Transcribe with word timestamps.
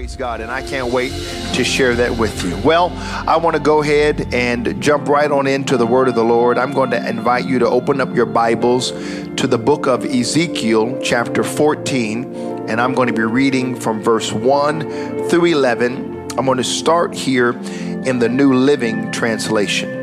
Praise 0.00 0.16
God, 0.16 0.40
and 0.40 0.50
I 0.50 0.62
can't 0.62 0.90
wait 0.90 1.10
to 1.52 1.62
share 1.62 1.94
that 1.96 2.16
with 2.16 2.42
you. 2.42 2.56
Well, 2.64 2.88
I 3.28 3.36
want 3.36 3.54
to 3.56 3.60
go 3.60 3.82
ahead 3.82 4.32
and 4.32 4.80
jump 4.82 5.08
right 5.08 5.30
on 5.30 5.46
into 5.46 5.76
the 5.76 5.84
word 5.84 6.08
of 6.08 6.14
the 6.14 6.24
Lord. 6.24 6.56
I'm 6.56 6.72
going 6.72 6.88
to 6.92 7.06
invite 7.06 7.44
you 7.44 7.58
to 7.58 7.68
open 7.68 8.00
up 8.00 8.16
your 8.16 8.24
Bibles 8.24 8.92
to 8.92 9.46
the 9.46 9.58
book 9.58 9.86
of 9.86 10.06
Ezekiel, 10.06 10.98
chapter 11.02 11.44
14, 11.44 12.34
and 12.70 12.80
I'm 12.80 12.94
going 12.94 13.08
to 13.08 13.12
be 13.12 13.24
reading 13.24 13.78
from 13.78 14.02
verse 14.02 14.32
1 14.32 15.28
through 15.28 15.44
11. 15.44 16.30
I'm 16.38 16.46
going 16.46 16.56
to 16.56 16.64
start 16.64 17.12
here 17.12 17.50
in 17.50 18.20
the 18.20 18.28
New 18.30 18.54
Living 18.54 19.12
Translation. 19.12 19.99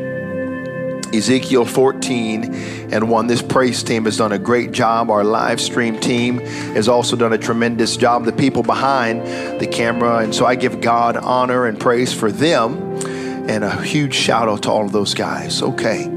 Ezekiel 1.14 1.64
14 1.64 2.54
and 2.92 3.10
1. 3.10 3.26
This 3.26 3.42
praise 3.42 3.82
team 3.82 4.04
has 4.04 4.16
done 4.16 4.32
a 4.32 4.38
great 4.38 4.72
job. 4.72 5.10
Our 5.10 5.24
live 5.24 5.60
stream 5.60 5.98
team 5.98 6.38
has 6.38 6.88
also 6.88 7.16
done 7.16 7.32
a 7.32 7.38
tremendous 7.38 7.96
job. 7.96 8.24
The 8.24 8.32
people 8.32 8.62
behind 8.62 9.22
the 9.60 9.66
camera. 9.66 10.18
And 10.18 10.34
so 10.34 10.46
I 10.46 10.54
give 10.54 10.80
God 10.80 11.16
honor 11.16 11.66
and 11.66 11.78
praise 11.78 12.12
for 12.12 12.30
them. 12.30 12.96
And 13.48 13.64
a 13.64 13.82
huge 13.82 14.14
shout 14.14 14.48
out 14.48 14.64
to 14.64 14.70
all 14.70 14.84
of 14.84 14.92
those 14.92 15.14
guys. 15.14 15.62
Okay. 15.62 16.14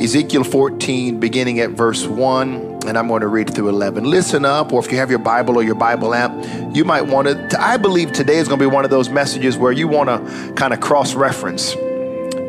Ezekiel 0.00 0.44
14, 0.44 1.20
beginning 1.20 1.60
at 1.60 1.70
verse 1.70 2.06
1 2.06 2.72
and 2.86 2.98
I'm 2.98 3.06
going 3.06 3.20
to 3.20 3.28
read 3.28 3.54
through 3.54 3.68
11. 3.68 4.02
Listen 4.02 4.44
up, 4.44 4.72
or 4.72 4.84
if 4.84 4.90
you 4.90 4.98
have 4.98 5.08
your 5.08 5.20
Bible 5.20 5.56
or 5.56 5.62
your 5.62 5.76
Bible 5.76 6.14
app, 6.14 6.32
you 6.74 6.84
might 6.84 7.02
want 7.02 7.28
to. 7.28 7.62
I 7.62 7.76
believe 7.76 8.10
today 8.10 8.38
is 8.38 8.48
going 8.48 8.58
to 8.58 8.68
be 8.68 8.74
one 8.74 8.84
of 8.84 8.90
those 8.90 9.08
messages 9.08 9.56
where 9.56 9.70
you 9.70 9.86
want 9.86 10.08
to 10.08 10.52
kind 10.54 10.74
of 10.74 10.80
cross 10.80 11.14
reference 11.14 11.76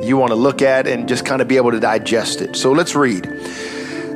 you 0.03 0.17
want 0.17 0.31
to 0.31 0.35
look 0.35 0.61
at 0.61 0.87
and 0.87 1.07
just 1.07 1.25
kind 1.25 1.41
of 1.41 1.47
be 1.47 1.57
able 1.57 1.71
to 1.71 1.79
digest 1.79 2.41
it. 2.41 2.55
So 2.55 2.71
let's 2.71 2.95
read. 2.95 3.23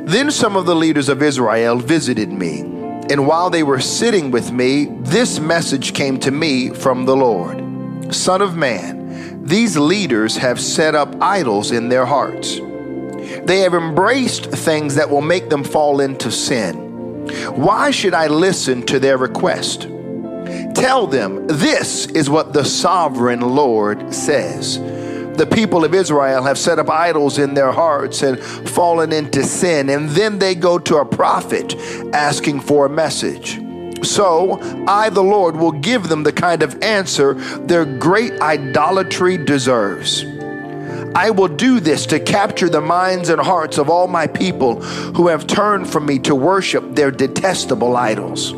Then 0.06 0.30
some 0.30 0.56
of 0.56 0.66
the 0.66 0.74
leaders 0.74 1.08
of 1.08 1.22
Israel 1.22 1.78
visited 1.78 2.30
me, 2.30 2.60
and 2.60 3.26
while 3.26 3.50
they 3.50 3.62
were 3.62 3.80
sitting 3.80 4.30
with 4.30 4.52
me, 4.52 4.86
this 5.00 5.38
message 5.38 5.92
came 5.94 6.18
to 6.20 6.30
me 6.30 6.70
from 6.70 7.04
the 7.04 7.16
Lord 7.16 7.68
Son 8.14 8.40
of 8.40 8.56
man, 8.56 9.44
these 9.44 9.76
leaders 9.76 10.36
have 10.36 10.60
set 10.60 10.94
up 10.94 11.14
idols 11.20 11.72
in 11.72 11.88
their 11.88 12.06
hearts. 12.06 12.56
They 13.44 13.60
have 13.60 13.74
embraced 13.74 14.46
things 14.46 14.94
that 14.94 15.10
will 15.10 15.20
make 15.20 15.50
them 15.50 15.62
fall 15.62 16.00
into 16.00 16.30
sin. 16.30 17.28
Why 17.54 17.90
should 17.90 18.14
I 18.14 18.28
listen 18.28 18.82
to 18.86 18.98
their 18.98 19.18
request? 19.18 19.82
Tell 20.74 21.06
them 21.06 21.46
this 21.46 22.06
is 22.06 22.30
what 22.30 22.52
the 22.52 22.64
sovereign 22.64 23.40
Lord 23.40 24.14
says 24.14 24.78
the 25.38 25.46
people 25.46 25.84
of 25.84 25.94
Israel 25.94 26.42
have 26.42 26.58
set 26.58 26.78
up 26.78 26.90
idols 26.90 27.38
in 27.38 27.54
their 27.54 27.72
hearts 27.72 28.22
and 28.22 28.38
fallen 28.68 29.12
into 29.12 29.42
sin. 29.44 29.88
And 29.88 30.08
then 30.10 30.38
they 30.38 30.54
go 30.54 30.78
to 30.80 30.96
a 30.96 31.04
prophet 31.04 31.74
asking 32.12 32.60
for 32.60 32.86
a 32.86 32.90
message. 32.90 33.60
So 34.02 34.60
I, 34.86 35.10
the 35.10 35.22
Lord, 35.22 35.56
will 35.56 35.72
give 35.72 36.08
them 36.08 36.22
the 36.22 36.32
kind 36.32 36.62
of 36.62 36.82
answer 36.82 37.34
their 37.34 37.84
great 37.84 38.32
idolatry 38.40 39.36
deserves. 39.36 40.24
I 41.14 41.30
will 41.30 41.48
do 41.48 41.80
this 41.80 42.06
to 42.06 42.20
capture 42.20 42.68
the 42.68 42.80
minds 42.80 43.28
and 43.28 43.40
hearts 43.40 43.78
of 43.78 43.88
all 43.90 44.06
my 44.06 44.26
people 44.26 44.80
who 44.82 45.28
have 45.28 45.46
turned 45.46 45.90
from 45.90 46.06
me 46.06 46.18
to 46.20 46.34
worship 46.34 46.94
their 46.94 47.10
detestable 47.10 47.96
idols. 47.96 48.52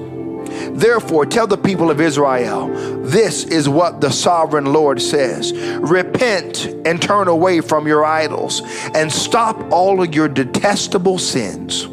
Therefore, 0.73 1.27
tell 1.27 1.47
the 1.47 1.57
people 1.57 1.91
of 1.91 2.01
Israel, 2.01 2.69
this 3.03 3.45
is 3.45 3.69
what 3.69 4.01
the 4.01 4.11
sovereign 4.11 4.67
Lord 4.67 5.01
says 5.01 5.53
Repent 5.53 6.67
and 6.85 7.01
turn 7.01 7.29
away 7.29 7.61
from 7.61 7.87
your 7.87 8.05
idols, 8.05 8.63
and 8.95 9.13
stop 9.13 9.73
all 9.73 10.03
of 10.03 10.15
your 10.15 10.29
detestable 10.29 11.19
sins. 11.19 11.87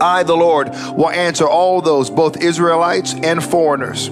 I, 0.00 0.22
the 0.22 0.36
Lord, 0.36 0.68
will 0.96 1.10
answer 1.10 1.46
all 1.46 1.80
those, 1.80 2.08
both 2.08 2.36
Israelites 2.36 3.14
and 3.14 3.42
foreigners 3.42 4.10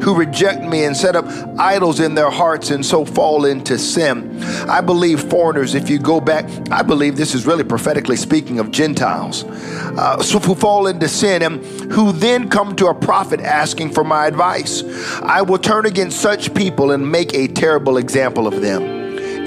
who 0.00 0.14
reject 0.14 0.62
me 0.62 0.84
and 0.84 0.96
set 0.96 1.16
up 1.16 1.26
idols 1.58 2.00
in 2.00 2.14
their 2.14 2.30
hearts 2.30 2.70
and 2.70 2.84
so 2.84 3.04
fall 3.04 3.44
into 3.44 3.78
sin. 3.78 4.42
I 4.68 4.80
believe 4.80 5.20
foreigners, 5.20 5.74
if 5.74 5.88
you 5.90 5.98
go 5.98 6.20
back, 6.20 6.46
I 6.70 6.82
believe 6.82 7.16
this 7.16 7.34
is 7.34 7.46
really 7.46 7.64
prophetically 7.64 8.16
speaking 8.16 8.58
of 8.58 8.70
Gentiles, 8.70 9.44
uh, 9.44 10.22
so 10.22 10.38
who 10.38 10.54
fall 10.54 10.86
into 10.86 11.08
sin 11.08 11.42
and 11.42 11.64
who 11.92 12.12
then 12.12 12.48
come 12.48 12.76
to 12.76 12.86
a 12.86 12.94
prophet 12.94 13.40
asking 13.40 13.90
for 13.92 14.04
my 14.04 14.26
advice. 14.26 14.82
I 15.22 15.42
will 15.42 15.58
turn 15.58 15.86
against 15.86 16.20
such 16.20 16.54
people 16.54 16.92
and 16.92 17.10
make 17.10 17.34
a 17.34 17.48
terrible 17.48 17.96
example 17.96 18.46
of 18.46 18.60
them, 18.60 18.82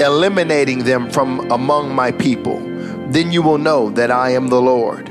eliminating 0.01 0.83
them 0.83 1.09
from 1.09 1.51
among 1.51 1.93
my 1.93 2.11
people. 2.11 2.59
Then 3.09 3.31
you 3.31 3.41
will 3.41 3.57
know 3.57 3.89
that 3.91 4.11
I 4.11 4.31
am 4.31 4.47
the 4.47 4.61
Lord. 4.61 5.08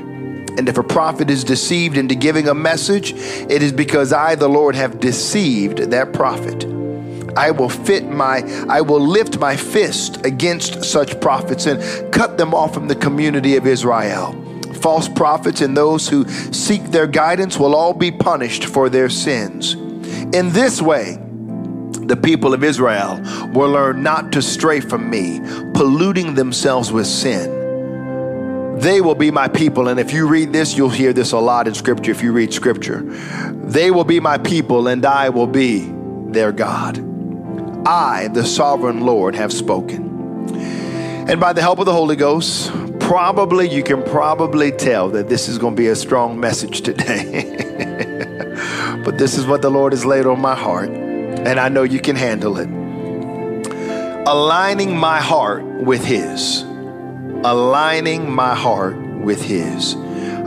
And 0.59 0.67
if 0.67 0.77
a 0.77 0.83
prophet 0.83 1.29
is 1.29 1.45
deceived 1.45 1.95
into 1.95 2.15
giving 2.15 2.49
a 2.49 2.53
message, 2.53 3.13
it 3.13 3.63
is 3.63 3.71
because 3.71 4.11
I, 4.11 4.35
the 4.35 4.49
Lord, 4.49 4.75
have 4.75 4.99
deceived 4.99 5.77
that 5.91 6.11
prophet. 6.11 6.65
I 7.37 7.51
will 7.51 7.69
fit 7.69 8.05
my 8.09 8.39
I 8.67 8.81
will 8.81 8.99
lift 8.99 9.39
my 9.39 9.55
fist 9.55 10.25
against 10.25 10.83
such 10.83 11.21
prophets 11.21 11.65
and 11.65 12.11
cut 12.11 12.37
them 12.37 12.53
off 12.53 12.73
from 12.73 12.89
the 12.89 12.95
community 12.95 13.55
of 13.55 13.65
Israel. 13.65 14.33
False 14.81 15.07
prophets 15.07 15.61
and 15.61 15.77
those 15.77 16.09
who 16.09 16.27
seek 16.27 16.83
their 16.91 17.07
guidance 17.07 17.57
will 17.57 17.73
all 17.73 17.93
be 17.93 18.11
punished 18.11 18.65
for 18.65 18.89
their 18.89 19.07
sins. 19.07 19.75
In 20.35 20.51
this 20.51 20.81
way, 20.81 21.19
the 21.93 22.19
people 22.21 22.53
of 22.53 22.65
Israel 22.65 23.21
will 23.53 23.69
learn 23.69 24.03
not 24.03 24.33
to 24.33 24.41
stray 24.41 24.81
from 24.81 25.09
me, 25.09 25.39
polluting 25.73 26.35
themselves 26.35 26.91
with 26.91 27.07
sin. 27.07 27.58
They 28.79 29.01
will 29.01 29.15
be 29.15 29.29
my 29.29 29.49
people. 29.49 29.89
And 29.89 29.99
if 29.99 30.13
you 30.13 30.25
read 30.25 30.53
this, 30.53 30.77
you'll 30.77 30.89
hear 30.89 31.11
this 31.11 31.33
a 31.33 31.37
lot 31.37 31.67
in 31.67 31.73
Scripture 31.73 32.11
if 32.11 32.23
you 32.23 32.31
read 32.31 32.53
Scripture. 32.53 33.01
They 33.51 33.91
will 33.91 34.05
be 34.05 34.21
my 34.21 34.37
people, 34.37 34.87
and 34.87 35.05
I 35.05 35.27
will 35.27 35.47
be 35.47 35.91
their 36.29 36.53
God. 36.53 36.97
I, 37.85 38.29
the 38.29 38.45
sovereign 38.45 39.01
Lord, 39.01 39.35
have 39.35 39.51
spoken. 39.51 40.07
And 41.29 41.41
by 41.41 41.51
the 41.51 41.61
help 41.61 41.79
of 41.79 41.87
the 41.87 41.93
Holy 41.93 42.15
Ghost, 42.15 42.71
probably 43.01 43.67
you 43.67 43.83
can 43.83 44.01
probably 44.01 44.71
tell 44.71 45.09
that 45.09 45.27
this 45.27 45.49
is 45.49 45.57
going 45.57 45.75
to 45.75 45.81
be 45.81 45.87
a 45.87 45.95
strong 45.95 46.39
message 46.39 46.79
today. 46.79 47.55
but 49.03 49.17
this 49.17 49.37
is 49.37 49.45
what 49.45 49.61
the 49.61 49.69
Lord 49.69 49.91
has 49.91 50.05
laid 50.05 50.25
on 50.25 50.39
my 50.39 50.55
heart, 50.55 50.89
and 50.89 51.59
I 51.59 51.67
know 51.67 51.83
you 51.83 51.99
can 51.99 52.15
handle 52.15 52.57
it. 52.57 52.69
Aligning 54.25 54.95
my 54.95 55.19
heart 55.19 55.65
with 55.65 56.05
His 56.05 56.63
aligning 57.43 58.29
my 58.29 58.53
heart 58.53 58.97
with 58.97 59.41
His. 59.41 59.95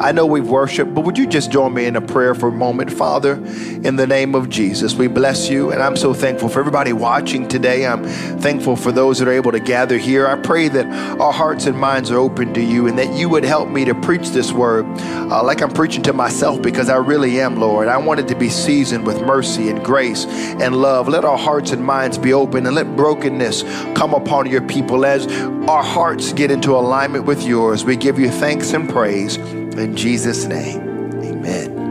I 0.02 0.10
know 0.10 0.26
we've 0.26 0.48
worshiped, 0.48 0.94
but 0.94 1.04
would 1.04 1.16
you 1.16 1.28
just 1.28 1.52
join 1.52 1.72
me 1.74 1.84
in 1.84 1.94
a 1.94 2.00
prayer 2.00 2.34
for 2.34 2.48
a 2.48 2.52
moment? 2.52 2.92
Father, 2.92 3.34
in 3.34 3.94
the 3.94 4.04
name 4.04 4.34
of 4.34 4.50
Jesus, 4.50 4.96
we 4.96 5.06
bless 5.06 5.48
you. 5.48 5.70
And 5.70 5.80
I'm 5.80 5.96
so 5.96 6.12
thankful 6.12 6.48
for 6.48 6.58
everybody 6.58 6.92
watching 6.92 7.46
today. 7.46 7.86
I'm 7.86 8.02
thankful 8.40 8.74
for 8.74 8.90
those 8.90 9.20
that 9.20 9.28
are 9.28 9.32
able 9.32 9.52
to 9.52 9.60
gather 9.60 9.98
here. 9.98 10.26
I 10.26 10.34
pray 10.34 10.66
that 10.66 10.86
our 11.20 11.32
hearts 11.32 11.66
and 11.66 11.78
minds 11.78 12.10
are 12.10 12.18
open 12.18 12.52
to 12.54 12.60
you 12.60 12.88
and 12.88 12.98
that 12.98 13.14
you 13.14 13.28
would 13.28 13.44
help 13.44 13.68
me 13.68 13.84
to 13.84 13.94
preach 13.94 14.30
this 14.30 14.50
word 14.50 14.86
uh, 14.96 15.40
like 15.44 15.62
I'm 15.62 15.70
preaching 15.70 16.02
to 16.02 16.12
myself 16.12 16.60
because 16.60 16.88
I 16.88 16.96
really 16.96 17.40
am, 17.40 17.60
Lord. 17.60 17.86
I 17.86 17.96
want 17.98 18.18
it 18.18 18.26
to 18.26 18.34
be 18.34 18.48
seasoned 18.48 19.06
with 19.06 19.22
mercy 19.22 19.68
and 19.68 19.84
grace 19.84 20.26
and 20.26 20.74
love. 20.74 21.06
Let 21.06 21.24
our 21.24 21.38
hearts 21.38 21.70
and 21.70 21.84
minds 21.84 22.18
be 22.18 22.32
open 22.32 22.66
and 22.66 22.74
let 22.74 22.96
brokenness 22.96 23.62
come 23.94 24.14
upon 24.14 24.50
your 24.50 24.62
people 24.62 25.06
as 25.06 25.28
our 25.68 25.84
hearts 25.84 26.32
get 26.32 26.50
into 26.50 26.72
alignment 26.74 27.24
with 27.24 27.44
yours. 27.44 27.84
We 27.84 27.94
give 27.94 28.18
you 28.18 28.30
thanks 28.30 28.72
and 28.72 28.90
praise. 28.90 29.38
In 29.76 29.96
Jesus' 29.96 30.44
name, 30.44 30.80
amen. 31.22 31.82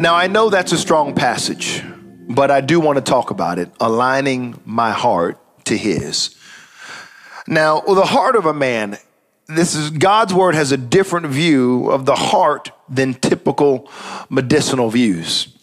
Now, 0.00 0.14
I 0.14 0.26
know 0.28 0.50
that's 0.50 0.72
a 0.72 0.78
strong 0.78 1.14
passage, 1.14 1.82
but 2.28 2.50
I 2.50 2.60
do 2.60 2.78
want 2.80 2.96
to 2.96 3.02
talk 3.02 3.30
about 3.30 3.58
it 3.58 3.70
aligning 3.80 4.60
my 4.64 4.92
heart 4.92 5.38
to 5.64 5.76
His. 5.76 6.36
Now, 7.46 7.80
the 7.80 8.04
heart 8.04 8.36
of 8.36 8.46
a 8.46 8.54
man, 8.54 8.98
this 9.48 9.74
is 9.74 9.90
God's 9.90 10.32
word 10.34 10.54
has 10.54 10.70
a 10.70 10.76
different 10.76 11.26
view 11.26 11.90
of 11.90 12.04
the 12.04 12.14
heart 12.14 12.70
than 12.88 13.14
typical 13.14 13.90
medicinal 14.28 14.90
views. 14.90 15.57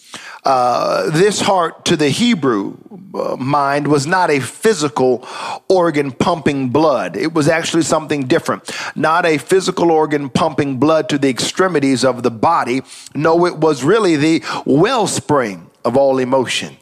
Uh, 0.45 1.09
this 1.09 1.42
heart 1.42 1.86
to 1.86 1.97
the 1.97 2.09
Hebrew 2.09 2.77
uh, 3.15 3.36
mind 3.36 3.88
was 3.88 4.06
not 4.06 4.30
a 4.30 4.39
physical 4.39 5.27
organ 5.68 6.12
pumping 6.12 6.69
blood. 6.69 7.18
It 7.18 7.33
was 7.33 7.47
actually 7.47 7.81
something 7.81 8.27
different. 8.27 8.69
Not 8.95 9.25
a 9.25 9.39
physical 9.39 9.89
organ 9.89 10.30
pumping 10.30 10.77
blood 10.77 11.09
to 11.09 11.18
the 11.18 11.30
extremities 11.30 12.06
of 12.06 12.21
the 12.21 12.30
body. 12.30 12.83
No, 13.15 13.47
it 13.47 13.57
was 13.57 13.83
really 13.83 14.18
the 14.18 14.44
wellspring 14.68 15.71
of 15.83 15.97
all 15.97 16.19
emotion. 16.19 16.77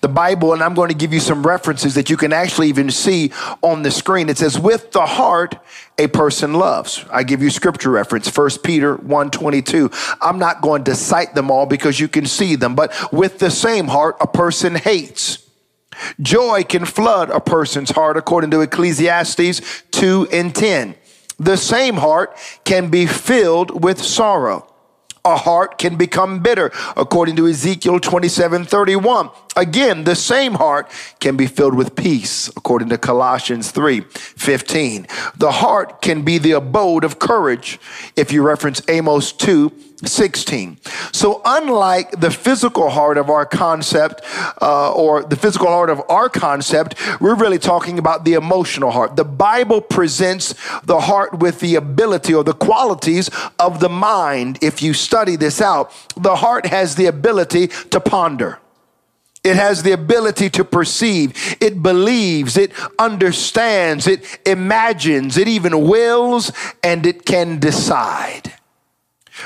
The 0.00 0.08
Bible, 0.08 0.52
and 0.52 0.62
I'm 0.62 0.74
going 0.74 0.88
to 0.88 0.94
give 0.94 1.12
you 1.12 1.20
some 1.20 1.46
references 1.46 1.94
that 1.94 2.10
you 2.10 2.16
can 2.16 2.32
actually 2.32 2.68
even 2.68 2.90
see 2.90 3.32
on 3.62 3.82
the 3.82 3.90
screen. 3.90 4.28
It 4.28 4.38
says, 4.38 4.58
with 4.58 4.92
the 4.92 5.06
heart, 5.06 5.56
a 5.98 6.06
person 6.08 6.54
loves. 6.54 7.04
I 7.10 7.22
give 7.22 7.42
you 7.42 7.50
scripture 7.50 7.90
reference, 7.90 8.34
1 8.34 8.50
Peter 8.62 8.96
1.22. 8.98 10.16
I'm 10.20 10.38
not 10.38 10.60
going 10.60 10.84
to 10.84 10.94
cite 10.94 11.34
them 11.34 11.50
all 11.50 11.66
because 11.66 11.98
you 11.98 12.08
can 12.08 12.26
see 12.26 12.56
them, 12.56 12.74
but 12.74 12.92
with 13.12 13.38
the 13.38 13.50
same 13.50 13.88
heart, 13.88 14.16
a 14.20 14.26
person 14.26 14.74
hates. 14.74 15.48
Joy 16.20 16.64
can 16.64 16.84
flood 16.84 17.30
a 17.30 17.40
person's 17.40 17.90
heart 17.90 18.16
according 18.16 18.50
to 18.50 18.60
Ecclesiastes 18.60 19.82
2 19.92 20.28
and 20.30 20.54
10. 20.54 20.94
The 21.38 21.56
same 21.56 21.96
heart 21.96 22.36
can 22.64 22.90
be 22.90 23.06
filled 23.06 23.82
with 23.82 24.02
sorrow 24.02 24.72
a 25.26 25.36
heart 25.36 25.76
can 25.76 25.96
become 25.96 26.38
bitter, 26.38 26.70
according 26.96 27.36
to 27.36 27.48
Ezekiel 27.48 27.98
27 27.98 28.64
31. 28.64 29.30
Again, 29.56 30.04
the 30.04 30.14
same 30.14 30.54
heart 30.54 30.90
can 31.18 31.36
be 31.36 31.46
filled 31.46 31.74
with 31.74 31.96
peace, 31.96 32.48
according 32.56 32.88
to 32.90 32.98
Colossians 32.98 33.72
3 33.72 34.00
15. 34.00 35.06
The 35.36 35.50
heart 35.50 36.00
can 36.00 36.22
be 36.22 36.38
the 36.38 36.52
abode 36.52 37.02
of 37.02 37.18
courage, 37.18 37.80
if 38.14 38.32
you 38.32 38.42
reference 38.42 38.80
Amos 38.88 39.32
2 39.32 39.72
16. 40.04 40.78
So, 41.12 41.40
unlike 41.44 42.20
the 42.20 42.30
physical 42.30 42.90
heart 42.90 43.16
of 43.16 43.30
our 43.30 43.46
concept, 43.46 44.20
uh, 44.60 44.92
or 44.92 45.22
the 45.22 45.36
physical 45.36 45.68
heart 45.68 45.88
of 45.88 46.02
our 46.08 46.28
concept, 46.28 46.94
we're 47.20 47.34
really 47.34 47.58
talking 47.58 47.98
about 47.98 48.24
the 48.24 48.34
emotional 48.34 48.90
heart. 48.90 49.16
The 49.16 49.24
Bible 49.24 49.80
presents 49.80 50.54
the 50.84 51.00
heart 51.00 51.38
with 51.38 51.60
the 51.60 51.76
ability 51.76 52.34
or 52.34 52.44
the 52.44 52.52
qualities 52.52 53.30
of 53.58 53.80
the 53.80 53.88
mind. 53.88 54.58
If 54.60 54.82
you 54.82 54.92
study 54.92 55.36
this 55.36 55.62
out, 55.62 55.92
the 56.16 56.36
heart 56.36 56.66
has 56.66 56.96
the 56.96 57.06
ability 57.06 57.68
to 57.68 58.00
ponder. 58.00 58.58
It 59.46 59.54
has 59.54 59.84
the 59.84 59.92
ability 59.92 60.50
to 60.50 60.64
perceive. 60.64 61.56
It 61.60 61.80
believes. 61.80 62.56
It 62.56 62.72
understands. 62.98 64.08
It 64.08 64.40
imagines. 64.44 65.38
It 65.38 65.46
even 65.46 65.86
wills 65.86 66.50
and 66.82 67.06
it 67.06 67.24
can 67.24 67.60
decide. 67.60 68.55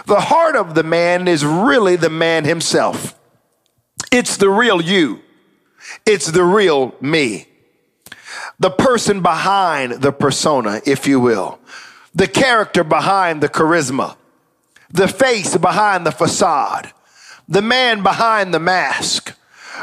The 0.06 0.20
heart 0.20 0.56
of 0.56 0.74
the 0.74 0.82
man 0.82 1.28
is 1.28 1.44
really 1.44 1.96
the 1.96 2.10
man 2.10 2.44
himself. 2.44 3.18
It's 4.12 4.36
the 4.36 4.48
real 4.48 4.80
you. 4.80 5.20
It's 6.06 6.30
the 6.30 6.44
real 6.44 6.94
me. 7.00 7.46
The 8.58 8.70
person 8.70 9.22
behind 9.22 10.02
the 10.02 10.12
persona, 10.12 10.80
if 10.86 11.06
you 11.06 11.20
will. 11.20 11.58
The 12.14 12.28
character 12.28 12.84
behind 12.84 13.40
the 13.40 13.48
charisma. 13.48 14.16
The 14.90 15.08
face 15.08 15.56
behind 15.56 16.06
the 16.06 16.12
facade. 16.12 16.92
The 17.48 17.62
man 17.62 18.02
behind 18.02 18.54
the 18.54 18.60
mask. 18.60 19.36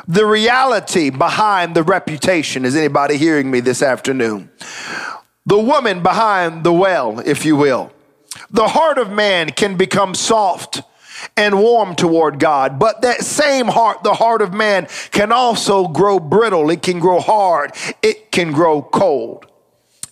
The 0.07 0.25
reality 0.25 1.09
behind 1.09 1.75
the 1.75 1.83
reputation. 1.83 2.65
Is 2.65 2.75
anybody 2.75 3.17
hearing 3.17 3.49
me 3.49 3.59
this 3.59 3.81
afternoon? 3.81 4.51
The 5.45 5.57
woman 5.57 6.03
behind 6.03 6.63
the 6.63 6.73
well, 6.73 7.19
if 7.19 7.45
you 7.45 7.55
will 7.55 7.91
the 8.49 8.67
heart 8.67 8.97
of 8.97 9.11
man 9.11 9.49
can 9.49 9.77
become 9.77 10.15
soft 10.15 10.81
and 11.35 11.59
warm 11.59 11.95
toward 11.95 12.39
God. 12.39 12.79
But 12.79 13.01
that 13.01 13.21
same 13.23 13.67
heart, 13.67 14.03
the 14.03 14.13
heart 14.13 14.41
of 14.41 14.53
man, 14.53 14.87
can 15.11 15.31
also 15.31 15.87
grow 15.87 16.19
brittle. 16.19 16.69
It 16.69 16.81
can 16.81 16.99
grow 16.99 17.19
hard. 17.19 17.71
It 18.01 18.31
can 18.31 18.51
grow 18.51 18.81
cold. 18.81 19.45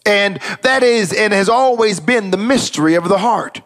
And 0.06 0.40
that 0.62 0.84
is 0.84 1.12
and 1.14 1.34
has 1.34 1.50
always 1.50 2.00
been 2.00 2.32
the 2.32 2.38
mystery 2.38 2.96
of 2.96 3.10
the 3.10 3.18
heart. 3.18 3.62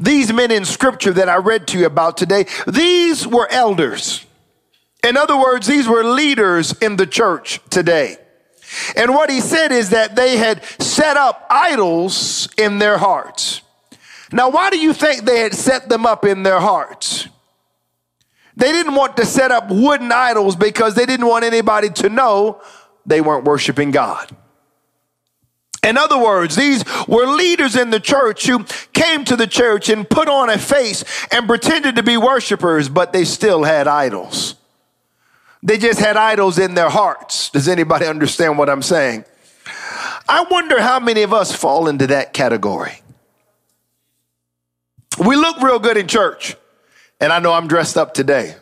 These 0.00 0.32
men 0.32 0.50
in 0.50 0.64
scripture 0.64 1.12
that 1.12 1.28
I 1.28 1.36
read 1.36 1.66
to 1.68 1.78
you 1.78 1.86
about 1.86 2.16
today, 2.16 2.46
these 2.66 3.26
were 3.26 3.46
elders. 3.50 4.24
In 5.04 5.16
other 5.16 5.36
words, 5.36 5.66
these 5.66 5.86
were 5.86 6.02
leaders 6.02 6.72
in 6.80 6.96
the 6.96 7.06
church 7.06 7.60
today. 7.70 8.16
And 8.96 9.14
what 9.14 9.30
he 9.30 9.40
said 9.40 9.72
is 9.72 9.90
that 9.90 10.16
they 10.16 10.36
had 10.36 10.62
set 10.80 11.16
up 11.16 11.46
idols 11.50 12.48
in 12.56 12.78
their 12.78 12.98
hearts. 12.98 13.62
Now, 14.32 14.50
why 14.50 14.70
do 14.70 14.78
you 14.78 14.92
think 14.92 15.24
they 15.24 15.40
had 15.40 15.54
set 15.54 15.88
them 15.88 16.04
up 16.04 16.24
in 16.24 16.42
their 16.42 16.60
hearts? 16.60 17.28
They 18.56 18.72
didn't 18.72 18.94
want 18.94 19.16
to 19.18 19.24
set 19.24 19.50
up 19.50 19.70
wooden 19.70 20.10
idols 20.12 20.56
because 20.56 20.94
they 20.94 21.06
didn't 21.06 21.26
want 21.26 21.44
anybody 21.44 21.90
to 21.90 22.08
know 22.08 22.60
they 23.06 23.20
weren't 23.20 23.44
worshiping 23.44 23.90
God. 23.90 24.36
In 25.82 25.96
other 25.96 26.18
words, 26.18 26.56
these 26.56 26.84
were 27.06 27.26
leaders 27.26 27.76
in 27.76 27.90
the 27.90 28.00
church 28.00 28.46
who 28.46 28.64
came 28.92 29.24
to 29.24 29.36
the 29.36 29.46
church 29.46 29.88
and 29.88 30.08
put 30.08 30.28
on 30.28 30.50
a 30.50 30.58
face 30.58 31.04
and 31.30 31.46
pretended 31.46 31.96
to 31.96 32.02
be 32.02 32.16
worshipers, 32.16 32.88
but 32.88 33.12
they 33.12 33.24
still 33.24 33.62
had 33.62 33.86
idols. 33.86 34.56
They 35.62 35.78
just 35.78 36.00
had 36.00 36.16
idols 36.16 36.58
in 36.58 36.74
their 36.74 36.90
hearts. 36.90 37.50
Does 37.50 37.68
anybody 37.68 38.06
understand 38.06 38.58
what 38.58 38.68
I'm 38.68 38.82
saying? 38.82 39.24
I 40.28 40.44
wonder 40.50 40.80
how 40.80 41.00
many 41.00 41.22
of 41.22 41.32
us 41.32 41.54
fall 41.54 41.88
into 41.88 42.08
that 42.08 42.32
category. 42.32 43.02
We 45.18 45.36
look 45.36 45.60
real 45.60 45.78
good 45.78 45.96
in 45.96 46.06
church. 46.06 46.56
And 47.20 47.32
I 47.32 47.40
know 47.40 47.52
I'm 47.52 47.66
dressed 47.66 47.96
up 47.96 48.14
today. 48.14 48.54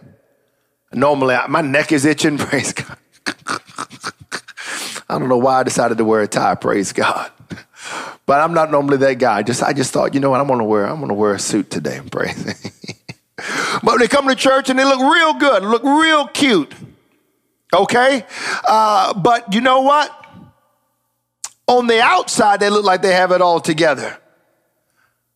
Normally, 0.93 1.37
my 1.49 1.61
neck 1.61 1.93
is 1.93 2.05
itching. 2.05 2.39
Praise 2.39 2.73
God. 2.73 2.97
I 5.09 5.19
don't 5.19 5.29
know 5.29 5.37
why 5.37 5.61
I 5.61 5.63
decided 5.63 5.99
to 5.99 6.05
wear 6.05 6.23
a 6.23 6.29
tie. 6.29 6.55
Praise 6.55 6.93
God. 6.93 7.31
But 8.25 8.41
I'm 8.41 8.55
not 8.55 8.71
normally 8.71 8.97
that 8.99 9.19
guy. 9.19 9.43
Just 9.43 9.63
I 9.63 9.73
just 9.73 9.93
thought, 9.93 10.15
you 10.15 10.21
know 10.21 10.31
what? 10.31 10.41
I'm 10.41 10.49
gonna 10.49 10.65
wear. 10.65 10.87
I'm 10.87 11.01
gonna 11.01 11.15
wear 11.15 11.35
a 11.35 11.39
suit 11.39 11.71
today. 11.71 12.01
Praise. 12.11 12.73
but 13.83 13.99
they 13.99 14.09
come 14.09 14.27
to 14.29 14.35
church 14.35 14.69
and 14.69 14.79
they 14.79 14.85
look 14.85 15.01
real 15.01 15.35
good, 15.35 15.63
look 15.63 15.85
real 15.85 16.27
cute. 16.29 16.73
Okay, 17.73 18.25
uh, 18.67 19.13
but 19.15 19.53
you 19.53 19.61
know 19.61 19.83
what? 19.83 20.11
On 21.69 21.87
the 21.87 22.01
outside, 22.01 22.61
they 22.61 22.71
look 22.71 22.85
like 22.85 23.03
they 23.03 23.13
have 23.13 23.33
it 23.33 23.43
all 23.43 23.61
together. 23.61 24.19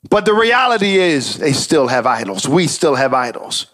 But 0.09 0.25
the 0.25 0.33
reality 0.33 0.97
is, 0.97 1.37
they 1.37 1.53
still 1.53 1.89
have 1.89 2.07
idols. 2.07 2.49
We 2.49 2.67
still 2.67 2.95
have 2.95 3.13
idols. 3.13 3.67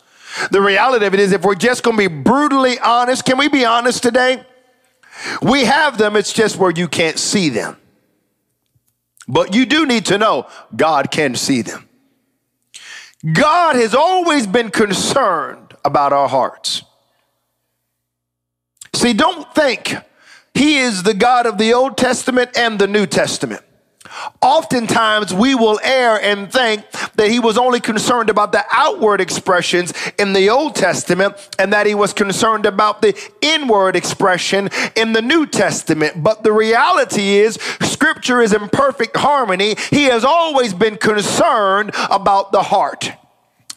The 0.50 0.60
reality 0.60 1.06
of 1.06 1.14
it 1.14 1.20
is, 1.20 1.32
if 1.32 1.42
we're 1.42 1.54
just 1.54 1.82
going 1.82 1.96
to 1.96 2.08
be 2.08 2.14
brutally 2.22 2.78
honest, 2.80 3.24
can 3.24 3.38
we 3.38 3.48
be 3.48 3.64
honest 3.64 4.02
today? 4.02 4.44
We 5.40 5.64
have 5.64 5.98
them, 5.98 6.16
it's 6.16 6.32
just 6.32 6.58
where 6.58 6.72
you 6.72 6.88
can't 6.88 7.18
see 7.18 7.48
them. 7.48 7.76
But 9.28 9.54
you 9.54 9.66
do 9.66 9.86
need 9.86 10.06
to 10.06 10.18
know 10.18 10.46
God 10.74 11.10
can 11.10 11.34
see 11.36 11.62
them. 11.62 11.88
God 13.32 13.76
has 13.76 13.94
always 13.94 14.46
been 14.46 14.70
concerned 14.70 15.74
about 15.84 16.12
our 16.12 16.28
hearts. 16.28 16.82
See, 18.94 19.12
don't 19.12 19.52
think 19.54 19.96
He 20.54 20.78
is 20.78 21.02
the 21.02 21.14
God 21.14 21.46
of 21.46 21.58
the 21.58 21.72
Old 21.72 21.96
Testament 21.96 22.50
and 22.56 22.78
the 22.78 22.86
New 22.86 23.06
Testament. 23.06 23.62
Oftentimes, 24.40 25.32
we 25.32 25.54
will 25.54 25.80
err 25.82 26.20
and 26.20 26.52
think 26.52 26.88
that 27.14 27.30
he 27.30 27.40
was 27.40 27.58
only 27.58 27.80
concerned 27.80 28.30
about 28.30 28.52
the 28.52 28.64
outward 28.72 29.20
expressions 29.20 29.92
in 30.18 30.32
the 30.32 30.50
Old 30.50 30.74
Testament 30.74 31.36
and 31.58 31.72
that 31.72 31.86
he 31.86 31.94
was 31.94 32.12
concerned 32.12 32.66
about 32.66 33.02
the 33.02 33.14
inward 33.40 33.96
expression 33.96 34.68
in 34.94 35.12
the 35.12 35.22
New 35.22 35.46
Testament. 35.46 36.22
But 36.22 36.42
the 36.42 36.52
reality 36.52 37.36
is, 37.36 37.54
Scripture 37.82 38.40
is 38.42 38.52
in 38.52 38.68
perfect 38.68 39.16
harmony. 39.16 39.76
He 39.90 40.04
has 40.04 40.24
always 40.24 40.74
been 40.74 40.96
concerned 40.96 41.90
about 42.10 42.52
the 42.52 42.62
heart, 42.62 43.12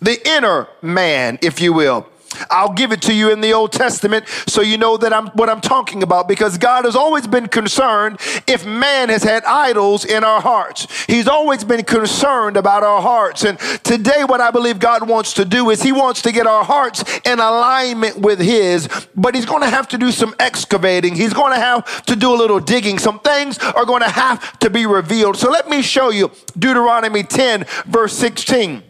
the 0.01 0.27
inner 0.27 0.67
man, 0.81 1.39
if 1.41 1.61
you 1.61 1.73
will. 1.73 2.07
I'll 2.49 2.73
give 2.73 2.91
it 2.91 3.01
to 3.03 3.13
you 3.13 3.31
in 3.31 3.41
the 3.41 3.53
Old 3.53 3.71
Testament 3.71 4.27
so 4.47 4.61
you 4.61 4.77
know 4.77 4.97
that 4.97 5.13
I'm 5.13 5.27
what 5.29 5.49
I'm 5.49 5.61
talking 5.61 6.03
about 6.03 6.27
because 6.27 6.57
God 6.57 6.85
has 6.85 6.95
always 6.95 7.27
been 7.27 7.47
concerned 7.47 8.19
if 8.47 8.65
man 8.65 9.09
has 9.09 9.23
had 9.23 9.43
idols 9.45 10.05
in 10.05 10.23
our 10.23 10.41
hearts. 10.41 10.87
He's 11.05 11.27
always 11.27 11.63
been 11.63 11.83
concerned 11.83 12.57
about 12.57 12.83
our 12.83 13.01
hearts. 13.01 13.43
And 13.43 13.59
today 13.83 14.23
what 14.23 14.41
I 14.41 14.51
believe 14.51 14.79
God 14.79 15.07
wants 15.07 15.33
to 15.33 15.45
do 15.45 15.69
is 15.69 15.81
he 15.81 15.91
wants 15.91 16.21
to 16.23 16.31
get 16.31 16.47
our 16.47 16.63
hearts 16.63 17.03
in 17.25 17.39
alignment 17.39 18.19
with 18.19 18.39
his, 18.39 18.87
but 19.15 19.35
he's 19.35 19.45
going 19.45 19.61
to 19.61 19.69
have 19.69 19.87
to 19.89 19.97
do 19.97 20.11
some 20.11 20.35
excavating. 20.39 21.15
He's 21.15 21.33
going 21.33 21.53
to 21.53 21.59
have 21.59 22.05
to 22.05 22.15
do 22.15 22.33
a 22.33 22.37
little 22.37 22.59
digging. 22.59 22.99
Some 22.99 23.19
things 23.19 23.59
are 23.59 23.85
going 23.85 24.01
to 24.01 24.09
have 24.09 24.59
to 24.59 24.69
be 24.69 24.85
revealed. 24.85 25.37
So 25.37 25.49
let 25.49 25.69
me 25.69 25.81
show 25.81 26.09
you 26.09 26.31
Deuteronomy 26.57 27.23
10 27.23 27.65
verse 27.85 28.13
16. 28.13 28.83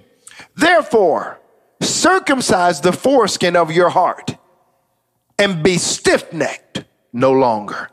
Therefore, 0.56 1.40
circumcise 2.00 2.82
the 2.82 2.94
foreskin 2.94 3.56
of 3.56 3.72
your 3.72 3.90
heart 3.90 4.36
and 5.38 5.64
be 5.64 5.78
stiff 5.78 6.32
necked 6.34 6.84
no 7.12 7.32
longer. 7.32 7.90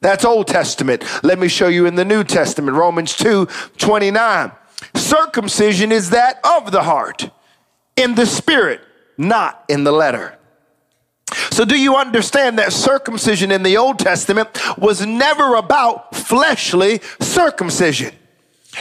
That's 0.00 0.24
Old 0.24 0.48
Testament. 0.48 1.04
Let 1.22 1.38
me 1.38 1.48
show 1.48 1.68
you 1.68 1.86
in 1.86 1.94
the 1.94 2.04
New 2.04 2.24
Testament, 2.24 2.76
Romans 2.76 3.16
2 3.16 3.46
29. 3.76 4.52
Circumcision 4.94 5.92
is 5.92 6.10
that 6.10 6.40
of 6.44 6.72
the 6.72 6.82
heart, 6.82 7.30
in 7.96 8.14
the 8.14 8.26
spirit, 8.26 8.80
not 9.16 9.64
in 9.68 9.84
the 9.84 9.92
letter. 9.92 10.36
So, 11.50 11.64
do 11.64 11.78
you 11.78 11.96
understand 11.96 12.58
that 12.58 12.72
circumcision 12.72 13.52
in 13.52 13.62
the 13.62 13.76
Old 13.76 13.98
Testament 13.98 14.48
was 14.76 15.06
never 15.06 15.54
about 15.54 16.16
fleshly 16.16 17.00
circumcision? 17.20 18.12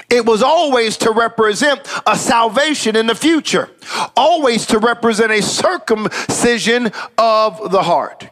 It 0.09 0.25
was 0.25 0.41
always 0.41 0.97
to 0.97 1.11
represent 1.11 1.81
a 2.07 2.17
salvation 2.17 2.95
in 2.95 3.07
the 3.07 3.15
future, 3.15 3.69
always 4.15 4.65
to 4.67 4.79
represent 4.79 5.31
a 5.31 5.41
circumcision 5.41 6.91
of 7.17 7.71
the 7.71 7.83
heart. 7.83 8.29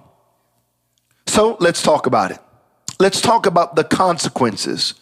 So 1.27 1.57
let's 1.59 1.81
talk 1.81 2.05
about 2.05 2.31
it. 2.31 2.39
Let's 2.99 3.21
talk 3.21 3.45
about 3.45 3.75
the 3.75 3.83
consequences 3.83 4.93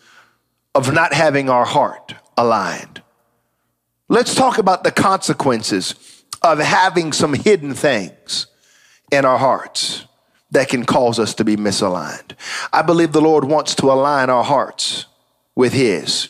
of 0.76 0.94
not 0.94 1.14
having 1.14 1.50
our 1.50 1.66
heart 1.66 2.16
aligned. 2.38 3.02
Let's 4.10 4.36
talk 4.36 4.58
about 4.58 4.84
the 4.84 4.92
consequences 4.92 5.96
of 6.42 6.60
having 6.60 7.14
some 7.14 7.34
hidden 7.34 7.74
things 7.74 8.48
in 9.12 9.26
our 9.26 9.38
hearts 9.38 10.06
that 10.52 10.70
can 10.70 10.86
cause 10.86 11.20
us 11.20 11.34
to 11.36 11.44
be 11.44 11.56
misaligned. 11.56 12.34
I 12.72 12.82
believe 12.82 13.12
the 13.12 13.22
Lord 13.22 13.44
wants 13.46 13.76
to 13.76 13.92
align 13.92 14.30
our 14.30 14.44
hearts 14.44 15.06
with 15.56 15.74
His. 15.74 16.30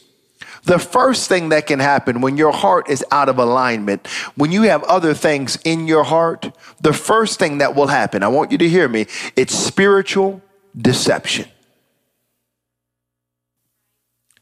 The 0.68 0.80
first 0.80 1.30
thing 1.30 1.48
that 1.50 1.66
can 1.66 1.80
happen 1.80 2.20
when 2.20 2.36
your 2.36 2.52
heart 2.52 2.90
is 2.90 3.04
out 3.10 3.30
of 3.30 3.40
alignment, 3.40 4.06
when 4.36 4.52
you 4.52 4.64
have 4.64 4.84
other 4.84 5.14
things 5.14 5.58
in 5.64 5.88
your 5.88 6.04
heart, 6.04 6.52
the 6.82 6.92
first 6.92 7.40
thing 7.40 7.60
that 7.60 7.74
will 7.74 7.88
happen, 7.88 8.22
I 8.22 8.28
want 8.28 8.52
you 8.52 8.58
to 8.58 8.68
hear 8.68 8.90
me, 8.90 9.08
it's 9.38 9.56
spiritual 9.56 10.42
deception. 10.78 11.48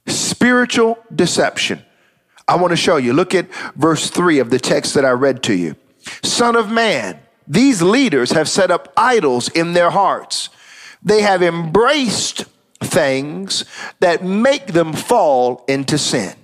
Spiritual 0.07 0.97
deception. 1.13 1.85
I 2.47 2.55
want 2.55 2.71
to 2.71 2.77
show 2.77 2.97
you. 2.97 3.13
Look 3.13 3.35
at 3.35 3.53
verse 3.75 4.09
3 4.09 4.39
of 4.39 4.49
the 4.49 4.57
text 4.57 4.95
that 4.95 5.05
I 5.05 5.11
read 5.11 5.43
to 5.43 5.53
you. 5.53 5.75
Son 6.23 6.55
of 6.55 6.71
man, 6.71 7.19
these 7.47 7.83
leaders 7.83 8.31
have 8.31 8.49
set 8.49 8.71
up 8.71 8.91
idols 8.97 9.47
in 9.49 9.73
their 9.73 9.91
hearts. 9.91 10.49
They 11.03 11.21
have 11.21 11.43
embraced 11.43 12.45
things 12.81 13.65
that 13.99 14.23
make 14.23 14.67
them 14.67 14.93
fall 14.93 15.63
into 15.67 15.97
sin. 15.97 16.35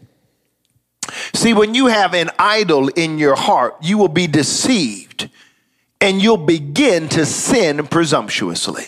See, 1.34 1.54
when 1.54 1.76
you 1.76 1.88
have 1.88 2.14
an 2.14 2.30
idol 2.40 2.88
in 2.90 3.18
your 3.18 3.36
heart, 3.36 3.76
you 3.82 3.98
will 3.98 4.08
be 4.08 4.28
deceived 4.28 5.30
and 6.00 6.22
you'll 6.22 6.38
begin 6.38 7.10
to 7.10 7.26
sin 7.26 7.86
presumptuously. 7.88 8.86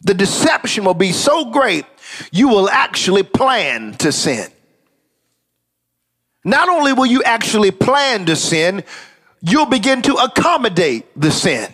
The 0.00 0.14
deception 0.14 0.84
will 0.84 0.94
be 0.94 1.12
so 1.12 1.50
great, 1.50 1.84
you 2.30 2.48
will 2.48 2.68
actually 2.68 3.22
plan 3.22 3.94
to 3.94 4.12
sin. 4.12 4.48
Not 6.44 6.68
only 6.68 6.92
will 6.92 7.06
you 7.06 7.22
actually 7.24 7.70
plan 7.70 8.26
to 8.26 8.36
sin, 8.36 8.84
you'll 9.40 9.66
begin 9.66 10.02
to 10.02 10.14
accommodate 10.14 11.06
the 11.20 11.30
sin. 11.30 11.70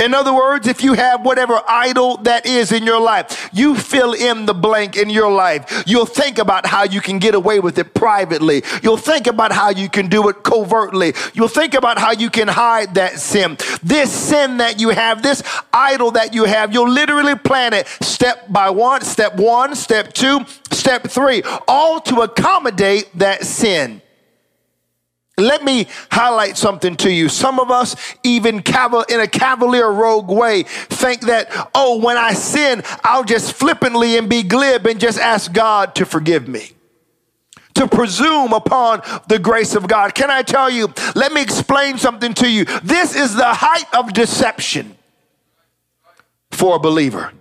In 0.00 0.14
other 0.14 0.32
words, 0.32 0.66
if 0.66 0.82
you 0.82 0.94
have 0.94 1.24
whatever 1.26 1.60
idol 1.68 2.16
that 2.18 2.46
is 2.46 2.72
in 2.72 2.84
your 2.84 3.00
life, 3.00 3.50
you 3.52 3.74
fill 3.74 4.14
in 4.14 4.46
the 4.46 4.54
blank 4.54 4.96
in 4.96 5.10
your 5.10 5.30
life. 5.30 5.84
You'll 5.86 6.06
think 6.06 6.38
about 6.38 6.64
how 6.66 6.84
you 6.84 7.02
can 7.02 7.18
get 7.18 7.34
away 7.34 7.60
with 7.60 7.78
it 7.78 7.92
privately. 7.92 8.62
You'll 8.82 8.96
think 8.96 9.26
about 9.26 9.52
how 9.52 9.68
you 9.68 9.90
can 9.90 10.08
do 10.08 10.28
it 10.30 10.42
covertly. 10.42 11.12
You'll 11.34 11.48
think 11.48 11.74
about 11.74 11.98
how 11.98 12.12
you 12.12 12.30
can 12.30 12.48
hide 12.48 12.94
that 12.94 13.18
sin. 13.18 13.58
This 13.82 14.10
sin 14.10 14.56
that 14.56 14.80
you 14.80 14.88
have, 14.88 15.22
this 15.22 15.42
idol 15.72 16.12
that 16.12 16.32
you 16.32 16.44
have, 16.44 16.72
you'll 16.72 16.88
literally 16.88 17.34
plan 17.34 17.74
it 17.74 17.86
step 18.00 18.50
by 18.50 18.70
one, 18.70 19.02
step 19.02 19.36
one, 19.36 19.76
step 19.76 20.14
two, 20.14 20.46
step 20.70 21.08
three, 21.08 21.42
all 21.68 22.00
to 22.00 22.22
accommodate 22.22 23.10
that 23.18 23.44
sin. 23.44 24.00
Let 25.40 25.64
me 25.64 25.86
highlight 26.10 26.56
something 26.56 26.96
to 26.96 27.10
you. 27.10 27.28
Some 27.28 27.58
of 27.58 27.70
us, 27.70 27.96
even 28.22 28.56
in 28.56 29.20
a 29.20 29.26
cavalier 29.26 29.90
rogue 29.90 30.30
way, 30.30 30.64
think 30.64 31.22
that, 31.22 31.70
oh, 31.74 31.98
when 31.98 32.16
I 32.16 32.34
sin, 32.34 32.82
I'll 33.02 33.24
just 33.24 33.54
flippantly 33.54 34.16
and 34.16 34.28
be 34.28 34.42
glib 34.42 34.86
and 34.86 35.00
just 35.00 35.18
ask 35.18 35.52
God 35.52 35.94
to 35.96 36.04
forgive 36.04 36.48
me. 36.48 36.72
To 37.74 37.88
presume 37.88 38.52
upon 38.52 39.00
the 39.28 39.38
grace 39.38 39.74
of 39.74 39.88
God. 39.88 40.14
Can 40.14 40.30
I 40.30 40.42
tell 40.42 40.68
you? 40.68 40.92
Let 41.14 41.32
me 41.32 41.40
explain 41.40 41.98
something 41.98 42.34
to 42.34 42.50
you. 42.50 42.64
This 42.82 43.14
is 43.14 43.34
the 43.34 43.54
height 43.54 43.86
of 43.94 44.12
deception 44.12 44.96
for 46.50 46.76
a 46.76 46.78
believer. 46.78 47.32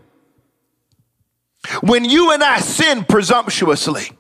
When 1.82 2.06
you 2.06 2.32
and 2.32 2.42
I 2.42 2.60
sin 2.60 3.04
presumptuously, 3.04 4.12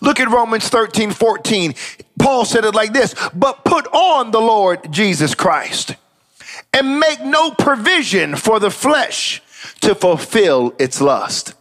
Look 0.00 0.20
at 0.20 0.28
Romans 0.30 0.68
13, 0.68 1.10
14. 1.10 1.74
Paul 2.18 2.44
said 2.44 2.64
it 2.64 2.74
like 2.74 2.92
this 2.92 3.14
But 3.34 3.64
put 3.64 3.86
on 3.88 4.30
the 4.30 4.40
Lord 4.40 4.92
Jesus 4.92 5.34
Christ 5.34 5.96
and 6.72 7.00
make 7.00 7.20
no 7.20 7.50
provision 7.50 8.36
for 8.36 8.60
the 8.60 8.70
flesh 8.70 9.42
to 9.80 9.94
fulfill 9.94 10.74
its 10.78 11.00
lust. 11.00 11.54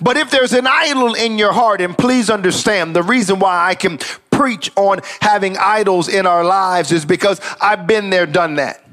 But 0.00 0.16
if 0.16 0.30
there's 0.30 0.52
an 0.52 0.66
idol 0.68 1.14
in 1.14 1.36
your 1.36 1.52
heart, 1.52 1.80
and 1.80 1.96
please 1.96 2.30
understand 2.30 2.94
the 2.94 3.02
reason 3.02 3.40
why 3.40 3.68
I 3.68 3.74
can 3.74 3.98
preach 4.30 4.70
on 4.76 5.00
having 5.20 5.56
idols 5.56 6.08
in 6.08 6.26
our 6.26 6.44
lives 6.44 6.92
is 6.92 7.04
because 7.04 7.40
I've 7.60 7.86
been 7.86 8.10
there, 8.10 8.26
done 8.26 8.56
that. 8.56 8.83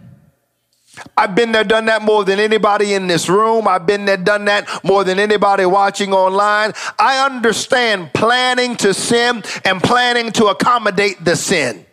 I've 1.18 1.36
been 1.36 1.52
there, 1.52 1.64
done 1.64 1.86
that 1.86 2.02
more 2.02 2.24
than 2.24 2.40
anybody 2.40 2.94
in 2.94 3.08
this 3.08 3.30
room. 3.30 3.68
I've 3.68 3.86
been 3.86 4.06
there, 4.06 4.18
done 4.18 4.46
that 4.46 4.68
more 4.84 5.04
than 5.04 5.20
anybody 5.20 5.66
watching 5.66 6.14
online. 6.14 6.74
I 6.98 7.26
understand 7.26 8.14
planning 8.14 8.76
to 8.78 8.94
sin 8.94 9.44
and 9.66 9.82
planning 9.82 10.32
to 10.34 10.48
accommodate 10.48 11.24
the 11.24 11.36
sin. 11.36 11.86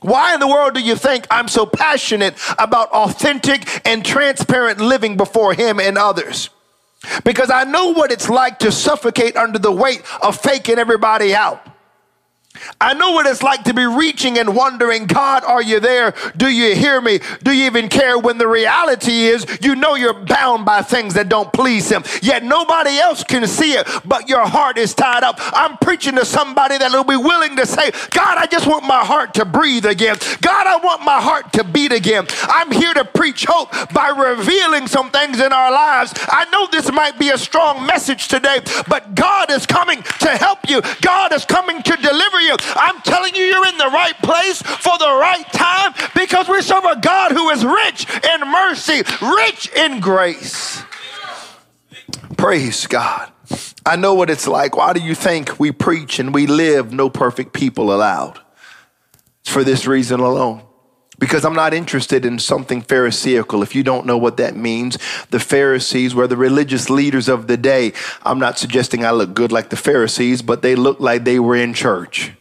Why 0.00 0.34
in 0.34 0.40
the 0.40 0.48
world 0.48 0.74
do 0.74 0.80
you 0.80 0.96
think 0.96 1.26
I'm 1.30 1.46
so 1.48 1.64
passionate 1.64 2.34
about 2.58 2.90
authentic 2.90 3.86
and 3.86 4.04
transparent 4.04 4.80
living 4.80 5.16
before 5.16 5.54
Him 5.54 5.78
and 5.78 5.96
others? 5.96 6.50
Because 7.24 7.50
I 7.50 7.64
know 7.64 7.92
what 7.92 8.12
it's 8.12 8.28
like 8.28 8.60
to 8.60 8.72
suffocate 8.72 9.36
under 9.36 9.58
the 9.58 9.72
weight 9.72 10.02
of 10.22 10.36
faking 10.36 10.78
everybody 10.78 11.34
out. 11.34 11.66
I 12.80 12.94
know 12.94 13.12
what 13.12 13.26
it's 13.26 13.42
like 13.42 13.64
to 13.64 13.74
be 13.74 13.84
reaching 13.84 14.38
and 14.38 14.54
wondering, 14.54 15.06
God, 15.06 15.44
are 15.44 15.62
you 15.62 15.80
there? 15.80 16.14
Do 16.36 16.48
you 16.48 16.74
hear 16.74 17.00
me? 17.00 17.20
Do 17.42 17.52
you 17.52 17.66
even 17.66 17.88
care? 17.88 18.18
When 18.18 18.38
the 18.38 18.48
reality 18.48 19.24
is, 19.26 19.46
you 19.60 19.74
know 19.74 19.94
you're 19.94 20.12
bound 20.12 20.64
by 20.64 20.82
things 20.82 21.14
that 21.14 21.28
don't 21.28 21.52
please 21.52 21.90
Him. 21.90 22.04
Yet 22.22 22.44
nobody 22.44 22.98
else 22.98 23.24
can 23.24 23.46
see 23.46 23.72
it, 23.72 23.86
but 24.04 24.28
your 24.28 24.46
heart 24.46 24.78
is 24.78 24.94
tied 24.94 25.22
up. 25.22 25.36
I'm 25.38 25.76
preaching 25.78 26.16
to 26.16 26.24
somebody 26.24 26.78
that 26.78 26.90
will 26.92 27.04
be 27.04 27.16
willing 27.16 27.56
to 27.56 27.66
say, 27.66 27.90
God, 28.10 28.38
I 28.38 28.46
just 28.46 28.66
want 28.66 28.84
my 28.84 29.04
heart 29.04 29.34
to 29.34 29.44
breathe 29.44 29.86
again. 29.86 30.16
God, 30.40 30.66
I 30.66 30.76
want 30.76 31.02
my 31.02 31.20
heart 31.20 31.52
to 31.54 31.64
beat 31.64 31.92
again. 31.92 32.26
I'm 32.42 32.70
here 32.70 32.94
to 32.94 33.04
preach 33.04 33.44
hope 33.48 33.70
by 33.92 34.08
revealing 34.08 34.86
some 34.86 35.10
things 35.10 35.40
in 35.40 35.52
our 35.52 35.70
lives. 35.70 36.12
I 36.28 36.48
know 36.50 36.66
this 36.70 36.90
might 36.92 37.18
be 37.18 37.30
a 37.30 37.38
strong 37.38 37.86
message 37.86 38.28
today, 38.28 38.60
but 38.88 39.14
God 39.14 39.50
is 39.50 39.66
coming 39.66 40.02
to 40.20 40.28
help 40.28 40.68
you. 40.68 40.82
God 41.00 41.32
is 41.32 41.44
coming 41.44 41.82
to 41.82 41.96
deliver 41.96 42.40
you. 42.40 42.51
I'm 42.60 43.00
telling 43.02 43.34
you, 43.34 43.42
you're 43.42 43.66
in 43.66 43.78
the 43.78 43.90
right 43.92 44.16
place 44.22 44.62
for 44.62 44.98
the 44.98 45.04
right 45.04 45.44
time 45.52 45.94
because 46.14 46.48
we 46.48 46.60
serve 46.62 46.84
a 46.84 47.00
God 47.00 47.32
who 47.32 47.50
is 47.50 47.64
rich 47.64 48.06
in 48.24 48.40
mercy, 48.48 49.02
rich 49.36 49.70
in 49.76 50.00
grace. 50.00 50.82
Praise 52.36 52.86
God. 52.86 53.30
I 53.84 53.96
know 53.96 54.14
what 54.14 54.30
it's 54.30 54.46
like. 54.46 54.76
Why 54.76 54.92
do 54.92 55.00
you 55.00 55.14
think 55.14 55.58
we 55.58 55.72
preach 55.72 56.18
and 56.18 56.34
we 56.34 56.46
live 56.46 56.92
no 56.92 57.10
perfect 57.10 57.52
people 57.52 57.92
allowed? 57.92 58.40
It's 59.40 59.50
for 59.50 59.64
this 59.64 59.86
reason 59.86 60.20
alone 60.20 60.62
because 61.22 61.44
I'm 61.44 61.54
not 61.54 61.72
interested 61.72 62.24
in 62.24 62.40
something 62.40 62.82
Pharisaical. 62.82 63.62
If 63.62 63.76
you 63.76 63.84
don't 63.84 64.06
know 64.06 64.18
what 64.18 64.38
that 64.38 64.56
means, 64.56 64.98
the 65.30 65.38
Pharisees 65.38 66.16
were 66.16 66.26
the 66.26 66.36
religious 66.36 66.90
leaders 66.90 67.28
of 67.28 67.46
the 67.46 67.56
day. 67.56 67.92
I'm 68.24 68.40
not 68.40 68.58
suggesting 68.58 69.04
I 69.04 69.12
look 69.12 69.32
good 69.32 69.52
like 69.52 69.70
the 69.70 69.76
Pharisees, 69.76 70.42
but 70.42 70.62
they 70.62 70.74
looked 70.74 71.00
like 71.00 71.22
they 71.22 71.38
were 71.38 71.54
in 71.54 71.74
church. 71.74 72.32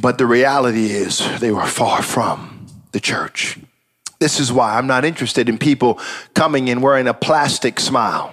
But 0.00 0.18
the 0.18 0.26
reality 0.26 0.86
is, 0.86 1.20
they 1.40 1.50
were 1.50 1.66
far 1.66 2.02
from 2.02 2.66
the 2.92 3.00
church. 3.00 3.58
This 4.20 4.40
is 4.40 4.52
why 4.52 4.76
I'm 4.76 4.86
not 4.86 5.04
interested 5.04 5.48
in 5.48 5.58
people 5.58 6.00
coming 6.34 6.70
and 6.70 6.82
wearing 6.82 7.06
a 7.06 7.14
plastic 7.14 7.78
smile. 7.80 8.32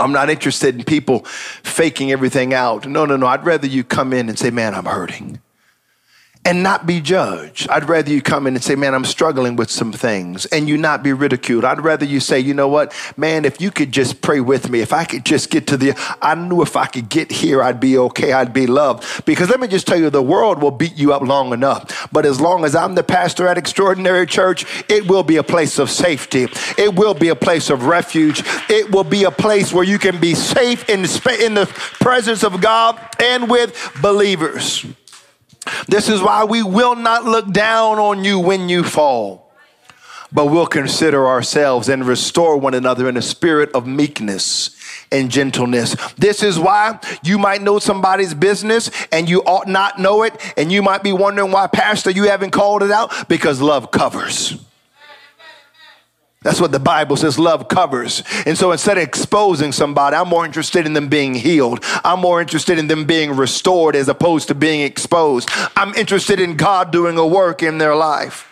I'm 0.00 0.12
not 0.12 0.30
interested 0.30 0.76
in 0.76 0.84
people 0.84 1.24
faking 1.24 2.12
everything 2.12 2.54
out. 2.54 2.86
No, 2.86 3.04
no, 3.04 3.16
no. 3.16 3.26
I'd 3.26 3.44
rather 3.44 3.66
you 3.66 3.82
come 3.82 4.12
in 4.12 4.28
and 4.28 4.38
say, 4.38 4.50
Man, 4.50 4.74
I'm 4.74 4.84
hurting 4.84 5.40
and 6.44 6.62
not 6.62 6.86
be 6.86 7.00
judged. 7.00 7.68
I'd 7.68 7.88
rather 7.88 8.10
you 8.10 8.22
come 8.22 8.46
in 8.46 8.54
and 8.54 8.64
say, 8.64 8.74
Man, 8.74 8.94
I'm 8.94 9.04
struggling 9.04 9.56
with 9.56 9.70
some 9.70 9.92
things, 9.92 10.46
and 10.46 10.68
you 10.68 10.78
not 10.78 11.02
be 11.02 11.12
ridiculed. 11.12 11.64
I'd 11.64 11.82
rather 11.82 12.04
you 12.04 12.20
say, 12.20 12.40
You 12.40 12.54
know 12.54 12.68
what, 12.68 12.94
man, 13.16 13.44
if 13.44 13.60
you 13.60 13.70
could 13.70 13.92
just 13.92 14.22
pray 14.22 14.40
with 14.40 14.70
me, 14.70 14.80
if 14.80 14.92
I 14.92 15.04
could 15.04 15.24
just 15.24 15.50
get 15.50 15.66
to 15.68 15.76
the, 15.76 15.94
I 16.22 16.34
knew 16.34 16.62
if 16.62 16.76
I 16.76 16.86
could 16.86 17.08
get 17.08 17.30
here, 17.30 17.62
I'd 17.62 17.80
be 17.80 17.98
okay, 17.98 18.32
I'd 18.32 18.52
be 18.52 18.66
loved. 18.66 19.26
Because 19.26 19.50
let 19.50 19.60
me 19.60 19.68
just 19.68 19.86
tell 19.86 19.98
you, 19.98 20.10
the 20.10 20.22
world 20.22 20.62
will 20.62 20.70
beat 20.70 20.96
you 20.96 21.12
up 21.12 21.22
long 21.22 21.52
enough. 21.52 22.08
But 22.12 22.24
as 22.24 22.40
long 22.40 22.64
as 22.64 22.74
I'm 22.74 22.94
the 22.94 23.02
pastor 23.02 23.46
at 23.46 23.58
Extraordinary 23.58 24.26
Church, 24.26 24.64
it 24.88 25.08
will 25.08 25.22
be 25.22 25.36
a 25.36 25.42
place 25.42 25.78
of 25.78 25.90
safety, 25.90 26.48
it 26.78 26.94
will 26.94 27.14
be 27.14 27.28
a 27.28 27.36
place 27.36 27.68
of 27.68 27.84
refuge, 27.84 28.42
it 28.70 28.90
will 28.90 29.04
be 29.04 29.24
a 29.24 29.30
place 29.30 29.72
where 29.72 29.84
you 29.84 29.98
can 29.98 30.18
be 30.20 30.34
safe 30.34 30.88
in, 30.88 31.00
in 31.00 31.54
the 31.54 31.66
presence 32.00 32.42
of 32.42 32.60
God 32.60 32.98
and 33.20 33.50
with 33.50 33.92
believers. 34.00 34.86
This 35.86 36.08
is 36.08 36.20
why 36.22 36.44
we 36.44 36.62
will 36.62 36.94
not 36.96 37.24
look 37.24 37.52
down 37.52 37.98
on 37.98 38.24
you 38.24 38.38
when 38.38 38.68
you 38.68 38.84
fall. 38.84 39.44
but 40.32 40.46
we'll 40.46 40.66
consider 40.66 41.26
ourselves 41.26 41.88
and 41.88 42.04
restore 42.06 42.56
one 42.58 42.74
another 42.74 43.08
in 43.08 43.16
a 43.16 43.22
spirit 43.22 43.70
of 43.74 43.86
meekness 43.86 44.76
and 45.10 45.30
gentleness. 45.30 45.96
This 46.16 46.42
is 46.42 46.58
why 46.58 46.98
you 47.22 47.38
might 47.38 47.62
know 47.62 47.78
somebody's 47.78 48.34
business 48.34 48.90
and 49.10 49.28
you 49.28 49.40
ought 49.44 49.68
not 49.68 49.98
know 49.98 50.22
it, 50.24 50.34
and 50.58 50.70
you 50.70 50.82
might 50.82 51.02
be 51.02 51.12
wondering 51.12 51.50
why, 51.50 51.66
Pastor, 51.66 52.10
you 52.10 52.24
haven't 52.24 52.50
called 52.50 52.82
it 52.82 52.90
out 52.90 53.28
because 53.28 53.60
love 53.62 53.90
covers. 53.90 54.58
That's 56.42 56.60
what 56.60 56.70
the 56.70 56.78
Bible 56.78 57.16
says 57.16 57.38
love 57.38 57.68
covers. 57.68 58.22
And 58.46 58.56
so 58.56 58.70
instead 58.70 58.96
of 58.96 59.02
exposing 59.02 59.72
somebody, 59.72 60.14
I'm 60.14 60.28
more 60.28 60.44
interested 60.44 60.86
in 60.86 60.92
them 60.92 61.08
being 61.08 61.34
healed. 61.34 61.80
I'm 62.04 62.20
more 62.20 62.40
interested 62.40 62.78
in 62.78 62.86
them 62.86 63.06
being 63.06 63.32
restored 63.32 63.96
as 63.96 64.08
opposed 64.08 64.48
to 64.48 64.54
being 64.54 64.82
exposed. 64.82 65.50
I'm 65.74 65.94
interested 65.94 66.38
in 66.38 66.56
God 66.56 66.92
doing 66.92 67.18
a 67.18 67.26
work 67.26 67.62
in 67.62 67.78
their 67.78 67.96
life. 67.96 68.44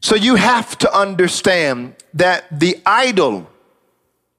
So 0.00 0.14
you 0.14 0.36
have 0.36 0.78
to 0.78 0.96
understand 0.96 1.96
that 2.14 2.44
the 2.56 2.80
idol, 2.86 3.48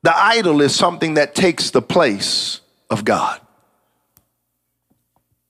the 0.03 0.15
idol 0.15 0.61
is 0.61 0.73
something 0.73 1.15
that 1.15 1.35
takes 1.35 1.71
the 1.71 1.81
place 1.81 2.61
of 2.89 3.03
God. 3.03 3.41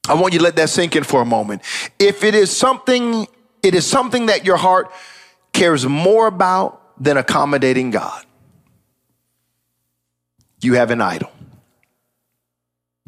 I 0.08 0.16
want 0.16 0.34
you 0.34 0.40
to 0.40 0.44
let 0.44 0.56
that 0.58 0.70
sink 0.70 0.96
in 0.96 1.04
for 1.04 1.22
a 1.22 1.25
moment. 1.25 1.62
If 1.98 2.24
it 2.24 2.36
is 2.36 2.56
something, 2.56 3.28
it 3.62 3.74
is 3.74 3.86
something 3.86 4.25
that 4.25 4.46
your 4.46 4.58
heart 4.58 4.92
cares 5.53 5.86
more 5.86 6.27
about 6.27 6.81
than 7.01 7.17
accommodating 7.17 7.91
God, 7.91 8.25
you 10.62 10.74
have 10.74 10.91
an 10.91 11.01
idol. 11.01 11.31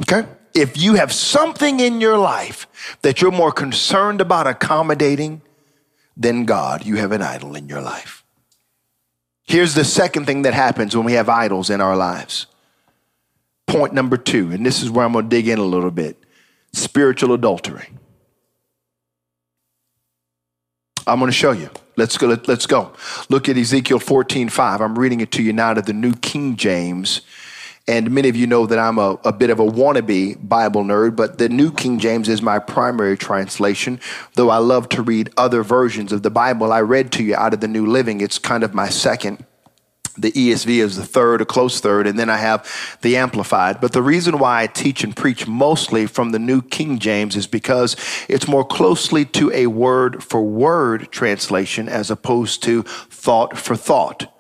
Okay? 0.02 0.28
If 0.54 0.78
you 0.78 0.96
have 0.96 1.12
something 1.12 1.80
in 1.80 2.00
your 2.00 2.18
life 2.18 2.68
that 3.02 3.22
you're 3.22 3.32
more 3.32 3.52
concerned 3.52 4.22
about 4.22 4.48
accommodating 4.48 5.42
than 6.16 6.46
God, 6.46 6.86
you 6.86 6.96
have 6.96 7.12
an 7.12 7.22
idol 7.22 7.56
in 7.56 7.68
your 7.68 7.82
life. 7.82 8.24
Here's 9.44 9.76
the 9.76 9.84
second 9.84 10.26
thing 10.26 10.44
that 10.44 10.54
happens 10.54 10.96
when 10.96 11.06
we 11.06 11.14
have 11.14 11.30
idols 11.30 11.70
in 11.70 11.82
our 11.82 11.96
lives. 11.96 12.48
Point 13.68 13.94
number 13.94 14.18
two, 14.18 14.52
and 14.52 14.66
this 14.66 14.82
is 14.82 14.90
where 14.90 15.06
I'm 15.06 15.14
going 15.14 15.26
to 15.26 15.30
dig 15.30 15.48
in 15.48 15.60
a 15.60 15.66
little 15.66 15.92
bit 15.92 16.18
spiritual 16.74 17.34
adultery. 17.34 17.90
I'm 21.08 21.20
going 21.20 21.30
to 21.30 21.38
show 21.38 21.52
you. 21.52 21.70
Let's 21.98 22.18
go. 22.18 22.28
Let, 22.28 22.50
us 22.50 22.66
go. 22.66 22.94
Look 23.30 23.48
at 23.48 23.58
Ezekiel 23.58 24.00
14 24.00 24.50
5. 24.50 24.82
I'm 24.82 24.98
reading 24.98 25.22
it 25.22 25.32
to 25.34 25.44
you 25.44 25.54
now 25.54 25.74
to 25.74 25.82
the 25.82 25.94
New 25.94 26.14
King 26.16 26.56
James. 26.56 27.22
And 27.88 28.10
many 28.10 28.30
of 28.30 28.36
you 28.36 28.48
know 28.48 28.66
that 28.66 28.80
I'm 28.80 28.98
a, 28.98 29.20
a 29.24 29.32
bit 29.32 29.52
of 29.52 29.60
a 29.60 29.66
wannabe 29.66 30.48
Bible 30.48 30.84
nerd, 30.84 31.16
but 31.16 31.38
the 31.38 31.48
New 31.50 31.72
King 31.72 32.00
James 32.00 32.28
is 32.28 32.42
my 32.42 32.58
primary 32.58 33.16
translation. 33.16 34.00
Though 34.34 34.50
I 34.50 34.58
love 34.58 34.90
to 34.90 35.04
read 35.04 35.30
other 35.38 35.62
versions 35.62 36.12
of 36.12 36.24
the 36.24 36.32
Bible, 36.32 36.74
I 36.74 36.82
read 36.82 37.12
to 37.14 37.24
you 37.24 37.36
out 37.36 37.54
of 37.54 37.62
the 37.62 37.68
New 37.68 37.86
Living. 37.86 38.22
It's 38.22 38.40
kind 38.40 38.64
of 38.64 38.74
my 38.74 38.90
second. 38.90 39.46
The 40.18 40.32
ESV 40.32 40.82
is 40.82 40.96
the 40.96 41.06
third, 41.06 41.42
a 41.42 41.46
close 41.46 41.80
third, 41.80 42.08
and 42.08 42.18
then 42.18 42.30
I 42.30 42.38
have 42.38 42.98
the 43.02 43.18
Amplified. 43.18 43.82
But 43.82 43.92
the 43.92 44.02
reason 44.02 44.40
why 44.40 44.64
I 44.64 44.68
teach 44.68 45.04
and 45.04 45.16
preach 45.16 45.48
mostly 45.48 46.06
from 46.06 46.32
the 46.32 46.40
New 46.40 46.62
King 46.62 47.00
James 47.00 47.36
is 47.36 47.48
because 47.48 47.96
it's 48.30 48.48
more 48.48 48.66
closely 48.66 49.26
to 49.26 49.52
a 49.52 49.68
word 49.68 50.24
for 50.24 50.42
word 50.42 51.12
translation 51.12 51.90
as 51.90 52.10
opposed 52.10 52.64
to 52.64 52.84
thought 52.84 53.58
for 53.58 53.76
thought. 53.76 54.32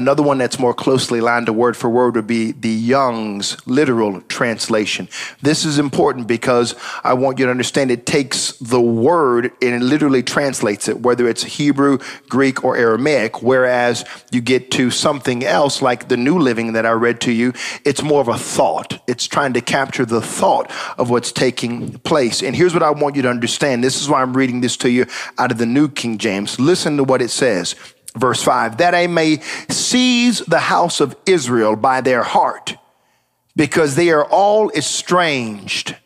Another 0.00 0.22
one 0.22 0.38
that's 0.38 0.58
more 0.58 0.72
closely 0.72 1.18
aligned 1.18 1.44
to 1.44 1.52
word 1.52 1.76
for 1.76 1.90
word 1.90 2.16
would 2.16 2.26
be 2.26 2.52
the 2.52 2.70
Young's 2.70 3.54
literal 3.66 4.22
translation. 4.22 5.10
This 5.42 5.66
is 5.66 5.78
important 5.78 6.26
because 6.26 6.74
I 7.04 7.12
want 7.12 7.38
you 7.38 7.44
to 7.44 7.50
understand 7.50 7.90
it 7.90 8.06
takes 8.06 8.52
the 8.52 8.80
word 8.80 9.52
and 9.60 9.74
it 9.74 9.82
literally 9.82 10.22
translates 10.22 10.88
it, 10.88 11.00
whether 11.00 11.28
it's 11.28 11.44
Hebrew, 11.44 11.98
Greek, 12.30 12.64
or 12.64 12.78
Aramaic. 12.78 13.42
Whereas 13.42 14.06
you 14.32 14.40
get 14.40 14.70
to 14.70 14.90
something 14.90 15.44
else 15.44 15.82
like 15.82 16.08
the 16.08 16.16
New 16.16 16.38
Living 16.38 16.72
that 16.72 16.86
I 16.86 16.92
read 16.92 17.20
to 17.20 17.32
you, 17.32 17.52
it's 17.84 18.02
more 18.02 18.22
of 18.22 18.28
a 18.28 18.38
thought. 18.38 19.02
It's 19.06 19.28
trying 19.28 19.52
to 19.52 19.60
capture 19.60 20.06
the 20.06 20.22
thought 20.22 20.70
of 20.96 21.10
what's 21.10 21.30
taking 21.30 21.98
place. 21.98 22.42
And 22.42 22.56
here's 22.56 22.72
what 22.72 22.82
I 22.82 22.88
want 22.88 23.16
you 23.16 23.22
to 23.22 23.28
understand. 23.28 23.84
This 23.84 24.00
is 24.00 24.08
why 24.08 24.22
I'm 24.22 24.34
reading 24.34 24.62
this 24.62 24.78
to 24.78 24.90
you 24.90 25.04
out 25.36 25.52
of 25.52 25.58
the 25.58 25.66
New 25.66 25.90
King 25.90 26.16
James. 26.16 26.58
Listen 26.58 26.96
to 26.96 27.04
what 27.04 27.20
it 27.20 27.28
says 27.28 27.74
verse 28.16 28.42
5 28.42 28.78
that 28.78 28.94
I 28.94 29.06
may 29.06 29.40
seize 29.68 30.40
the 30.40 30.58
house 30.58 31.00
of 31.00 31.16
Israel 31.26 31.76
by 31.76 32.00
their 32.00 32.22
heart, 32.22 32.76
because 33.56 33.94
they 33.94 34.10
are 34.10 34.24
all 34.24 34.70
estranged 34.70 35.96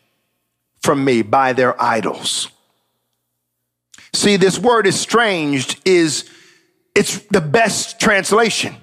from 0.81 1.03
me 1.03 1.21
by 1.21 1.53
their 1.53 1.81
idols. 1.81 2.49
See, 4.13 4.37
this 4.37 4.57
word 4.59 4.87
estranged 4.87 5.79
is 5.85 6.29
it's 6.93 7.19
the 7.27 7.41
best 7.41 7.99
translation. 7.99 8.75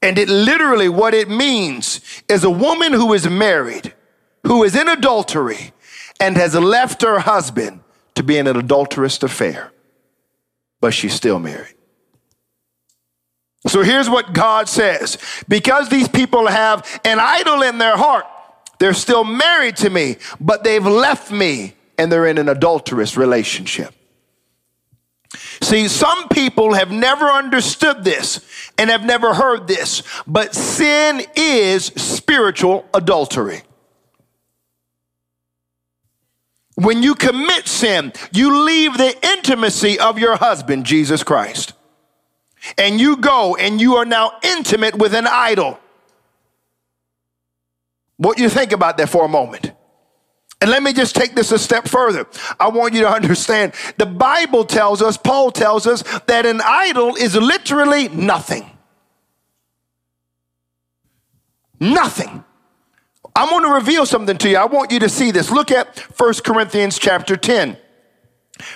And 0.00 0.18
it 0.18 0.28
literally 0.28 0.88
what 0.88 1.14
it 1.14 1.28
means 1.28 2.00
is 2.28 2.44
a 2.44 2.50
woman 2.50 2.92
who 2.92 3.12
is 3.12 3.28
married, 3.28 3.94
who 4.46 4.64
is 4.64 4.74
in 4.74 4.88
adultery, 4.88 5.72
and 6.18 6.36
has 6.36 6.54
left 6.54 7.02
her 7.02 7.20
husband 7.20 7.80
to 8.14 8.22
be 8.22 8.36
in 8.36 8.46
an 8.46 8.56
adulterous 8.56 9.22
affair, 9.22 9.72
but 10.80 10.92
she's 10.92 11.14
still 11.14 11.38
married. 11.38 11.74
So 13.68 13.82
here's 13.82 14.10
what 14.10 14.32
God 14.32 14.68
says 14.68 15.18
because 15.48 15.88
these 15.88 16.08
people 16.08 16.46
have 16.46 17.00
an 17.04 17.18
idol 17.20 17.62
in 17.62 17.78
their 17.78 17.96
heart, 17.96 18.26
they're 18.78 18.94
still 18.94 19.24
married 19.24 19.76
to 19.78 19.90
me, 19.90 20.16
but 20.40 20.64
they've 20.64 20.84
left 20.84 21.30
me 21.30 21.74
and 21.96 22.10
they're 22.10 22.26
in 22.26 22.38
an 22.38 22.48
adulterous 22.48 23.16
relationship. 23.16 23.94
See, 25.62 25.88
some 25.88 26.28
people 26.28 26.74
have 26.74 26.90
never 26.90 27.26
understood 27.26 28.04
this 28.04 28.44
and 28.76 28.90
have 28.90 29.04
never 29.04 29.32
heard 29.32 29.68
this, 29.68 30.02
but 30.26 30.54
sin 30.54 31.22
is 31.36 31.86
spiritual 31.86 32.86
adultery. 32.92 33.62
When 36.74 37.02
you 37.02 37.14
commit 37.14 37.68
sin, 37.68 38.12
you 38.32 38.64
leave 38.64 38.98
the 38.98 39.16
intimacy 39.22 40.00
of 40.00 40.18
your 40.18 40.36
husband, 40.36 40.84
Jesus 40.84 41.22
Christ 41.22 41.74
and 42.78 43.00
you 43.00 43.16
go 43.16 43.56
and 43.56 43.80
you 43.80 43.96
are 43.96 44.04
now 44.04 44.32
intimate 44.42 44.96
with 44.96 45.14
an 45.14 45.26
idol. 45.26 45.78
What 48.16 48.38
you 48.38 48.48
think 48.48 48.72
about 48.72 48.98
that 48.98 49.08
for 49.08 49.24
a 49.24 49.28
moment? 49.28 49.72
And 50.60 50.70
let 50.70 50.80
me 50.84 50.92
just 50.92 51.16
take 51.16 51.34
this 51.34 51.50
a 51.50 51.58
step 51.58 51.88
further. 51.88 52.24
I 52.60 52.68
want 52.68 52.94
you 52.94 53.00
to 53.00 53.08
understand 53.08 53.72
the 53.98 54.06
Bible 54.06 54.64
tells 54.64 55.02
us, 55.02 55.16
Paul 55.16 55.50
tells 55.50 55.88
us, 55.88 56.02
that 56.26 56.46
an 56.46 56.60
idol 56.64 57.16
is 57.16 57.34
literally 57.34 58.06
nothing. 58.08 58.70
Nothing. 61.80 62.44
I'm 63.34 63.48
going 63.48 63.64
to 63.64 63.70
reveal 63.70 64.06
something 64.06 64.38
to 64.38 64.50
you. 64.50 64.56
I 64.56 64.66
want 64.66 64.92
you 64.92 65.00
to 65.00 65.08
see 65.08 65.32
this. 65.32 65.50
Look 65.50 65.72
at 65.72 65.98
1 65.98 66.34
Corinthians 66.44 66.96
chapter 66.96 67.36
10, 67.36 67.76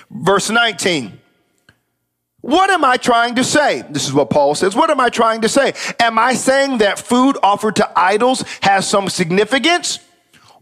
verse 0.09 0.49
19. 0.49 1.21
What 2.47 2.69
am 2.69 2.85
I 2.85 2.95
trying 2.95 3.35
to 3.35 3.43
say? 3.43 3.83
This 3.89 4.07
is 4.07 4.13
what 4.13 4.29
Paul 4.29 4.55
says. 4.55 4.73
What 4.73 4.89
am 4.89 5.01
I 5.01 5.09
trying 5.09 5.41
to 5.41 5.49
say? 5.49 5.73
Am 5.99 6.17
I 6.17 6.33
saying 6.33 6.77
that 6.77 6.97
food 6.97 7.37
offered 7.43 7.75
to 7.75 7.91
idols 7.99 8.45
has 8.61 8.87
some 8.87 9.09
significance 9.09 9.99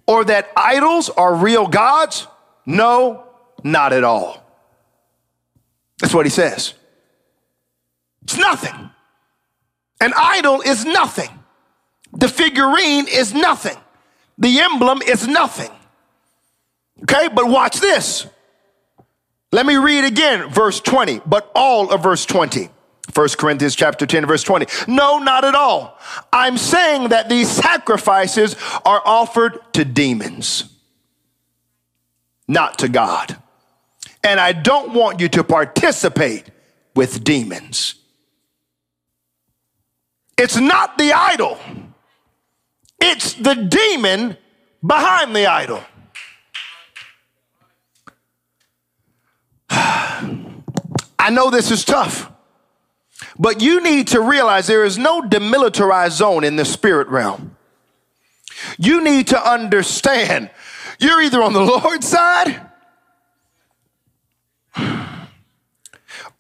or 0.08 0.26
that 0.26 0.52
idols 0.58 1.12
are 1.12 1.36
real 1.36 1.68
gods? 1.68 2.26
No, 2.66 3.26
not 3.64 3.94
at 3.94 4.04
all. 4.04 4.44
That's 6.02 6.12
what 6.12 6.26
he 6.26 6.32
says. 6.32 6.74
It's 8.24 8.36
nothing. 8.36 8.90
An 10.02 10.12
idol 10.18 10.62
is 10.62 10.86
nothing. 10.86 11.30
The 12.14 12.28
figurine 12.28 13.06
is 13.08 13.32
nothing. 13.36 13.78
The 14.40 14.60
emblem 14.62 15.04
is 15.04 15.28
nothing. 15.28 15.70
Okay, 17.04 17.28
but 17.28 17.48
watch 17.48 17.80
this. 17.80 18.26
Let 19.56 19.66
me 19.66 19.78
read 19.78 20.04
again, 20.04 20.50
verse 20.50 20.82
20, 20.82 21.22
but 21.26 21.50
all 21.56 21.90
of 21.90 22.04
verse 22.04 22.26
20. 22.26 22.68
1 23.14 23.28
Corinthians 23.38 23.74
chapter 23.74 24.06
10 24.06 24.26
verse 24.26 24.44
20. 24.44 24.66
No, 24.86 25.18
not 25.18 25.46
at 25.46 25.56
all. 25.56 25.98
I'm 26.34 26.58
saying 26.58 27.08
that 27.08 27.30
these 27.30 27.50
sacrifices 27.50 28.58
are 28.84 29.02
offered 29.06 29.58
to 29.72 29.86
demons, 29.86 30.66
not 32.50 32.80
to 32.80 32.90
God. 32.90 33.38
And 34.26 34.42
I 34.42 34.52
don't 34.52 34.94
want 34.94 35.22
you 35.22 35.30
to 35.30 35.44
participate 35.46 36.52
with 36.94 37.24
demons. 37.24 37.96
It's 40.38 40.58
not 40.58 40.98
the 40.98 41.14
idol. 41.14 41.58
It's 43.00 43.36
the 43.36 43.56
demon 43.56 44.36
behind 44.86 45.34
the 45.34 45.48
idol. 45.48 45.82
I 51.20 51.30
know 51.32 51.50
this 51.50 51.70
is 51.70 51.84
tough, 51.84 52.32
but 53.38 53.62
you 53.62 53.82
need 53.82 54.08
to 54.10 54.22
realize 54.22 54.68
there 54.68 54.86
is 54.86 54.98
no 54.98 55.22
demilitarized 55.22 56.12
zone 56.12 56.46
in 56.46 56.56
the 56.56 56.64
spirit 56.64 57.10
realm. 57.10 57.58
You 58.78 59.04
need 59.04 59.28
to 59.28 59.52
understand 59.52 60.50
you're 60.98 61.22
either 61.22 61.42
on 61.44 61.52
the 61.52 61.60
Lord's 61.62 62.08
side 62.08 62.62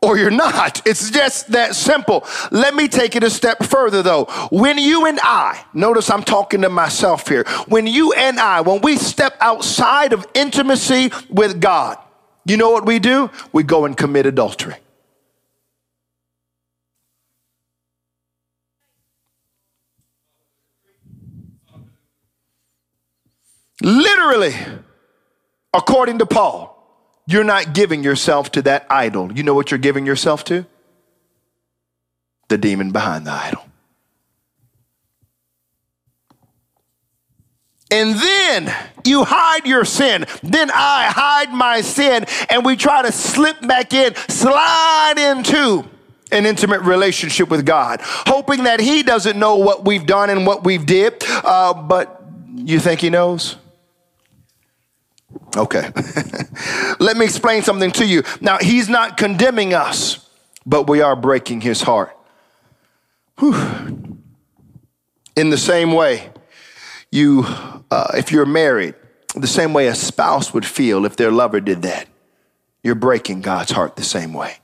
or 0.02 0.18
you're 0.18 0.32
not. 0.32 0.86
It's 0.88 1.12
just 1.12 1.50
that 1.50 1.76
simple. 1.76 2.26
Let 2.52 2.74
me 2.74 2.88
take 2.88 3.18
it 3.18 3.24
a 3.24 3.30
step 3.30 3.64
further 3.64 4.02
though. 4.02 4.26
When 4.50 4.78
you 4.78 5.08
and 5.08 5.20
I, 5.22 5.62
notice 5.74 6.10
I'm 6.10 6.24
talking 6.24 6.62
to 6.62 6.70
myself 6.70 7.28
here, 7.28 7.44
when 7.68 7.86
you 7.86 8.14
and 8.14 8.40
I, 8.40 8.62
when 8.62 8.80
we 8.80 8.96
step 8.96 9.36
outside 9.42 10.14
of 10.14 10.26
intimacy 10.34 11.12
with 11.30 11.60
God, 11.60 11.98
you 12.46 12.58
know 12.58 12.70
what 12.70 12.86
we 12.86 13.00
do? 13.00 13.32
We 13.52 13.64
go 13.64 13.86
and 13.86 13.98
commit 13.98 14.26
adultery. 14.26 14.76
Literally, 23.82 24.56
according 25.74 26.20
to 26.20 26.26
Paul, 26.26 26.72
you're 27.28 27.44
not 27.44 27.74
giving 27.74 28.04
yourself 28.04 28.52
to 28.54 28.62
that 28.64 28.86
idol. 28.90 29.32
You 29.32 29.44
know 29.44 29.54
what 29.54 29.72
you're 29.72 29.78
giving 29.78 30.06
yourself 30.06 30.44
to? 30.46 30.66
The 32.48 32.58
demon 32.58 32.92
behind 32.92 33.28
the 33.28 33.32
idol. 33.32 33.65
And 37.92 38.16
then 38.16 38.76
you 39.04 39.24
hide 39.24 39.66
your 39.66 39.86
sin. 39.86 40.26
Then 40.42 40.72
I 40.72 41.12
hide 41.14 41.54
my 41.54 41.82
sin, 41.82 42.26
and 42.50 42.66
we 42.66 42.76
try 42.76 43.04
to 43.04 43.12
slip 43.12 43.62
back 43.62 43.94
in, 43.94 44.16
slide 44.28 45.16
into 45.18 45.88
an 46.32 46.46
intimate 46.46 46.82
relationship 46.82 47.50
with 47.50 47.66
God, 47.66 48.00
hoping 48.02 48.64
that 48.64 48.80
He 48.80 49.04
doesn't 49.04 49.38
know 49.38 49.58
what 49.58 49.86
we've 49.86 50.06
done 50.06 50.30
and 50.30 50.48
what 50.48 50.64
we've 50.64 50.86
did. 50.86 51.24
Uh, 51.28 51.74
but 51.74 52.24
you 52.56 52.80
think 52.80 53.02
He 53.02 53.10
knows? 53.10 53.58
Okay. 55.56 55.92
Let 57.00 57.18
me 57.18 57.26
explain 57.26 57.62
something 57.64 57.92
to 57.92 58.06
you. 58.06 58.24
Now, 58.42 58.58
he's 58.60 58.90
not 58.90 59.18
condemning 59.18 59.74
us, 59.74 60.30
but 60.66 60.88
we 60.88 61.02
are 61.02 61.16
breaking 61.16 61.62
his 61.62 61.82
heart. 61.82 62.16
Whew. 63.40 64.20
In 65.36 65.50
the 65.50 65.58
same 65.58 65.92
way, 65.92 66.30
you, 67.16 67.46
uh, 67.90 68.12
if 68.16 68.32
you're 68.32 68.46
married, 68.46 68.96
the 69.36 69.48
same 69.48 69.74
way 69.74 69.88
a 69.88 69.96
spouse 69.96 70.54
would 70.54 70.66
feel 70.66 71.06
if 71.06 71.16
their 71.16 71.32
lover 71.32 71.60
did 71.60 71.82
that, 71.84 72.08
you're 72.84 72.96
breaking 72.96 73.42
God's 73.42 73.72
heart 73.72 73.96
the 73.96 74.04
same 74.04 74.34
way. 74.34 74.58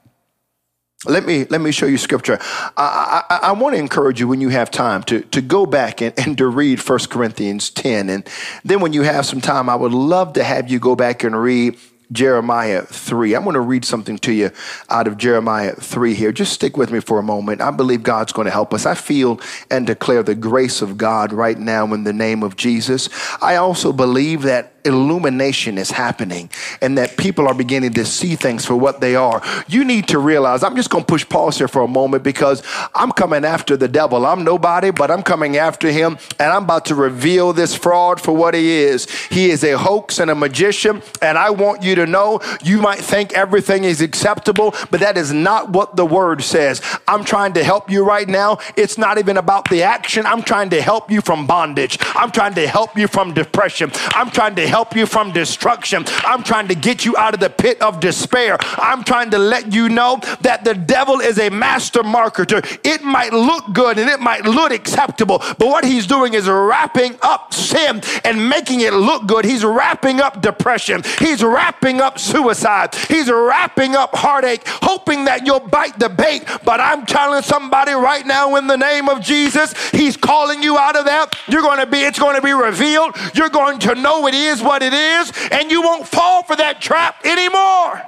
Let 1.05 1.25
me, 1.25 1.45
let 1.45 1.61
me 1.61 1.71
show 1.71 1.87
you 1.87 1.97
scripture. 1.97 2.37
I, 2.77 3.23
I, 3.27 3.39
I 3.43 3.51
want 3.53 3.73
to 3.73 3.79
encourage 3.79 4.19
you 4.19 4.27
when 4.27 4.39
you 4.39 4.49
have 4.49 4.69
time 4.69 5.01
to, 5.03 5.21
to 5.21 5.41
go 5.41 5.65
back 5.65 5.99
and, 6.01 6.13
and 6.19 6.37
to 6.37 6.47
read 6.47 6.79
1 6.79 6.99
Corinthians 7.09 7.71
10. 7.71 8.09
And 8.09 8.29
then 8.63 8.81
when 8.81 8.93
you 8.93 9.01
have 9.01 9.25
some 9.25 9.41
time, 9.41 9.67
I 9.67 9.75
would 9.75 9.93
love 9.93 10.33
to 10.33 10.43
have 10.43 10.69
you 10.69 10.77
go 10.77 10.95
back 10.95 11.23
and 11.23 11.35
read 11.35 11.75
Jeremiah 12.11 12.83
3. 12.83 13.35
I'm 13.35 13.43
going 13.43 13.53
to 13.53 13.61
read 13.61 13.85
something 13.85 14.17
to 14.19 14.31
you 14.31 14.51
out 14.89 15.07
of 15.07 15.17
Jeremiah 15.17 15.73
3 15.75 16.13
here. 16.13 16.31
Just 16.31 16.53
stick 16.53 16.77
with 16.77 16.91
me 16.91 16.99
for 16.99 17.19
a 17.19 17.23
moment. 17.23 17.61
I 17.61 17.71
believe 17.71 18.03
God's 18.03 18.33
going 18.33 18.45
to 18.45 18.51
help 18.51 18.73
us. 18.73 18.85
I 18.85 18.95
feel 18.95 19.39
and 19.69 19.87
declare 19.87 20.23
the 20.23 20.35
grace 20.35 20.81
of 20.81 20.97
God 20.97 21.33
right 21.33 21.57
now 21.57 21.93
in 21.93 22.03
the 22.03 22.13
name 22.13 22.43
of 22.43 22.55
Jesus. 22.55 23.09
I 23.41 23.55
also 23.55 23.93
believe 23.93 24.41
that 24.43 24.73
illumination 24.85 25.77
is 25.77 25.91
happening 25.91 26.49
and 26.81 26.97
that 26.97 27.17
people 27.17 27.47
are 27.47 27.53
beginning 27.53 27.93
to 27.93 28.05
see 28.05 28.35
things 28.35 28.65
for 28.65 28.75
what 28.75 29.01
they 29.01 29.15
are. 29.15 29.41
You 29.67 29.83
need 29.83 30.07
to 30.09 30.19
realize, 30.19 30.63
I'm 30.63 30.75
just 30.75 30.89
going 30.89 31.03
to 31.03 31.07
push 31.07 31.27
pause 31.27 31.57
here 31.57 31.67
for 31.67 31.81
a 31.81 31.87
moment 31.87 32.23
because 32.23 32.63
I'm 32.95 33.11
coming 33.11 33.45
after 33.45 33.77
the 33.77 33.87
devil. 33.87 34.25
I'm 34.25 34.43
nobody, 34.43 34.91
but 34.91 35.11
I'm 35.11 35.23
coming 35.23 35.57
after 35.57 35.91
him 35.91 36.17
and 36.39 36.51
I'm 36.51 36.63
about 36.63 36.85
to 36.85 36.95
reveal 36.95 37.53
this 37.53 37.75
fraud 37.75 38.19
for 38.19 38.35
what 38.35 38.53
he 38.53 38.71
is. 38.71 39.09
He 39.27 39.49
is 39.49 39.63
a 39.63 39.77
hoax 39.77 40.19
and 40.19 40.31
a 40.31 40.35
magician. 40.35 41.01
And 41.21 41.37
I 41.37 41.49
want 41.49 41.83
you 41.83 41.95
to 41.95 42.05
know 42.05 42.41
you 42.63 42.81
might 42.81 42.99
think 42.99 43.33
everything 43.33 43.83
is 43.83 44.01
acceptable, 44.01 44.73
but 44.89 44.99
that 44.99 45.17
is 45.17 45.31
not 45.31 45.69
what 45.69 45.95
the 45.95 46.05
word 46.05 46.41
says. 46.41 46.81
I'm 47.07 47.23
trying 47.23 47.53
to 47.53 47.63
help 47.63 47.89
you 47.89 48.03
right 48.03 48.27
now. 48.27 48.59
It's 48.75 48.97
not 48.97 49.17
even 49.17 49.37
about 49.37 49.69
the 49.69 49.83
action. 49.83 50.25
I'm 50.25 50.41
trying 50.41 50.69
to 50.71 50.81
help 50.81 51.11
you 51.11 51.21
from 51.21 51.47
bondage. 51.47 51.97
I'm 52.15 52.31
trying 52.31 52.53
to 52.55 52.67
help 52.67 52.97
you 52.97 53.07
from 53.07 53.33
depression. 53.33 53.91
I'm 54.13 54.29
trying 54.29 54.55
to 54.55 54.67
help 54.71 54.95
you 54.95 55.05
from 55.05 55.33
destruction. 55.33 56.05
I'm 56.23 56.43
trying 56.43 56.69
to 56.69 56.75
get 56.75 57.03
you 57.03 57.17
out 57.17 57.33
of 57.33 57.41
the 57.41 57.49
pit 57.49 57.81
of 57.81 57.99
despair. 57.99 58.57
I'm 58.77 59.03
trying 59.03 59.29
to 59.31 59.37
let 59.37 59.73
you 59.73 59.89
know 59.89 60.19
that 60.41 60.63
the 60.63 60.73
devil 60.73 61.19
is 61.19 61.37
a 61.37 61.49
master 61.49 62.03
marketer. 62.03 62.61
It 62.85 63.03
might 63.03 63.33
look 63.33 63.73
good 63.73 63.99
and 63.99 64.09
it 64.09 64.21
might 64.21 64.45
look 64.45 64.71
acceptable, 64.71 65.39
but 65.39 65.67
what 65.67 65.83
he's 65.83 66.07
doing 66.07 66.33
is 66.33 66.47
wrapping 66.47 67.17
up 67.21 67.53
sin 67.53 68.01
and 68.23 68.49
making 68.49 68.79
it 68.79 68.93
look 68.93 69.27
good. 69.27 69.43
He's 69.43 69.65
wrapping 69.65 70.21
up 70.21 70.41
depression. 70.41 71.03
He's 71.19 71.43
wrapping 71.43 71.99
up 71.99 72.17
suicide. 72.17 72.95
He's 72.95 73.29
wrapping 73.29 73.95
up 73.95 74.15
heartache, 74.15 74.61
hoping 74.65 75.25
that 75.25 75.45
you'll 75.45 75.59
bite 75.59 75.99
the 75.99 76.07
bait. 76.09 76.45
But 76.63 76.79
I'm 76.79 77.05
telling 77.05 77.43
somebody 77.43 77.91
right 77.91 78.25
now 78.25 78.55
in 78.55 78.67
the 78.67 78.77
name 78.77 79.09
of 79.09 79.21
Jesus, 79.21 79.73
he's 79.91 80.15
calling 80.15 80.63
you 80.63 80.77
out 80.77 80.95
of 80.95 81.05
that. 81.05 81.35
You're 81.49 81.61
going 81.61 81.79
to 81.79 81.85
be, 81.85 81.99
it's 81.99 82.19
going 82.19 82.35
to 82.35 82.41
be 82.41 82.53
revealed. 82.53 83.17
You're 83.33 83.49
going 83.49 83.79
to 83.79 83.95
know 83.95 84.27
it 84.27 84.33
is 84.33 84.60
what 84.61 84.83
it 84.83 84.93
is, 84.93 85.31
and 85.51 85.71
you 85.71 85.81
won't 85.81 86.07
fall 86.07 86.43
for 86.43 86.55
that 86.55 86.81
trap 86.81 87.25
anymore. 87.25 88.01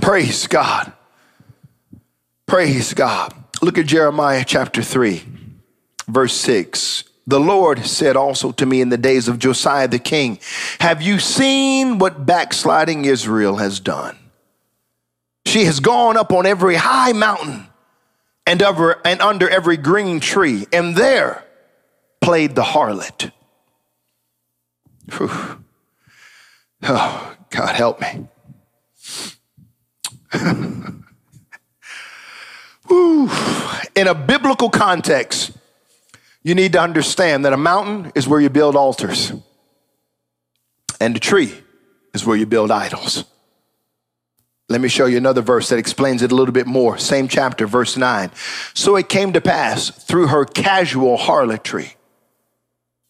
Praise 0.00 0.46
God. 0.46 0.92
Praise 2.46 2.94
God. 2.94 3.32
Look 3.62 3.78
at 3.78 3.86
Jeremiah 3.86 4.44
chapter 4.46 4.82
3, 4.82 5.24
verse 6.08 6.34
6. 6.34 7.04
The 7.26 7.40
Lord 7.40 7.86
said 7.86 8.16
also 8.16 8.52
to 8.52 8.66
me 8.66 8.80
in 8.80 8.90
the 8.90 8.98
days 8.98 9.28
of 9.28 9.38
Josiah 9.38 9.88
the 9.88 9.98
king, 9.98 10.38
Have 10.80 11.00
you 11.00 11.18
seen 11.18 11.98
what 11.98 12.26
backsliding 12.26 13.06
Israel 13.06 13.56
has 13.56 13.80
done? 13.80 14.18
She 15.46 15.64
has 15.64 15.80
gone 15.80 16.16
up 16.16 16.32
on 16.32 16.46
every 16.46 16.74
high 16.74 17.12
mountain 17.12 17.66
and, 18.46 18.62
over, 18.62 19.00
and 19.06 19.22
under 19.22 19.48
every 19.48 19.76
green 19.76 20.20
tree, 20.20 20.66
and 20.72 20.96
there 20.96 21.44
played 22.20 22.54
the 22.54 22.62
harlot. 22.62 23.30
Whew. 25.12 25.64
Oh, 26.82 27.36
God 27.50 27.74
help 27.74 28.00
me. 28.00 28.26
In 33.94 34.08
a 34.08 34.14
biblical 34.14 34.70
context, 34.70 35.52
you 36.42 36.54
need 36.54 36.72
to 36.72 36.80
understand 36.80 37.44
that 37.44 37.52
a 37.52 37.56
mountain 37.56 38.12
is 38.14 38.28
where 38.28 38.40
you 38.40 38.50
build 38.50 38.76
altars, 38.76 39.32
and 41.00 41.16
a 41.16 41.20
tree 41.20 41.54
is 42.12 42.26
where 42.26 42.36
you 42.36 42.46
build 42.46 42.70
idols. 42.70 43.24
Let 44.68 44.80
me 44.80 44.88
show 44.88 45.06
you 45.06 45.16
another 45.18 45.42
verse 45.42 45.68
that 45.68 45.78
explains 45.78 46.22
it 46.22 46.32
a 46.32 46.34
little 46.34 46.52
bit 46.52 46.66
more. 46.66 46.98
Same 46.98 47.28
chapter, 47.28 47.66
verse 47.66 47.96
9. 47.96 48.30
So 48.72 48.96
it 48.96 49.08
came 49.08 49.32
to 49.34 49.40
pass 49.40 49.90
through 49.90 50.28
her 50.28 50.44
casual 50.44 51.16
harlotry 51.16 51.96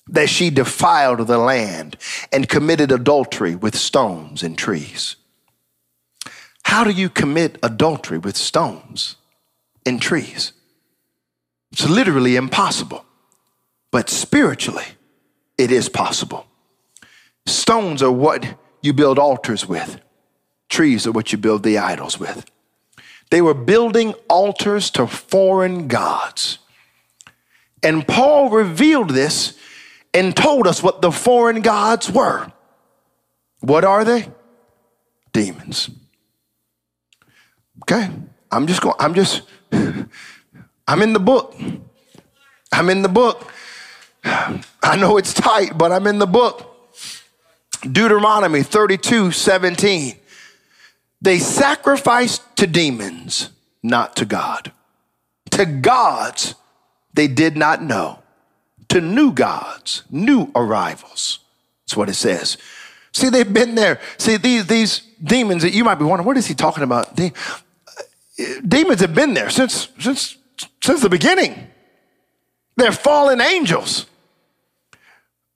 that 0.06 0.28
she 0.28 0.50
defiled 0.50 1.26
the 1.26 1.38
land 1.38 1.96
and 2.32 2.48
committed 2.48 2.92
adultery 2.92 3.54
with 3.54 3.76
stones 3.76 4.42
and 4.42 4.56
trees. 4.58 5.16
How 6.64 6.84
do 6.84 6.90
you 6.90 7.08
commit 7.08 7.58
adultery 7.62 8.18
with 8.18 8.36
stones 8.36 9.16
and 9.86 10.00
trees? 10.00 10.52
It's 11.72 11.88
literally 11.88 12.36
impossible, 12.36 13.04
but 13.90 14.08
spiritually, 14.10 14.86
it 15.58 15.70
is 15.70 15.88
possible. 15.88 16.46
Stones 17.46 18.02
are 18.02 18.12
what 18.12 18.58
you 18.82 18.92
build 18.92 19.18
altars 19.18 19.66
with, 19.66 20.00
trees 20.68 21.06
are 21.06 21.12
what 21.12 21.32
you 21.32 21.38
build 21.38 21.62
the 21.62 21.78
idols 21.78 22.18
with. 22.18 22.44
They 23.30 23.42
were 23.42 23.54
building 23.54 24.14
altars 24.28 24.90
to 24.92 25.06
foreign 25.06 25.88
gods. 25.88 26.58
And 27.82 28.06
Paul 28.06 28.50
revealed 28.50 29.10
this 29.10 29.58
and 30.14 30.34
told 30.34 30.66
us 30.68 30.82
what 30.82 31.02
the 31.02 31.10
foreign 31.10 31.60
gods 31.60 32.10
were. 32.10 32.50
What 33.60 33.84
are 33.84 34.04
they? 34.04 34.28
Demons. 35.32 35.90
Okay, 37.82 38.08
I'm 38.50 38.66
just 38.68 38.80
going, 38.80 38.94
I'm 39.00 39.14
just, 39.14 39.42
I'm 39.72 41.02
in 41.02 41.12
the 41.12 41.20
book. 41.20 41.56
I'm 42.72 42.88
in 42.88 43.02
the 43.02 43.08
book. 43.08 43.50
I 44.24 44.96
know 44.96 45.16
it's 45.16 45.34
tight, 45.34 45.76
but 45.76 45.90
I'm 45.90 46.06
in 46.06 46.18
the 46.18 46.26
book. 46.26 46.70
Deuteronomy 47.82 48.62
32 48.62 49.32
17. 49.32 50.16
They 51.20 51.38
sacrificed 51.38 52.42
to 52.56 52.66
demons, 52.66 53.50
not 53.82 54.14
to 54.16 54.24
God. 54.24 54.72
To 55.52 55.66
gods 55.66 56.54
they 57.12 57.28
did 57.28 57.56
not 57.56 57.82
know 57.82 58.23
to 58.88 59.00
new 59.00 59.32
gods, 59.32 60.02
new 60.10 60.50
arrivals. 60.54 61.40
That's 61.84 61.96
what 61.96 62.08
it 62.08 62.14
says. 62.14 62.56
See, 63.12 63.28
they've 63.28 63.52
been 63.52 63.74
there. 63.74 64.00
See, 64.18 64.36
these, 64.36 64.66
these 64.66 65.02
demons 65.22 65.62
that 65.62 65.72
you 65.72 65.84
might 65.84 65.96
be 65.96 66.04
wondering, 66.04 66.26
what 66.26 66.36
is 66.36 66.46
he 66.46 66.54
talking 66.54 66.82
about? 66.82 67.14
De- 67.14 67.32
demons 68.66 69.00
have 69.00 69.14
been 69.14 69.34
there 69.34 69.50
since, 69.50 69.88
since, 69.98 70.36
since 70.82 71.00
the 71.00 71.08
beginning. 71.08 71.68
They're 72.76 72.92
fallen 72.92 73.40
angels. 73.40 74.06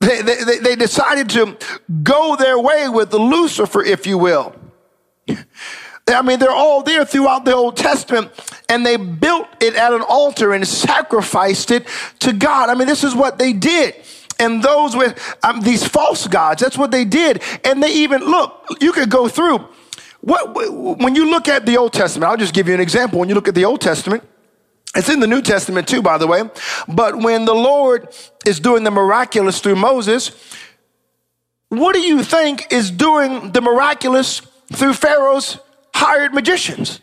They, 0.01 0.23
they, 0.23 0.59
they 0.59 0.77
decided 0.77 1.29
to 1.31 1.57
go 2.05 2.37
their 2.37 2.59
way 2.59 2.89
with 2.89 3.13
Lucifer, 3.13 3.83
if 3.83 4.07
you 4.07 4.17
will. 4.17 4.55
I 6.09 6.23
mean, 6.23 6.39
they're 6.39 6.51
all 6.51 6.83
there 6.83 7.05
throughout 7.05 7.45
the 7.45 7.55
Old 7.55 7.77
Testament, 7.77 8.31
and 8.69 8.85
they 8.85 8.97
built 8.97 9.47
it 9.61 9.75
at 9.75 9.93
an 9.93 10.03
altar 10.03 10.53
and 10.53 10.67
sacrificed 10.67 11.71
it 11.71 11.87
to 12.21 12.33
God. 12.33 12.71
I 12.71 12.75
mean, 12.75 12.89
this 12.89 13.05
is 13.05 13.15
what 13.15 13.39
they 13.39 13.53
did. 13.53 13.95
And 14.41 14.63
those 14.63 14.95
with 14.95 15.37
um, 15.43 15.61
these 15.61 15.87
false 15.87 16.27
gods, 16.29 16.63
that's 16.63 16.79
what 16.79 16.91
they 16.91 17.05
did. 17.05 17.43
And 17.65 17.83
they 17.83 17.93
even, 17.93 18.23
look, 18.23 18.67
you 18.81 18.93
could 18.93 19.11
go 19.11 19.29
through. 19.29 19.67
What, 20.21 20.55
when 20.55 21.15
you 21.15 21.31
look 21.31 21.49
at 21.49 21.67
the 21.67 21.77
Old 21.77 21.93
Testament, 21.93 22.31
I'll 22.31 22.37
just 22.37 22.55
give 22.55 22.69
you 22.69 22.75
an 22.75 22.81
example. 22.81 23.19
When 23.19 23.29
you 23.29 23.35
look 23.35 23.49
at 23.49 23.55
the 23.55 23.65
Old 23.65 23.81
Testament, 23.81 24.23
it's 24.95 25.09
in 25.09 25.21
the 25.21 25.27
New 25.27 25.43
Testament 25.43 25.89
too, 25.89 26.03
by 26.03 26.19
the 26.19 26.27
way. 26.27 26.43
But 26.89 27.19
when 27.19 27.45
the 27.45 27.55
Lord 27.55 28.09
is 28.47 28.59
doing 28.59 28.85
the 28.85 28.91
miraculous 28.91 29.61
through 29.61 29.77
Moses, 29.77 30.33
what 31.69 31.95
do 31.95 32.01
you 32.01 32.23
think 32.23 32.73
is 32.73 32.91
doing 32.91 33.53
the 33.53 33.61
miraculous 33.61 34.41
through 34.73 34.95
Pharaoh's 34.95 35.59
hired 35.99 36.33
magicians? 36.33 37.01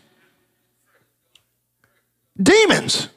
Demons. 2.42 3.08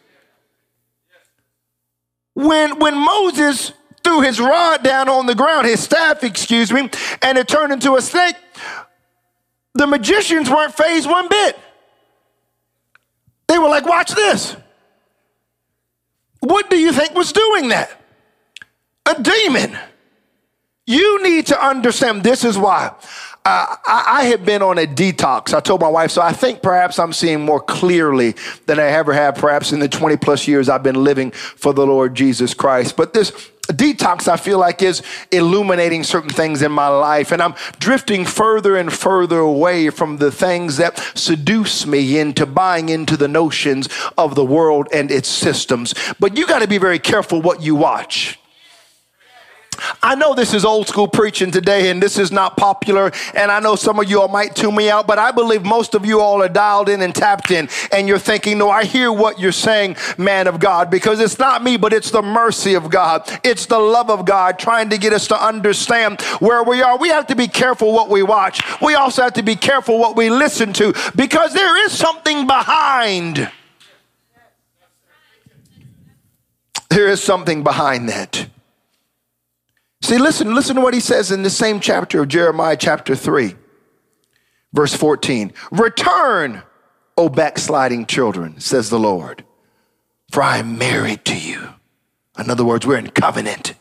When, 2.33 2.79
when 2.79 2.97
Moses 2.97 3.71
threw 4.03 4.21
his 4.21 4.39
rod 4.39 4.83
down 4.83 5.09
on 5.09 5.25
the 5.25 5.35
ground, 5.35 5.67
his 5.67 5.81
staff, 5.81 6.23
excuse 6.23 6.71
me, 6.71 6.89
and 7.21 7.37
it 7.37 7.47
turned 7.47 7.73
into 7.73 7.95
a 7.95 8.01
snake, 8.01 8.35
the 9.73 9.87
magicians 9.87 10.49
weren't 10.49 10.73
fazed 10.73 11.09
one 11.09 11.27
bit. 11.29 11.57
They 13.47 13.57
were 13.57 13.69
like, 13.69 13.85
watch 13.85 14.11
this. 14.11 14.55
What 16.41 16.69
do 16.69 16.77
you 16.77 16.91
think 16.91 17.15
was 17.15 17.31
doing 17.31 17.69
that? 17.69 17.89
A 19.05 19.21
demon. 19.21 19.77
You 20.85 21.21
need 21.23 21.47
to 21.47 21.65
understand 21.65 22.23
this 22.23 22.43
is 22.43 22.57
why. 22.57 22.93
I, 23.45 23.77
I 23.85 24.23
have 24.25 24.45
been 24.45 24.61
on 24.61 24.77
a 24.77 24.85
detox. 24.85 25.53
I 25.53 25.59
told 25.59 25.81
my 25.81 25.87
wife, 25.87 26.11
so 26.11 26.21
I 26.21 26.33
think 26.33 26.61
perhaps 26.61 26.99
I'm 26.99 27.13
seeing 27.13 27.41
more 27.41 27.59
clearly 27.59 28.35
than 28.65 28.79
I 28.79 28.87
ever 28.87 29.13
have, 29.13 29.35
perhaps 29.35 29.71
in 29.71 29.79
the 29.79 29.89
20 29.89 30.17
plus 30.17 30.47
years 30.47 30.69
I've 30.69 30.83
been 30.83 31.03
living 31.03 31.31
for 31.31 31.73
the 31.73 31.85
Lord 31.85 32.15
Jesus 32.15 32.53
Christ. 32.53 32.95
But 32.95 33.13
this 33.13 33.31
detox, 33.67 34.27
I 34.27 34.37
feel 34.37 34.59
like, 34.59 34.81
is 34.81 35.01
illuminating 35.31 36.03
certain 36.03 36.29
things 36.29 36.61
in 36.61 36.71
my 36.71 36.87
life. 36.87 37.31
And 37.31 37.41
I'm 37.41 37.55
drifting 37.79 38.25
further 38.25 38.75
and 38.75 38.91
further 38.91 39.39
away 39.39 39.89
from 39.89 40.17
the 40.17 40.31
things 40.31 40.77
that 40.77 40.97
seduce 41.15 41.85
me 41.85 42.19
into 42.19 42.45
buying 42.45 42.89
into 42.89 43.15
the 43.15 43.27
notions 43.27 43.89
of 44.17 44.35
the 44.35 44.45
world 44.45 44.87
and 44.93 45.11
its 45.11 45.29
systems. 45.29 45.93
But 46.19 46.37
you 46.37 46.47
got 46.47 46.59
to 46.59 46.67
be 46.67 46.77
very 46.77 46.99
careful 46.99 47.41
what 47.41 47.61
you 47.61 47.75
watch. 47.75 48.39
I 50.01 50.15
know 50.15 50.33
this 50.33 50.53
is 50.53 50.65
old 50.65 50.87
school 50.87 51.07
preaching 51.07 51.51
today 51.51 51.89
and 51.89 52.01
this 52.01 52.17
is 52.17 52.31
not 52.31 52.57
popular, 52.57 53.11
and 53.33 53.51
I 53.51 53.59
know 53.59 53.75
some 53.75 53.99
of 53.99 54.09
you 54.09 54.21
all 54.21 54.27
might 54.27 54.55
tune 54.55 54.75
me 54.75 54.89
out, 54.89 55.07
but 55.07 55.19
I 55.19 55.31
believe 55.31 55.63
most 55.63 55.95
of 55.95 56.05
you 56.05 56.19
all 56.19 56.41
are 56.41 56.49
dialed 56.49 56.89
in 56.89 57.01
and 57.01 57.13
tapped 57.13 57.51
in, 57.51 57.69
and 57.91 58.07
you're 58.07 58.19
thinking, 58.19 58.57
No, 58.57 58.69
I 58.69 58.85
hear 58.85 59.11
what 59.11 59.39
you're 59.39 59.51
saying, 59.51 59.97
man 60.17 60.47
of 60.47 60.59
God, 60.59 60.89
because 60.89 61.19
it's 61.19 61.39
not 61.39 61.63
me, 61.63 61.77
but 61.77 61.93
it's 61.93 62.11
the 62.11 62.21
mercy 62.21 62.73
of 62.73 62.89
God. 62.89 63.29
It's 63.43 63.65
the 63.65 63.79
love 63.79 64.09
of 64.09 64.25
God 64.25 64.59
trying 64.59 64.89
to 64.89 64.97
get 64.97 65.13
us 65.13 65.27
to 65.27 65.41
understand 65.41 66.21
where 66.39 66.63
we 66.63 66.81
are. 66.81 66.97
We 66.97 67.09
have 67.09 67.27
to 67.27 67.35
be 67.35 67.47
careful 67.47 67.93
what 67.93 68.09
we 68.09 68.23
watch, 68.23 68.61
we 68.81 68.95
also 68.95 69.23
have 69.23 69.33
to 69.33 69.43
be 69.43 69.55
careful 69.55 69.99
what 69.99 70.15
we 70.15 70.29
listen 70.29 70.73
to, 70.73 70.93
because 71.15 71.53
there 71.53 71.85
is 71.85 71.91
something 71.91 72.47
behind. 72.47 73.51
There 76.89 77.07
is 77.07 77.21
something 77.21 77.63
behind 77.63 78.09
that. 78.09 78.47
See, 80.01 80.17
listen, 80.17 80.55
listen 80.55 80.75
to 80.75 80.81
what 80.81 80.93
he 80.93 80.99
says 80.99 81.31
in 81.31 81.43
the 81.43 81.49
same 81.49 81.79
chapter 81.79 82.21
of 82.21 82.29
Jeremiah, 82.29 82.77
chapter 82.77 83.15
3, 83.15 83.55
verse 84.73 84.93
14. 84.93 85.53
Return, 85.71 86.63
O 87.17 87.29
backsliding 87.29 88.05
children, 88.05 88.59
says 88.59 88.89
the 88.89 88.99
Lord, 88.99 89.43
for 90.31 90.41
I 90.41 90.57
am 90.57 90.77
married 90.77 91.25
to 91.25 91.37
you. 91.37 91.73
In 92.37 92.49
other 92.49 92.63
words, 92.63 92.87
we're 92.87 92.97
in 92.97 93.09
covenant. 93.09 93.73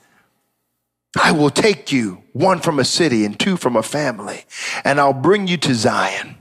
I 1.16 1.33
will 1.33 1.50
take 1.50 1.92
you, 1.92 2.24
one 2.33 2.61
from 2.61 2.78
a 2.78 2.85
city 2.85 3.24
and 3.24 3.38
two 3.38 3.57
from 3.57 3.76
a 3.76 3.83
family, 3.83 4.44
and 4.85 5.00
I'll 5.00 5.12
bring 5.12 5.46
you 5.46 5.57
to 5.59 5.74
Zion. 5.74 6.37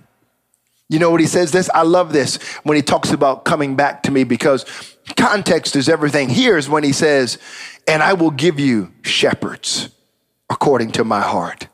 You 0.89 0.99
know 0.99 1.11
what 1.11 1.19
he 1.19 1.27
says 1.27 1.51
this? 1.51 1.69
I 1.73 1.83
love 1.83 2.13
this 2.13 2.37
when 2.63 2.75
he 2.75 2.81
talks 2.81 3.11
about 3.11 3.45
coming 3.45 3.75
back 3.75 4.03
to 4.03 4.11
me 4.11 4.23
because 4.23 4.65
context 5.17 5.75
is 5.75 5.89
everything. 5.89 6.29
Here's 6.29 6.69
when 6.69 6.83
he 6.83 6.93
says, 6.93 7.37
and 7.87 8.03
I 8.03 8.13
will 8.13 8.31
give 8.31 8.59
you 8.59 8.91
shepherds 9.01 9.89
according 10.49 10.91
to 10.91 11.03
my 11.03 11.21
heart 11.21 11.67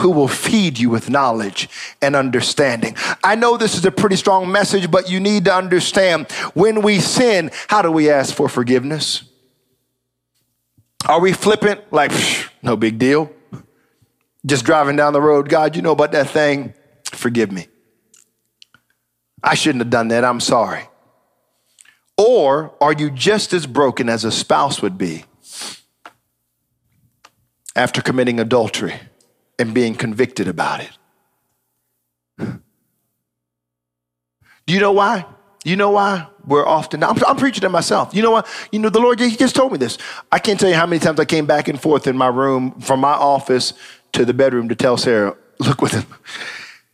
who 0.00 0.10
will 0.10 0.28
feed 0.28 0.78
you 0.78 0.90
with 0.90 1.08
knowledge 1.08 1.68
and 2.02 2.16
understanding. 2.16 2.96
I 3.22 3.36
know 3.36 3.56
this 3.56 3.76
is 3.76 3.84
a 3.84 3.92
pretty 3.92 4.16
strong 4.16 4.50
message, 4.50 4.90
but 4.90 5.08
you 5.08 5.20
need 5.20 5.44
to 5.44 5.54
understand 5.54 6.30
when 6.52 6.82
we 6.82 6.98
sin, 6.98 7.50
how 7.68 7.80
do 7.80 7.90
we 7.90 8.10
ask 8.10 8.34
for 8.34 8.48
forgiveness? 8.48 9.22
Are 11.06 11.20
we 11.20 11.32
flippant? 11.32 11.92
Like, 11.92 12.12
no 12.62 12.76
big 12.76 12.98
deal. 12.98 13.30
Just 14.44 14.64
driving 14.64 14.96
down 14.96 15.12
the 15.12 15.22
road, 15.22 15.48
God, 15.48 15.76
you 15.76 15.82
know 15.82 15.92
about 15.92 16.12
that 16.12 16.28
thing? 16.28 16.74
Forgive 17.04 17.52
me. 17.52 17.68
I 19.42 19.54
shouldn't 19.54 19.82
have 19.82 19.90
done 19.90 20.08
that. 20.08 20.24
I'm 20.24 20.40
sorry. 20.40 20.88
Or 22.16 22.74
are 22.80 22.92
you 22.92 23.10
just 23.10 23.52
as 23.52 23.66
broken 23.66 24.08
as 24.08 24.24
a 24.24 24.32
spouse 24.32 24.82
would 24.82 24.98
be 24.98 25.24
after 27.76 28.00
committing 28.02 28.40
adultery 28.40 28.94
and 29.58 29.74
being 29.74 29.94
convicted 29.94 30.48
about 30.48 30.80
it. 30.80 30.90
Do 34.66 34.72
you 34.72 34.80
know 34.80 34.92
why? 34.92 35.26
You 35.64 35.76
know 35.76 35.90
why 35.90 36.26
we're 36.46 36.66
often, 36.66 37.02
I'm, 37.02 37.22
I'm, 37.24 37.36
preaching 37.36 37.62
to 37.62 37.68
myself. 37.68 38.14
You 38.14 38.22
know 38.22 38.30
what? 38.30 38.46
You 38.70 38.78
know, 38.78 38.90
the 38.90 39.00
Lord, 39.00 39.18
He 39.18 39.34
just 39.36 39.56
told 39.56 39.72
me 39.72 39.78
this. 39.78 39.96
I 40.30 40.38
can't 40.38 40.60
tell 40.60 40.68
you 40.68 40.74
how 40.74 40.86
many 40.86 41.00
times 41.00 41.18
I 41.18 41.24
came 41.24 41.46
back 41.46 41.68
and 41.68 41.80
forth 41.80 42.06
in 42.06 42.16
my 42.16 42.28
room 42.28 42.80
from 42.80 43.00
my 43.00 43.12
office 43.12 43.72
to 44.12 44.24
the 44.24 44.34
bedroom 44.34 44.68
to 44.68 44.74
tell 44.74 44.96
Sarah, 44.96 45.36
look 45.58 45.80
with 45.80 45.92
him. 45.92 46.04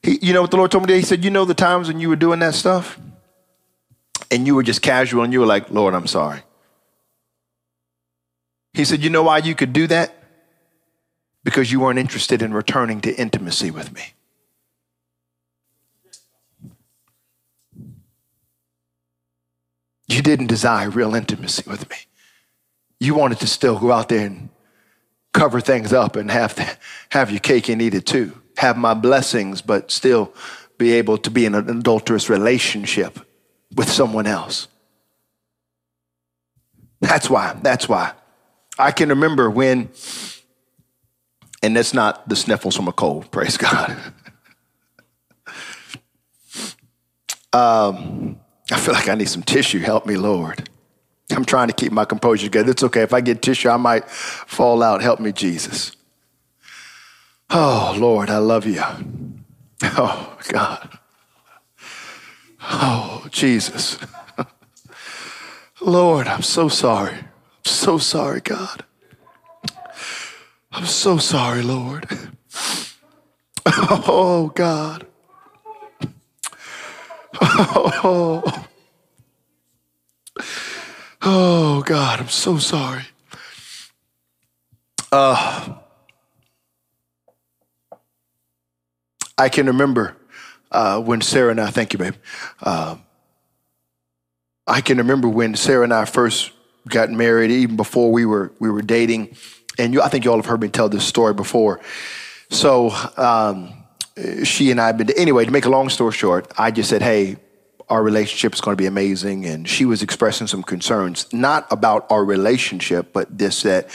He, 0.03 0.19
you 0.23 0.33
know 0.33 0.43
what 0.43 0.51
the 0.51 0.57
Lord 0.57 0.71
told 0.71 0.85
me 0.85 0.87
today? 0.88 1.01
He 1.01 1.05
said, 1.05 1.25
You 1.25 1.31
know 1.31 1.45
the 1.45 1.55
times 1.55 1.88
when 1.88 2.01
you 2.01 2.09
were 2.09 2.16
doing 2.16 2.38
that 2.40 2.55
stuff? 2.55 2.99
And 4.31 4.47
you 4.47 4.55
were 4.55 4.62
just 4.62 4.83
casual 4.83 5.25
and 5.25 5.33
you 5.33 5.40
were 5.40 5.47
like, 5.47 5.71
Lord, 5.71 5.95
I'm 5.95 6.07
sorry. 6.07 6.43
He 8.73 8.85
said, 8.85 9.03
You 9.03 9.11
know 9.11 9.25
why 9.25 9.38
you 9.38 9.55
could 9.55 9.73
do 9.73 9.87
that? 9.88 10.14
Because 11.44 11.72
you 11.72 11.81
weren't 11.81 11.98
interested 11.98 12.42
in 12.42 12.53
returning 12.53 13.00
to 13.03 13.14
intimacy 13.14 13.70
with 13.70 13.92
me. 13.92 14.14
You 20.09 20.22
didn't 20.22 20.48
desire 20.48 20.90
real 20.90 21.14
intimacy 21.14 21.62
with 21.68 21.88
me. 21.88 21.96
You 22.98 23.14
wanted 23.14 23.38
to 23.40 23.46
still 23.46 23.79
go 23.79 23.92
out 23.92 24.09
there 24.09 24.26
and 24.26 24.50
cover 25.33 25.61
things 25.61 25.92
up 25.92 26.16
and 26.16 26.31
have, 26.31 26.55
to, 26.57 26.68
have 27.11 27.31
your 27.31 27.40
cake 27.40 27.68
and 27.68 27.81
eat 27.81 27.94
it 27.94 28.07
too. 28.07 28.37
Have 28.57 28.76
my 28.76 28.94
blessings, 28.94 29.62
but 29.62 29.90
still 29.90 30.35
be 30.79 30.92
able 30.92 31.16
to 31.18 31.31
be 31.31 31.46
in 31.46 31.55
an 31.55 31.68
adulterous 31.70 32.29
relationship 32.29 33.20
with 33.74 33.88
someone 33.88 34.26
else. 34.26 34.66
That's 37.00 37.31
why. 37.31 37.57
That's 37.62 37.88
why. 37.88 38.12
I 38.79 38.90
can 38.92 39.11
remember 39.11 39.48
when 39.48 39.90
and 41.62 41.77
that's 41.77 41.94
not 41.94 42.29
the 42.29 42.37
sniffles 42.37 42.77
from 42.77 42.88
a 42.88 42.92
cold, 42.92 43.31
praise 43.31 43.57
God. 43.57 43.90
um, 47.53 48.40
I 48.70 48.79
feel 48.79 48.94
like 48.94 49.09
I 49.09 49.14
need 49.14 49.29
some 49.29 49.42
tissue. 49.42 49.81
Help 49.81 50.07
me, 50.07 50.16
Lord. 50.16 50.68
I'm 51.31 51.44
trying 51.44 51.68
to 51.68 51.75
keep 51.75 51.92
my 51.92 52.05
composure 52.05 52.49
good. 52.49 52.68
It's 52.68 52.83
okay. 52.83 53.03
If 53.03 53.12
I 53.12 53.20
get 53.20 53.42
tissue, 53.42 53.68
I 53.68 53.77
might 53.77 54.09
fall 54.09 54.83
out. 54.83 55.03
Help 55.03 55.20
me, 55.20 55.33
Jesus. 55.33 55.92
Oh, 57.51 57.94
Lord, 57.99 58.31
I 58.31 58.38
love 58.38 58.66
you. 58.66 58.83
Oh, 59.83 60.37
God. 60.49 60.99
Oh, 62.62 63.27
Jesus. 63.31 63.99
Lord, 65.81 66.27
I'm 66.27 66.42
so 66.42 66.68
sorry. 66.68 67.14
I'm 67.14 67.64
so 67.64 67.96
sorry, 67.96 68.42
God. 68.42 68.85
I'm 70.72 70.87
so 70.87 71.18
sorry, 71.18 71.62
Lord. 71.62 72.06
Oh, 73.66 74.48
God. 74.54 75.06
Oh, 77.40 78.66
oh 81.22 81.83
God, 81.83 82.20
I'm 82.20 82.28
so 82.28 82.59
sorry. 82.59 83.02
Uh, 85.12 85.74
I 89.37 89.48
can 89.48 89.66
remember 89.66 90.16
uh, 90.72 91.00
when 91.00 91.20
Sarah 91.20 91.50
and 91.50 91.61
I, 91.61 91.70
thank 91.70 91.92
you, 91.92 91.98
babe. 91.98 92.14
Uh, 92.62 92.96
I 94.66 94.80
can 94.80 94.98
remember 94.98 95.28
when 95.28 95.54
Sarah 95.54 95.85
and 95.85 95.92
I 95.94 96.04
first 96.06 96.52
got 96.88 97.11
married, 97.11 97.50
even 97.50 97.76
before 97.76 98.11
we 98.11 98.24
were 98.24 98.52
we 98.59 98.70
were 98.70 98.83
dating 98.83 99.37
and 99.81 99.95
you, 99.95 100.03
I 100.03 100.09
think 100.09 100.25
you 100.25 100.31
all 100.31 100.37
have 100.37 100.47
heard 100.47 100.61
me 100.61 100.69
tell 100.69 100.88
this 100.88 101.05
story 101.05 101.35
before. 101.35 101.81
So 102.51 102.90
um, 103.16 103.73
she 104.45 104.71
and 104.71 104.81
I 104.81 104.88
have 104.88 104.99
been, 104.99 105.11
anyway, 105.16 105.45
to 105.45 105.51
make 105.51 105.64
a 105.64 105.71
long 105.71 105.88
story 105.88 106.12
short, 106.12 106.53
I 106.59 106.71
just 106.71 106.90
said, 106.90 107.03
hey, 107.03 107.37
our 107.88 108.03
relationship 108.03 108.55
is 108.55 108.61
going 108.61 108.77
to 108.77 108.81
be 108.81 108.87
amazing. 108.87 109.47
And 109.47 109.69
she 109.69 109.85
was 109.85 110.03
expressing 110.03 110.47
some 110.47 110.62
concerns, 110.62 111.27
not 111.33 111.66
about 111.71 112.07
our 112.11 112.25
relationship, 112.25 113.12
but 113.12 113.37
this 113.37 113.62
that 113.62 113.90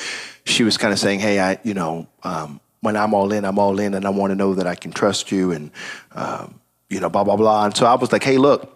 she 0.45 0.63
was 0.63 0.77
kind 0.77 0.93
of 0.93 0.99
saying, 0.99 1.19
hey, 1.19 1.39
I, 1.39 1.59
you 1.63 1.73
know, 1.73 2.07
um, 2.23 2.59
when 2.81 2.95
I'm 2.95 3.13
all 3.13 3.31
in, 3.31 3.45
I'm 3.45 3.57
all 3.57 3.79
in, 3.79 3.93
and 3.93 4.05
I 4.05 4.09
want 4.09 4.31
to 4.31 4.35
know 4.35 4.53
that 4.55 4.67
I 4.67 4.75
can 4.75 4.91
trust 4.91 5.31
you, 5.31 5.51
and 5.51 5.71
um, 6.13 6.59
you 6.89 6.99
know, 6.99 7.09
blah 7.09 7.23
blah 7.23 7.35
blah. 7.35 7.65
And 7.65 7.75
so 7.75 7.85
I 7.87 7.95
was 7.95 8.11
like, 8.11 8.23
hey, 8.23 8.37
look, 8.37 8.71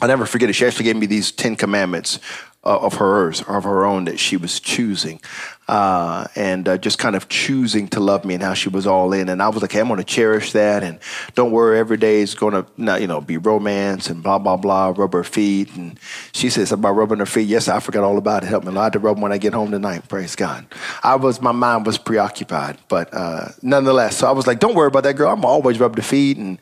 I'll 0.00 0.08
never 0.08 0.26
forget 0.26 0.50
it. 0.50 0.52
She 0.52 0.66
actually 0.66 0.84
gave 0.84 0.96
me 0.96 1.06
these 1.06 1.32
Ten 1.32 1.56
Commandments 1.56 2.18
uh, 2.64 2.78
of 2.78 2.94
hers, 2.94 3.42
of 3.42 3.64
her 3.64 3.84
own, 3.84 4.04
that 4.06 4.18
she 4.18 4.36
was 4.36 4.60
choosing, 4.60 5.20
uh, 5.68 6.26
and 6.34 6.68
uh, 6.68 6.78
just 6.78 6.98
kind 6.98 7.14
of 7.16 7.28
choosing 7.28 7.88
to 7.88 8.00
love 8.00 8.24
me 8.24 8.34
and 8.34 8.42
how 8.42 8.54
she 8.54 8.68
was 8.68 8.86
all 8.86 9.12
in. 9.12 9.28
And 9.28 9.42
I 9.42 9.48
was 9.48 9.62
like, 9.62 9.72
hey, 9.72 9.80
I'm 9.80 9.88
going 9.88 9.98
to 9.98 10.04
cherish 10.04 10.52
that, 10.52 10.82
and 10.82 10.98
don't 11.34 11.50
worry, 11.50 11.78
every 11.78 11.96
day 11.96 12.20
is 12.20 12.34
going 12.34 12.54
to, 12.54 13.00
you 13.00 13.06
know, 13.06 13.20
be 13.20 13.36
romance 13.36 14.08
and 14.08 14.22
blah 14.22 14.38
blah 14.38 14.56
blah, 14.56 14.94
rub 14.96 15.12
her 15.12 15.24
feet. 15.24 15.74
And 15.76 15.98
she 16.32 16.50
says 16.50 16.72
about 16.72 16.92
rubbing 16.92 17.18
her 17.18 17.26
feet. 17.26 17.48
Yes, 17.48 17.68
I 17.68 17.80
forgot 17.80 18.04
all 18.04 18.18
about 18.18 18.44
it. 18.44 18.46
Help 18.46 18.64
me, 18.64 18.76
I 18.76 18.84
had 18.84 18.94
to 18.94 18.98
rub 18.98 19.20
when 19.20 19.32
I 19.32 19.38
get 19.38 19.52
home 19.52 19.70
tonight. 19.70 20.08
Praise 20.08 20.36
God. 20.36 20.66
I 21.02 21.16
was, 21.16 21.40
my 21.40 21.52
mind 21.52 21.86
was 21.86 21.98
preoccupied, 21.98 22.78
but 22.88 23.12
uh, 23.12 23.48
nonetheless, 23.62 24.16
so 24.16 24.26
I 24.26 24.32
was 24.32 24.46
like, 24.46 24.60
don't 24.60 24.74
worry 24.74 24.88
about 24.88 25.02
that, 25.02 25.16
girl. 25.16 25.32
I'm 25.32 25.44
always 25.44 25.78
rub 25.78 25.96
the 25.96 26.02
feet 26.02 26.38
and 26.38 26.58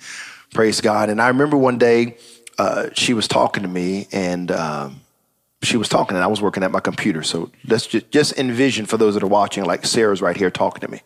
praise 0.52 0.80
God. 0.80 1.10
And 1.10 1.20
I 1.20 1.28
remember 1.28 1.56
one 1.56 1.78
day 1.78 2.16
uh, 2.58 2.90
she 2.94 3.14
was 3.14 3.28
talking 3.28 3.62
to 3.62 3.68
me 3.68 4.08
and 4.12 4.50
um, 4.50 5.01
she 5.62 5.76
was 5.76 5.88
talking 5.88 6.16
and 6.16 6.24
I 6.24 6.26
was 6.26 6.42
working 6.42 6.62
at 6.62 6.70
my 6.70 6.80
computer. 6.80 7.22
So 7.22 7.50
let's 7.66 7.86
just, 7.86 8.10
just 8.10 8.38
envision 8.38 8.86
for 8.86 8.96
those 8.96 9.14
that 9.14 9.22
are 9.22 9.28
watching, 9.28 9.64
like 9.64 9.86
Sarah's 9.86 10.20
right 10.20 10.36
here 10.36 10.50
talking 10.50 10.80
to 10.80 10.88
me. 10.88 11.00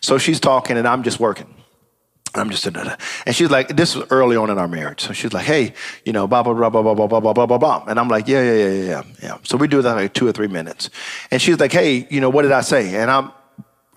So 0.00 0.18
she's 0.18 0.38
talking 0.38 0.76
and 0.76 0.86
I'm 0.86 1.02
just 1.02 1.18
working. 1.18 1.52
I'm 2.34 2.48
just 2.48 2.70
da, 2.72 2.96
and 3.26 3.36
she's 3.36 3.50
like, 3.50 3.68
this 3.76 3.94
was 3.94 4.06
early 4.10 4.36
on 4.36 4.48
in 4.48 4.56
our 4.56 4.68
marriage. 4.68 5.02
So 5.02 5.12
she's 5.12 5.34
like, 5.34 5.44
hey, 5.44 5.74
you 6.06 6.14
know, 6.14 6.26
blah 6.26 6.42
blah 6.42 6.54
blah 6.54 6.70
blah 6.70 6.82
blah 6.82 6.94
blah 6.94 7.20
blah 7.20 7.32
blah 7.32 7.46
blah 7.46 7.58
blah. 7.58 7.84
And 7.86 8.00
I'm 8.00 8.08
like, 8.08 8.26
yeah 8.26 8.42
yeah 8.42 8.68
yeah 8.68 8.84
yeah 8.84 9.02
yeah. 9.22 9.38
So 9.42 9.58
we 9.58 9.68
do 9.68 9.82
that 9.82 9.94
like 9.94 10.14
two 10.14 10.26
or 10.26 10.32
three 10.32 10.46
minutes. 10.46 10.88
And 11.30 11.42
she's 11.42 11.60
like, 11.60 11.72
hey, 11.72 12.06
you 12.10 12.22
know, 12.22 12.30
what 12.30 12.42
did 12.42 12.52
I 12.52 12.62
say? 12.62 12.96
And 12.96 13.10
I'm, 13.10 13.32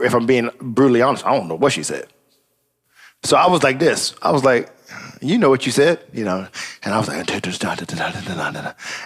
if 0.01 0.13
I'm 0.13 0.25
being 0.25 0.49
brutally 0.59 1.01
honest, 1.01 1.25
I 1.25 1.37
don't 1.37 1.47
know 1.47 1.55
what 1.55 1.71
she 1.71 1.83
said. 1.83 2.07
So 3.23 3.37
I 3.37 3.47
was 3.47 3.63
like 3.63 3.79
this. 3.79 4.13
I 4.21 4.31
was 4.31 4.43
like, 4.43 4.74
you 5.21 5.37
know 5.37 5.49
what 5.49 5.65
you 5.65 5.71
said, 5.71 6.03
you 6.13 6.23
know. 6.23 6.47
And 6.83 6.93
I 6.93 6.97
was 6.97 7.07
like, 7.07 7.27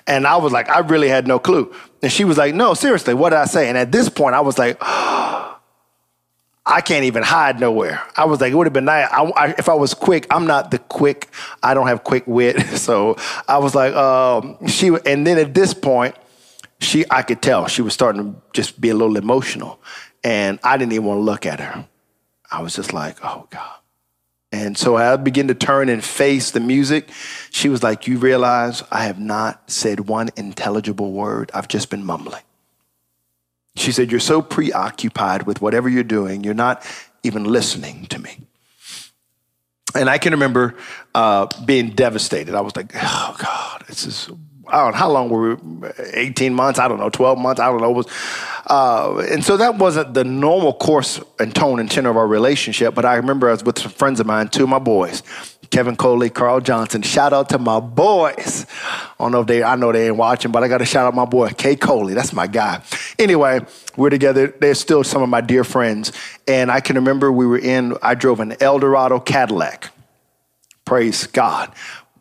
and 0.08 0.28
I 0.28 0.38
was 0.38 0.52
like, 0.52 0.70
I 0.70 0.80
really 0.80 1.10
had 1.10 1.28
no 1.28 1.40
clue. 1.40 1.74
And 2.02 2.12
she 2.12 2.24
was 2.26 2.38
like, 2.38 2.56
no, 2.56 2.74
seriously, 2.74 3.14
what 3.14 3.32
did 3.32 3.40
I 3.40 3.46
say? 3.46 3.70
And 3.70 3.78
at 3.78 3.92
this 3.92 4.10
point, 4.10 4.36
I 4.36 4.42
was 4.42 4.58
like, 4.58 4.78
I 6.66 6.82
can't 6.82 7.06
even 7.06 7.24
hide 7.24 7.60
nowhere. 7.60 8.02
I 8.16 8.26
was 8.26 8.42
like, 8.42 8.52
it 8.52 8.56
would 8.56 8.68
have 8.68 8.74
been 8.74 8.86
nice. 8.86 9.08
I, 9.12 9.24
I, 9.24 9.48
if 9.58 9.70
I 9.70 9.74
was 9.74 9.94
quick, 9.94 10.28
I'm 10.30 10.46
not 10.46 10.70
the 10.70 10.78
quick. 10.78 11.28
I 11.64 11.74
don't 11.74 11.88
have 11.88 12.04
quick 12.04 12.26
wit. 12.28 12.58
So 12.80 13.18
I 13.48 13.58
was 13.58 13.76
like, 13.76 13.94
um, 13.94 14.68
she. 14.68 14.88
And 15.06 15.28
then 15.28 15.38
at 15.38 15.54
this 15.54 15.74
point, 15.74 16.16
she, 16.80 17.06
I 17.10 17.24
could 17.24 17.42
tell 17.42 17.68
she 17.68 17.82
was 17.82 17.94
starting 17.94 18.34
to 18.34 18.42
just 18.54 18.80
be 18.80 18.90
a 18.90 18.96
little 18.96 19.18
emotional, 19.18 19.82
and 20.24 20.60
I 20.64 20.78
didn't 20.78 20.94
even 20.94 21.06
want 21.06 21.18
to 21.18 21.24
look 21.24 21.46
at 21.46 21.60
her. 21.60 21.88
I 22.52 22.62
was 22.62 22.76
just 22.76 22.94
like, 22.94 23.18
oh 23.24 23.48
God. 23.50 23.80
And 24.52 24.78
so 24.78 24.98
I 24.98 25.16
began 25.18 25.48
to 25.50 25.54
turn 25.54 25.90
and 25.90 26.04
face 26.04 26.52
the 26.52 26.60
music. 26.60 27.10
She 27.52 27.70
was 27.70 27.84
like, 27.84 28.08
You 28.08 28.18
realize 28.18 28.84
I 28.92 29.04
have 29.04 29.20
not 29.20 29.70
said 29.70 30.02
one 30.02 30.30
intelligible 30.36 31.12
word. 31.12 31.52
I've 31.54 31.68
just 31.68 31.90
been 31.90 32.04
mumbling. 32.04 32.42
She 33.76 33.92
said, 33.92 34.10
You're 34.10 34.20
so 34.20 34.42
preoccupied 34.42 35.44
with 35.44 35.62
whatever 35.62 35.88
you're 35.88 36.04
doing, 36.04 36.44
you're 36.44 36.54
not 36.54 36.86
even 37.24 37.44
listening 37.44 38.08
to 38.08 38.20
me. 38.20 38.40
And 39.96 40.10
I 40.10 40.18
can 40.18 40.34
remember 40.34 40.76
uh, 41.14 41.48
being 41.66 41.92
devastated. 41.92 42.56
I 42.56 42.62
was 42.62 42.76
like, 42.76 42.92
Oh 42.96 43.36
God, 43.40 43.84
this 43.88 44.06
is 44.06 44.30
I 44.72 44.84
don't 44.84 44.92
know, 44.92 44.98
how 44.98 45.10
long 45.12 45.30
were 45.30 45.56
we? 45.56 45.90
18 46.14 46.54
months? 46.54 46.80
I 46.80 46.88
don't 46.88 47.00
know, 47.00 47.10
12 47.10 47.38
months? 47.38 47.60
I 47.60 47.68
don't 47.68 47.82
know. 47.82 47.92
Was, 47.92 48.08
uh, 48.68 49.18
and 49.30 49.44
so 49.44 49.58
that 49.58 49.78
wasn't 49.78 50.14
the 50.14 50.24
normal 50.24 50.74
course 50.74 51.20
and 51.40 51.54
tone 51.54 51.80
and 51.80 51.90
tenor 51.90 52.10
of 52.10 52.18
our 52.18 52.28
relationship. 52.28 52.94
But 52.94 53.06
I 53.06 53.16
remember 53.16 53.50
I 53.50 53.54
was 53.54 53.64
with 53.64 53.80
some 53.80 53.92
friends 53.92 54.20
of 54.20 54.28
mine, 54.28 54.50
two 54.50 54.64
of 54.64 54.70
my 54.70 54.80
boys, 54.80 55.24
Kevin 55.72 55.96
Coley, 55.96 56.30
Carl 56.30 56.62
Johnson. 56.62 57.02
Shout 57.02 57.34
out 57.34 57.50
to 57.50 57.58
my 57.58 57.80
boys. 57.80 58.66
I 58.70 59.16
don't 59.20 59.32
know 59.32 59.42
if 59.42 59.48
they, 59.48 59.64
I 59.64 59.76
know 59.76 59.92
they 59.92 60.08
ain't 60.08 60.18
watching, 60.18 60.52
but 60.52 60.64
I 60.64 60.68
got 60.68 60.80
to 60.80 60.86
shout 60.86 61.08
out 61.08 61.14
my 61.14 61.26
boy, 61.26 61.50
Kay 61.50 61.76
Coley. 61.76 62.14
That's 62.14 62.34
my 62.34 62.48
guy. 62.48 62.82
Anyway, 63.18 63.62
we're 63.98 64.10
together. 64.10 64.48
They're 64.60 64.76
still 64.76 65.04
some 65.04 65.22
of 65.22 65.30
my 65.30 65.42
dear 65.42 65.64
friends. 65.64 66.12
And 66.48 66.72
I 66.72 66.80
can 66.80 66.96
remember 66.96 67.32
we 67.32 67.46
were 67.46 67.60
in, 67.60 67.98
I 68.02 68.16
drove 68.16 68.40
an 68.40 68.56
Eldorado 68.62 69.20
Cadillac. 69.20 69.92
Praise 70.86 71.28
God 71.28 71.72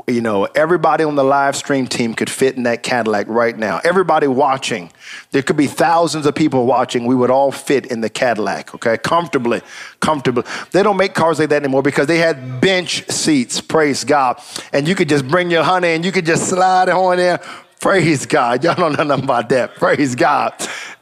you 0.08 0.20
know, 0.20 0.44
everybody 0.54 1.04
on 1.04 1.14
the 1.14 1.24
live 1.24 1.54
stream 1.54 1.86
team 1.86 2.14
could 2.14 2.30
fit 2.30 2.56
in 2.56 2.62
that 2.62 2.82
Cadillac 2.82 3.26
right 3.28 3.56
now. 3.56 3.80
Everybody 3.84 4.26
watching, 4.26 4.90
there 5.32 5.42
could 5.42 5.56
be 5.56 5.66
thousands 5.66 6.24
of 6.24 6.34
people 6.34 6.66
watching. 6.66 7.04
We 7.04 7.14
would 7.14 7.30
all 7.30 7.52
fit 7.52 7.86
in 7.86 8.00
the 8.00 8.08
Cadillac, 8.08 8.74
okay, 8.74 8.96
comfortably, 8.96 9.60
comfortably. 10.00 10.44
They 10.72 10.82
don't 10.82 10.96
make 10.96 11.14
cars 11.14 11.38
like 11.38 11.50
that 11.50 11.62
anymore 11.62 11.82
because 11.82 12.06
they 12.06 12.18
had 12.18 12.60
bench 12.60 13.06
seats, 13.08 13.60
praise 13.60 14.04
God. 14.04 14.40
And 14.72 14.88
you 14.88 14.94
could 14.94 15.08
just 15.08 15.28
bring 15.28 15.50
your 15.50 15.62
honey 15.62 15.88
and 15.88 16.04
you 16.04 16.12
could 16.12 16.26
just 16.26 16.48
slide 16.48 16.88
on 16.88 17.18
there. 17.18 17.40
Praise 17.80 18.26
God. 18.26 18.64
Y'all 18.64 18.74
don't 18.74 18.96
know 18.96 19.04
nothing 19.04 19.24
about 19.24 19.48
that. 19.50 19.74
Praise 19.76 20.14
God. 20.14 20.54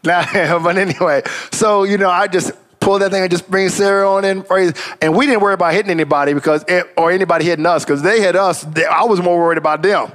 Now, 0.05 0.59
but 0.63 0.77
anyway, 0.77 1.23
so, 1.53 1.85
you 1.85 1.97
know, 1.97 2.11
I 2.11 2.27
just, 2.27 2.53
pull 2.87 3.01
that 3.01 3.11
thing 3.11 3.23
and 3.23 3.31
just 3.31 3.51
bring 3.51 3.69
Sarah 3.69 4.09
on 4.09 4.25
in, 4.25 4.45
praise. 4.45 4.73
And 5.03 5.17
we 5.17 5.27
didn't 5.27 5.43
worry 5.43 5.55
about 5.55 5.75
hitting 5.75 5.91
anybody 5.91 6.35
because, 6.35 6.65
it, 6.69 6.87
or 6.97 7.11
anybody 7.11 7.45
hitting 7.45 7.67
us 7.67 7.85
because 7.85 8.01
they 8.01 8.21
hit 8.21 8.37
us. 8.37 8.63
They, 8.63 8.85
I 8.85 9.03
was 9.03 9.21
more 9.21 9.37
worried 9.37 9.59
about 9.59 9.83
them 9.83 10.13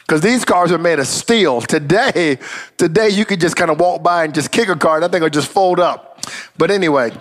because 0.00 0.20
these 0.20 0.44
cars 0.44 0.72
are 0.72 0.78
made 0.78 0.98
of 0.98 1.06
steel. 1.06 1.60
Today, 1.60 2.40
today 2.76 3.10
you 3.10 3.24
could 3.24 3.40
just 3.40 3.54
kind 3.54 3.70
of 3.70 3.78
walk 3.78 4.02
by 4.02 4.24
and 4.24 4.34
just 4.34 4.50
kick 4.50 4.68
a 4.68 4.74
car. 4.74 4.96
and 4.96 5.04
That 5.04 5.12
thing 5.12 5.22
will 5.22 5.30
just 5.30 5.48
fold 5.52 5.78
up. 5.78 6.20
But 6.58 6.72
anyway, 6.72 7.12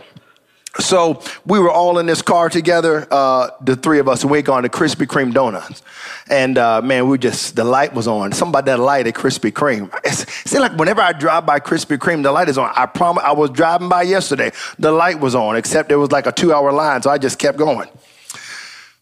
so 0.80 1.22
we 1.46 1.60
were 1.60 1.70
all 1.70 2.00
in 2.00 2.08
this 2.08 2.22
car 2.22 2.50
together, 2.50 3.08
uh, 3.12 3.50
the 3.62 3.76
three 3.76 4.00
of 4.00 4.08
us, 4.08 4.24
and 4.24 4.32
we 4.32 4.42
gone 4.42 4.64
to 4.64 4.70
Krispy 4.70 5.06
Kreme 5.06 5.34
Donuts. 5.34 5.84
And 6.30 6.58
uh, 6.58 6.82
man, 6.82 7.08
we 7.08 7.18
just, 7.18 7.56
the 7.56 7.64
light 7.64 7.94
was 7.94 8.08
on. 8.08 8.34
About 8.34 8.66
that 8.66 8.80
light 8.80 9.08
at 9.08 9.14
Krispy 9.14 9.52
Kreme. 9.52 9.94
It's, 10.04 10.24
it 10.24 10.30
seems 10.30 10.62
like 10.62 10.78
whenever 10.78 11.02
I 11.02 11.14
drive 11.14 11.46
by 11.46 11.60
Krispy 11.60 11.98
Kreme, 11.98 12.24
the 12.24 12.32
light 12.32 12.50
is 12.50 12.58
on. 12.58 12.72
I 12.76 12.88
promise, 12.88 13.24
I 13.24 13.34
was 13.34 13.52
driving 13.52 13.88
by 13.88 14.02
yesterday, 14.04 14.52
the 14.80 14.92
light 14.92 15.20
was 15.20 15.36
on, 15.36 15.56
except 15.56 15.92
it 15.92 15.96
was 15.96 16.12
like 16.12 16.26
a 16.26 16.32
two 16.32 16.54
hour 16.54 16.72
line, 16.72 17.02
so 17.02 17.10
I 17.10 17.18
just 17.18 17.40
kept 17.40 17.58
going. 17.58 17.88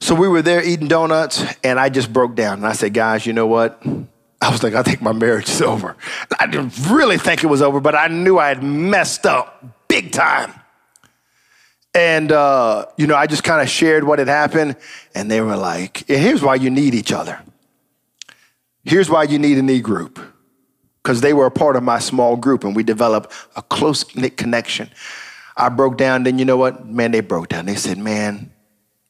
So 0.02 0.16
we 0.16 0.28
were 0.28 0.42
there 0.42 0.64
eating 0.64 0.88
donuts, 0.88 1.44
and 1.64 1.80
I 1.80 1.90
just 1.90 2.12
broke 2.12 2.36
down. 2.36 2.60
And 2.60 2.68
I 2.68 2.74
said, 2.74 2.94
guys, 2.94 3.26
you 3.26 3.34
know 3.34 3.48
what? 3.48 3.82
I 4.42 4.50
was 4.50 4.64
like, 4.64 4.74
I 4.74 4.82
think 4.82 5.02
my 5.02 5.14
marriage 5.14 5.48
is 5.48 5.62
over. 5.62 5.96
I 6.40 6.48
didn't 6.48 6.74
really 6.90 7.18
think 7.18 7.44
it 7.44 7.48
was 7.48 7.62
over, 7.62 7.80
but 7.80 7.96
I 7.96 8.08
knew 8.08 8.40
I 8.40 8.50
had 8.50 8.64
messed 8.64 9.26
up 9.26 9.64
big 9.88 10.12
time. 10.12 10.54
And, 11.94 12.32
uh, 12.32 12.86
you 12.98 13.06
know, 13.06 13.16
I 13.16 13.28
just 13.28 13.44
kind 13.44 13.62
of 13.62 13.70
shared 13.70 14.04
what 14.04 14.20
had 14.20 14.28
happened. 14.28 14.78
And 15.14 15.30
they 15.30 15.42
were 15.42 15.58
like, 15.58 16.06
here's 16.08 16.42
why 16.42 16.56
you 16.56 16.70
need 16.70 16.96
each 16.96 17.12
other. 17.12 17.40
Here's 18.84 19.10
why 19.10 19.24
you 19.24 19.38
need 19.38 19.58
an 19.58 19.70
e 19.70 19.80
group. 19.82 20.20
Because 21.04 21.22
they 21.22 21.34
were 21.34 21.48
a 21.48 21.52
part 21.52 21.76
of 21.76 21.84
my 21.84 22.00
small 22.00 22.36
group 22.36 22.64
and 22.64 22.76
we 22.76 22.84
developed 22.84 23.34
a 23.56 23.62
close 23.62 24.16
knit 24.16 24.38
connection. 24.38 24.90
I 25.58 25.70
broke 25.70 25.98
down, 25.98 26.24
then 26.24 26.40
you 26.40 26.46
know 26.46 26.58
what? 26.58 26.86
Man, 26.88 27.12
they 27.12 27.22
broke 27.22 27.50
down. 27.50 27.66
They 27.66 27.76
said, 27.76 27.98
man, 27.98 28.52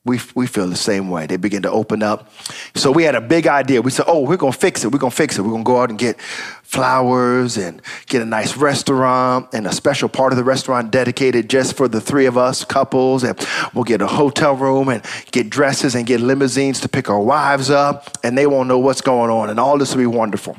we, 0.03 0.19
we 0.33 0.47
feel 0.47 0.67
the 0.67 0.75
same 0.75 1.09
way. 1.09 1.27
They 1.27 1.37
begin 1.37 1.61
to 1.61 1.69
open 1.69 2.01
up. 2.01 2.31
So 2.73 2.91
we 2.91 3.03
had 3.03 3.13
a 3.13 3.21
big 3.21 3.45
idea. 3.45 3.83
We 3.83 3.91
said, 3.91 4.05
oh, 4.07 4.21
we're 4.21 4.37
going 4.37 4.53
to 4.53 4.57
fix 4.57 4.83
it. 4.83 4.91
We're 4.91 4.97
going 4.97 5.11
to 5.11 5.15
fix 5.15 5.37
it. 5.37 5.43
We're 5.43 5.51
going 5.51 5.63
to 5.63 5.67
go 5.67 5.79
out 5.79 5.91
and 5.91 5.99
get 5.99 6.19
flowers 6.63 7.55
and 7.57 7.83
get 8.07 8.23
a 8.23 8.25
nice 8.25 8.57
restaurant 8.57 9.49
and 9.53 9.67
a 9.67 9.71
special 9.71 10.09
part 10.09 10.33
of 10.33 10.37
the 10.37 10.43
restaurant 10.43 10.89
dedicated 10.89 11.51
just 11.51 11.77
for 11.77 11.87
the 11.87 12.01
three 12.01 12.25
of 12.25 12.35
us 12.35 12.65
couples. 12.65 13.23
And 13.23 13.37
we'll 13.75 13.83
get 13.83 14.01
a 14.01 14.07
hotel 14.07 14.55
room 14.55 14.89
and 14.89 15.03
get 15.31 15.51
dresses 15.51 15.93
and 15.93 16.07
get 16.07 16.19
limousines 16.19 16.79
to 16.79 16.89
pick 16.89 17.07
our 17.07 17.21
wives 17.21 17.69
up. 17.69 18.17
And 18.23 18.35
they 18.35 18.47
won't 18.47 18.67
know 18.67 18.79
what's 18.79 19.01
going 19.01 19.29
on. 19.29 19.51
And 19.51 19.59
all 19.59 19.77
this 19.77 19.93
will 19.93 20.01
be 20.01 20.07
wonderful. 20.07 20.57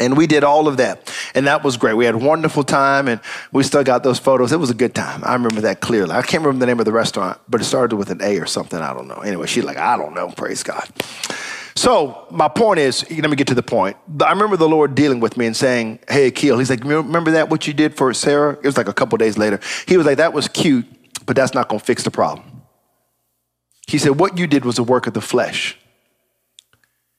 And 0.00 0.16
we 0.16 0.26
did 0.26 0.44
all 0.44 0.68
of 0.68 0.76
that. 0.76 1.12
And 1.34 1.46
that 1.46 1.64
was 1.64 1.76
great. 1.76 1.94
We 1.94 2.04
had 2.04 2.14
a 2.14 2.18
wonderful 2.18 2.62
time 2.62 3.08
and 3.08 3.20
we 3.52 3.62
still 3.62 3.84
got 3.84 4.02
those 4.02 4.18
photos. 4.18 4.52
It 4.52 4.58
was 4.58 4.70
a 4.70 4.74
good 4.74 4.94
time. 4.94 5.22
I 5.24 5.32
remember 5.34 5.60
that 5.62 5.80
clearly. 5.80 6.12
I 6.12 6.22
can't 6.22 6.44
remember 6.44 6.60
the 6.60 6.66
name 6.66 6.78
of 6.78 6.86
the 6.86 6.92
restaurant, 6.92 7.40
but 7.48 7.60
it 7.60 7.64
started 7.64 7.96
with 7.96 8.10
an 8.10 8.22
A 8.22 8.38
or 8.38 8.46
something. 8.46 8.78
I 8.78 8.92
don't 8.92 9.08
know. 9.08 9.16
Anyway, 9.16 9.46
she's 9.46 9.64
like, 9.64 9.76
I 9.76 9.96
don't 9.96 10.14
know. 10.14 10.28
Praise 10.28 10.62
God. 10.62 10.88
So 11.78 12.26
my 12.30 12.48
point 12.48 12.80
is, 12.80 13.08
let 13.08 13.30
me 13.30 13.36
get 13.36 13.46
to 13.48 13.54
the 13.54 13.62
point. 13.62 13.96
I 14.20 14.30
remember 14.30 14.56
the 14.56 14.68
Lord 14.68 14.96
dealing 14.96 15.20
with 15.20 15.36
me 15.36 15.46
and 15.46 15.56
saying, 15.56 16.00
Hey, 16.08 16.26
Akil, 16.26 16.58
he's 16.58 16.70
like, 16.70 16.82
remember 16.82 17.30
that, 17.30 17.50
what 17.50 17.68
you 17.68 17.72
did 17.72 17.96
for 17.96 18.12
Sarah? 18.14 18.54
It 18.54 18.64
was 18.64 18.76
like 18.76 18.88
a 18.88 18.92
couple 18.92 19.16
days 19.16 19.38
later. 19.38 19.60
He 19.86 19.96
was 19.96 20.04
like, 20.04 20.16
that 20.16 20.32
was 20.32 20.48
cute, 20.48 20.86
but 21.24 21.36
that's 21.36 21.54
not 21.54 21.68
going 21.68 21.78
to 21.78 21.86
fix 21.86 22.02
the 22.02 22.10
problem. 22.10 22.62
He 23.86 23.98
said, 23.98 24.18
what 24.18 24.36
you 24.36 24.48
did 24.48 24.64
was 24.64 24.78
a 24.78 24.82
work 24.82 25.06
of 25.06 25.14
the 25.14 25.20
flesh. 25.20 25.78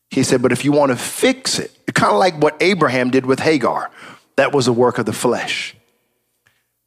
He 0.10 0.24
said, 0.24 0.41
but 0.41 0.51
if 0.51 0.66
you 0.66 0.72
want 0.72 0.91
to 0.91 0.97
fix 0.97 1.60
it, 1.60 1.72
kind 1.93 2.12
of 2.12 2.18
like 2.18 2.41
what 2.41 2.57
Abraham 2.62 3.12
did 3.12 3.26
with 3.26 3.39
Hagar, 3.39 3.91
that 4.36 4.53
was 4.53 4.68
a 4.68 4.74
work 4.74 4.97
of 4.97 5.05
the 5.05 5.14
flesh. 5.14 5.76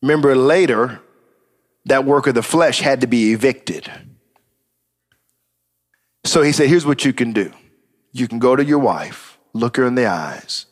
Remember 0.01 0.35
later, 0.35 1.01
that 1.85 2.05
work 2.05 2.27
of 2.27 2.35
the 2.35 2.43
flesh 2.43 2.81
had 2.81 3.01
to 3.03 3.07
be 3.07 3.33
evicted. 3.33 3.91
So 6.25 6.43
he 6.43 6.53
said, 6.53 6.69
Here's 6.69 6.87
what 6.87 7.05
you 7.05 7.13
can 7.13 7.33
do 7.33 7.53
you 8.13 8.29
can 8.29 8.39
go 8.39 8.57
to 8.57 8.65
your 8.65 8.79
wife, 8.79 9.39
look 9.53 9.77
her 9.77 9.87
in 9.87 9.95
the 9.95 10.07
eyes, 10.07 10.67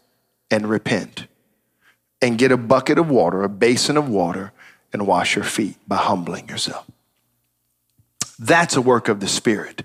and 0.51 0.69
repent, 0.69 1.27
and 2.21 2.39
get 2.39 2.53
a 2.53 2.57
bucket 2.57 2.99
of 2.99 3.11
water, 3.11 3.43
a 3.43 3.49
basin 3.49 3.97
of 3.97 4.09
water, 4.09 4.53
and 4.93 5.07
wash 5.07 5.37
your 5.37 5.45
feet 5.45 5.77
by 5.87 5.97
humbling 5.97 6.49
yourself. 6.49 6.87
That's 8.39 8.77
a 8.77 8.83
work 8.83 9.09
of 9.09 9.21
the 9.21 9.29
Spirit. 9.29 9.83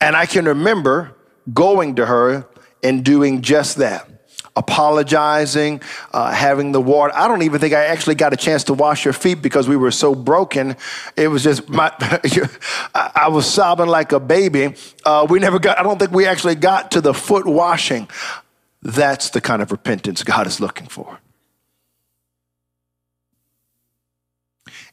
And 0.00 0.16
I 0.16 0.26
can 0.26 0.44
remember 0.44 1.14
going 1.52 1.96
to 1.96 2.06
her 2.06 2.46
and 2.82 3.04
doing 3.04 3.42
just 3.42 3.76
that 3.76 4.10
apologizing, 4.56 5.80
uh, 6.12 6.32
having 6.32 6.72
the 6.72 6.80
water. 6.80 7.12
I 7.14 7.28
don't 7.28 7.42
even 7.42 7.60
think 7.60 7.72
I 7.72 7.86
actually 7.86 8.16
got 8.16 8.32
a 8.32 8.36
chance 8.36 8.64
to 8.64 8.74
wash 8.74 9.04
your 9.04 9.14
feet 9.14 9.40
because 9.42 9.68
we 9.68 9.76
were 9.76 9.90
so 9.90 10.14
broken. 10.14 10.76
It 11.16 11.28
was 11.28 11.42
just 11.42 11.68
my, 11.68 11.92
I 12.94 13.28
was 13.28 13.46
sobbing 13.46 13.86
like 13.86 14.12
a 14.12 14.20
baby. 14.20 14.74
Uh, 15.04 15.26
we 15.28 15.38
never 15.38 15.58
got, 15.58 15.78
I 15.78 15.82
don't 15.82 15.98
think 15.98 16.10
we 16.10 16.26
actually 16.26 16.56
got 16.56 16.90
to 16.92 17.00
the 17.00 17.14
foot 17.14 17.46
washing. 17.46 18.08
That's 18.82 19.30
the 19.30 19.40
kind 19.40 19.62
of 19.62 19.70
repentance 19.70 20.22
God 20.22 20.46
is 20.46 20.60
looking 20.60 20.86
for. 20.86 21.18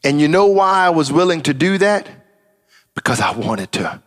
And 0.03 0.21
you 0.21 0.27
know 0.27 0.45
why 0.45 0.85
I 0.85 0.89
was 0.91 1.11
willing 1.11 1.41
to 1.43 1.53
do 1.53 1.77
that? 1.79 2.07
Because 2.93 3.19
I 3.19 3.31
wanted 3.31 3.71
to 3.73 4.01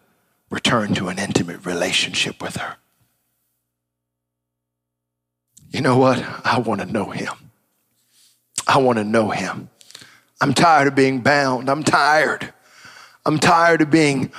return 0.51 0.95
to 0.95 1.09
an 1.09 1.19
intimate 1.19 1.65
relationship 1.65 2.43
with 2.43 2.57
her. 2.57 2.77
You 5.71 5.81
know 5.81 5.97
what? 5.97 6.19
I 6.45 6.59
want 6.59 6.81
to 6.81 6.87
know 6.87 7.11
him. 7.11 7.33
I 8.67 8.79
want 8.79 8.99
to 8.99 9.05
know 9.05 9.31
him. 9.31 9.71
I'm 10.41 10.55
tired 10.55 10.89
of 10.89 10.95
being 10.95 11.21
bound. 11.21 11.69
I'm 11.69 11.85
tired. 11.85 12.53
I'm 13.25 13.39
tired 13.39 13.83
of 13.83 13.91
being 13.91 14.33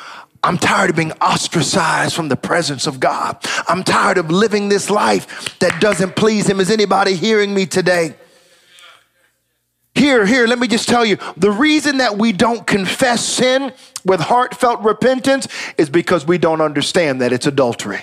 I'm 0.44 0.58
tired 0.58 0.90
of 0.90 0.96
being 0.96 1.12
ostracized 1.14 2.16
from 2.16 2.28
the 2.28 2.36
presence 2.36 2.88
of 2.88 3.00
God. 3.00 3.38
I'm 3.68 3.84
tired 3.84 4.18
of 4.18 4.32
living 4.32 4.70
this 4.70 4.90
life 4.90 5.60
that 5.60 5.80
doesn't 5.80 6.16
please 6.16 6.50
him. 6.50 6.60
Is 6.60 6.72
anybody 6.72 7.16
hearing 7.16 7.54
me 7.54 7.68
today? 7.68 8.16
Here, 9.94 10.26
here, 10.26 10.48
let 10.48 10.58
me 10.58 10.68
just 10.68 10.88
tell 10.88 11.06
you 11.06 11.18
the 11.36 11.52
reason 11.52 11.98
that 11.98 12.18
we 12.18 12.32
don't 12.32 12.66
confess 12.66 13.26
sin 13.26 13.74
with 14.06 14.22
heartfelt 14.22 14.82
repentance 14.82 15.48
is 15.78 15.90
because 15.90 16.26
we 16.26 16.38
don't 16.38 16.62
understand 16.62 17.22
that 17.22 17.34
it's 17.34 17.46
adultery. 17.46 18.02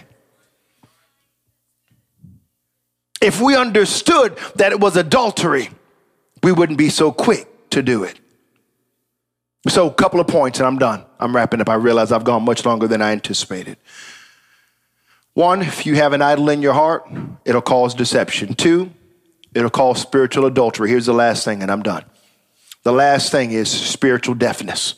If 3.21 3.41
we 3.41 3.57
understood 3.57 4.37
that 4.57 4.73
it 4.73 4.81
was 4.81 4.97
adultery, 4.97 5.71
we 6.43 6.53
wouldn't 6.53 6.79
be 6.79 6.91
so 6.91 7.11
quick 7.11 7.71
to 7.71 7.83
do 7.83 8.05
it. 8.05 8.21
So, 9.67 9.89
a 9.89 9.93
couple 9.93 10.21
of 10.21 10.29
points, 10.29 10.61
and 10.61 10.67
I'm 10.67 10.79
done. 10.79 11.05
I'm 11.19 11.35
wrapping 11.35 11.61
up. 11.61 11.69
I 11.69 11.75
realize 11.75 12.13
I've 12.13 12.23
gone 12.23 12.45
much 12.45 12.65
longer 12.65 12.87
than 12.87 13.03
I 13.03 13.11
anticipated. 13.11 13.77
One, 15.35 15.63
if 15.63 15.85
you 15.85 15.97
have 15.97 16.13
an 16.13 16.23
idol 16.23 16.49
in 16.49 16.63
your 16.63 16.75
heart, 16.75 17.11
it'll 17.45 17.61
cause 17.61 17.95
deception. 17.95 18.55
Two, 18.55 18.93
it'll 19.55 19.71
cause 19.71 20.01
spiritual 20.01 20.47
adultery. 20.47 20.91
Here's 20.91 21.07
the 21.07 21.15
last 21.15 21.45
thing, 21.45 21.63
and 21.63 21.71
I'm 21.71 21.83
done. 21.83 22.05
The 22.83 22.93
last 22.93 23.33
thing 23.33 23.53
is 23.53 23.71
spiritual 23.71 24.35
deafness. 24.35 24.95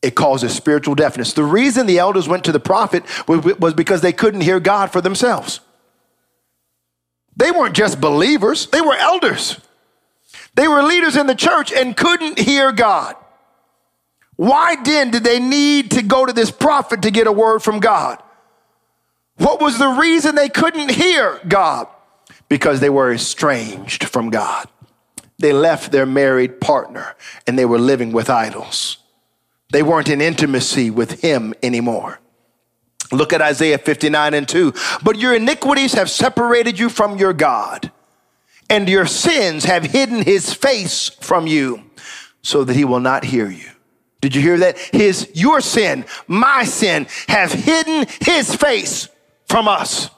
It 0.00 0.14
causes 0.14 0.54
spiritual 0.54 0.94
deafness. 0.94 1.32
The 1.32 1.42
reason 1.42 1.86
the 1.86 1.98
elders 1.98 2.28
went 2.28 2.44
to 2.44 2.52
the 2.52 2.60
prophet 2.60 3.04
was 3.28 3.74
because 3.74 4.00
they 4.00 4.12
couldn't 4.12 4.42
hear 4.42 4.60
God 4.60 4.90
for 4.90 5.00
themselves. 5.00 5.60
They 7.36 7.50
weren't 7.50 7.74
just 7.76 8.00
believers, 8.00 8.66
they 8.66 8.80
were 8.80 8.96
elders. 8.96 9.60
They 10.54 10.66
were 10.66 10.82
leaders 10.82 11.16
in 11.16 11.26
the 11.26 11.36
church 11.36 11.72
and 11.72 11.96
couldn't 11.96 12.38
hear 12.38 12.72
God. 12.72 13.14
Why 14.34 14.76
then 14.82 15.10
did 15.10 15.24
they 15.24 15.38
need 15.38 15.92
to 15.92 16.02
go 16.02 16.26
to 16.26 16.32
this 16.32 16.50
prophet 16.50 17.02
to 17.02 17.10
get 17.10 17.26
a 17.28 17.32
word 17.32 17.60
from 17.60 17.78
God? 17.78 18.20
What 19.36 19.60
was 19.60 19.78
the 19.78 19.88
reason 19.88 20.34
they 20.34 20.48
couldn't 20.48 20.90
hear 20.90 21.40
God? 21.46 21.86
Because 22.48 22.80
they 22.80 22.90
were 22.90 23.12
estranged 23.12 24.04
from 24.04 24.30
God. 24.30 24.68
They 25.38 25.52
left 25.52 25.92
their 25.92 26.06
married 26.06 26.60
partner 26.60 27.14
and 27.46 27.58
they 27.58 27.64
were 27.64 27.78
living 27.78 28.12
with 28.12 28.30
idols. 28.30 28.98
They 29.70 29.82
weren't 29.82 30.08
in 30.08 30.20
intimacy 30.20 30.90
with 30.90 31.20
Him 31.20 31.54
anymore. 31.62 32.20
Look 33.12 33.32
at 33.32 33.42
Isaiah 33.42 33.78
59 33.78 34.34
and 34.34 34.48
2. 34.48 34.72
But 35.02 35.18
your 35.18 35.34
iniquities 35.34 35.94
have 35.94 36.10
separated 36.10 36.78
you 36.78 36.88
from 36.88 37.16
your 37.18 37.32
God, 37.32 37.90
and 38.68 38.88
your 38.88 39.06
sins 39.06 39.64
have 39.64 39.84
hidden 39.84 40.22
his 40.22 40.52
face 40.52 41.08
from 41.08 41.46
you 41.46 41.90
so 42.42 42.64
that 42.64 42.76
he 42.76 42.84
will 42.84 43.00
not 43.00 43.24
hear 43.24 43.48
you. 43.48 43.70
Did 44.20 44.34
you 44.34 44.42
hear 44.42 44.58
that? 44.58 44.78
His, 44.78 45.30
your 45.34 45.60
sin, 45.60 46.04
my 46.26 46.64
sin, 46.64 47.06
have 47.28 47.52
hidden 47.52 48.06
his 48.20 48.54
face 48.54 49.08
from 49.46 49.68
us. 49.68 50.10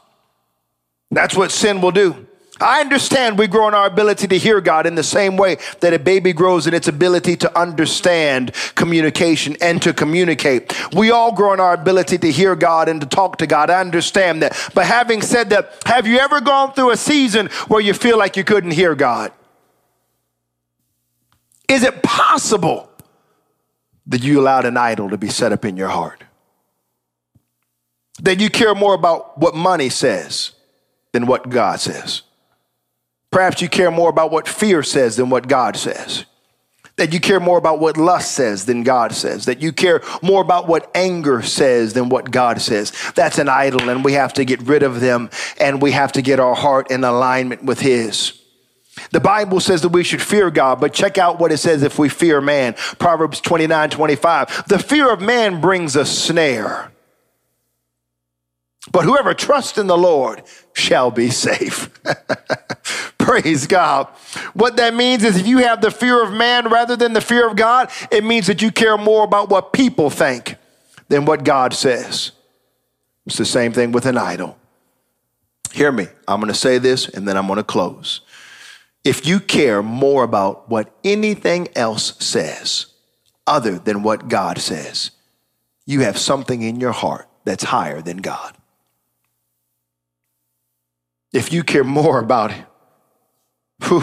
That's 1.10 1.36
what 1.36 1.50
sin 1.50 1.80
will 1.80 1.90
do. 1.90 2.26
I 2.60 2.82
understand 2.82 3.38
we 3.38 3.46
grow 3.46 3.68
in 3.68 3.74
our 3.74 3.86
ability 3.86 4.28
to 4.28 4.38
hear 4.38 4.60
God 4.60 4.86
in 4.86 4.94
the 4.94 5.02
same 5.02 5.38
way 5.38 5.56
that 5.80 5.94
a 5.94 5.98
baby 5.98 6.34
grows 6.34 6.66
in 6.66 6.74
its 6.74 6.88
ability 6.88 7.36
to 7.38 7.58
understand 7.58 8.52
communication 8.74 9.56
and 9.62 9.80
to 9.80 9.94
communicate. 9.94 10.74
We 10.94 11.10
all 11.10 11.32
grow 11.32 11.54
in 11.54 11.60
our 11.60 11.72
ability 11.72 12.18
to 12.18 12.30
hear 12.30 12.54
God 12.54 12.90
and 12.90 13.00
to 13.00 13.06
talk 13.06 13.38
to 13.38 13.46
God. 13.46 13.70
I 13.70 13.80
understand 13.80 14.42
that. 14.42 14.70
But 14.74 14.84
having 14.84 15.22
said 15.22 15.48
that, 15.50 15.82
have 15.86 16.06
you 16.06 16.18
ever 16.18 16.42
gone 16.42 16.74
through 16.74 16.90
a 16.90 16.98
season 16.98 17.46
where 17.68 17.80
you 17.80 17.94
feel 17.94 18.18
like 18.18 18.36
you 18.36 18.44
couldn't 18.44 18.72
hear 18.72 18.94
God? 18.94 19.32
Is 21.66 21.82
it 21.82 22.02
possible 22.02 22.90
that 24.06 24.22
you 24.22 24.38
allowed 24.38 24.66
an 24.66 24.76
idol 24.76 25.08
to 25.08 25.16
be 25.16 25.30
set 25.30 25.52
up 25.52 25.64
in 25.64 25.78
your 25.78 25.88
heart? 25.88 26.24
That 28.20 28.38
you 28.38 28.50
care 28.50 28.74
more 28.74 28.92
about 28.92 29.38
what 29.38 29.54
money 29.54 29.88
says 29.88 30.52
than 31.12 31.26
what 31.26 31.48
God 31.48 31.80
says? 31.80 32.22
Perhaps 33.30 33.62
you 33.62 33.68
care 33.68 33.90
more 33.90 34.10
about 34.10 34.30
what 34.30 34.48
fear 34.48 34.82
says 34.82 35.16
than 35.16 35.30
what 35.30 35.46
God 35.48 35.76
says. 35.76 36.24
That 36.96 37.12
you 37.14 37.20
care 37.20 37.40
more 37.40 37.56
about 37.56 37.78
what 37.78 37.96
lust 37.96 38.32
says 38.32 38.66
than 38.66 38.82
God 38.82 39.12
says. 39.12 39.46
That 39.46 39.62
you 39.62 39.72
care 39.72 40.02
more 40.22 40.42
about 40.42 40.68
what 40.68 40.90
anger 40.94 41.40
says 41.40 41.94
than 41.94 42.08
what 42.08 42.30
God 42.30 42.60
says. 42.60 42.92
That's 43.14 43.38
an 43.38 43.48
idol, 43.48 43.88
and 43.88 44.04
we 44.04 44.12
have 44.14 44.34
to 44.34 44.44
get 44.44 44.60
rid 44.62 44.82
of 44.82 45.00
them, 45.00 45.30
and 45.58 45.80
we 45.80 45.92
have 45.92 46.12
to 46.12 46.22
get 46.22 46.40
our 46.40 46.54
heart 46.54 46.90
in 46.90 47.04
alignment 47.04 47.64
with 47.64 47.80
His. 47.80 48.40
The 49.12 49.20
Bible 49.20 49.60
says 49.60 49.82
that 49.82 49.90
we 49.90 50.04
should 50.04 50.20
fear 50.20 50.50
God, 50.50 50.80
but 50.80 50.92
check 50.92 51.16
out 51.16 51.38
what 51.38 51.52
it 51.52 51.58
says 51.58 51.82
if 51.82 51.98
we 51.98 52.08
fear 52.08 52.40
man. 52.40 52.74
Proverbs 52.98 53.40
29 53.40 53.90
25. 53.90 54.64
The 54.68 54.78
fear 54.78 55.10
of 55.10 55.20
man 55.20 55.60
brings 55.60 55.96
a 55.96 56.04
snare, 56.04 56.92
but 58.92 59.04
whoever 59.04 59.34
trusts 59.34 59.78
in 59.78 59.86
the 59.86 59.98
Lord 59.98 60.42
shall 60.72 61.10
be 61.10 61.30
safe. 61.30 61.90
Praise 63.18 63.66
God. 63.66 64.08
What 64.54 64.76
that 64.76 64.94
means 64.94 65.22
is 65.22 65.38
if 65.38 65.46
you 65.46 65.58
have 65.58 65.80
the 65.80 65.90
fear 65.90 66.22
of 66.22 66.32
man 66.32 66.68
rather 66.68 66.96
than 66.96 67.12
the 67.12 67.20
fear 67.20 67.46
of 67.48 67.56
God, 67.56 67.90
it 68.10 68.24
means 68.24 68.48
that 68.48 68.62
you 68.62 68.72
care 68.72 68.98
more 68.98 69.24
about 69.24 69.48
what 69.48 69.72
people 69.72 70.10
think 70.10 70.56
than 71.08 71.24
what 71.24 71.44
God 71.44 71.72
says. 71.72 72.32
It's 73.26 73.38
the 73.38 73.44
same 73.44 73.72
thing 73.72 73.92
with 73.92 74.06
an 74.06 74.18
idol. 74.18 74.56
Hear 75.72 75.92
me. 75.92 76.08
I'm 76.26 76.40
going 76.40 76.52
to 76.52 76.58
say 76.58 76.78
this 76.78 77.08
and 77.08 77.28
then 77.28 77.36
I'm 77.36 77.46
going 77.46 77.58
to 77.58 77.62
close. 77.64 78.22
If 79.04 79.26
you 79.26 79.38
care 79.38 79.82
more 79.82 80.24
about 80.24 80.68
what 80.68 80.92
anything 81.04 81.68
else 81.76 82.16
says 82.24 82.86
other 83.46 83.78
than 83.78 84.02
what 84.02 84.28
God 84.28 84.58
says, 84.58 85.12
you 85.86 86.00
have 86.00 86.18
something 86.18 86.62
in 86.62 86.80
your 86.80 86.92
heart 86.92 87.28
that's 87.44 87.64
higher 87.64 88.02
than 88.02 88.18
God. 88.18 88.56
If 91.32 91.52
you 91.52 91.62
care 91.62 91.84
more 91.84 92.18
about 92.18 92.52
whew, 93.84 94.02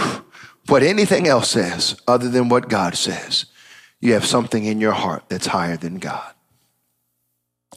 what 0.68 0.84
anything 0.84 1.28
else 1.28 1.50
says 1.50 2.00
other 2.08 2.30
than 2.30 2.50
what 2.50 2.70
God 2.70 2.96
says, 2.96 3.46
you 4.00 4.14
have 4.14 4.26
something 4.26 4.66
in 4.66 4.80
your 4.80 4.92
heart 4.92 5.24
that's 5.30 5.48
higher 5.48 5.78
than 5.78 5.98
God. 5.98 6.34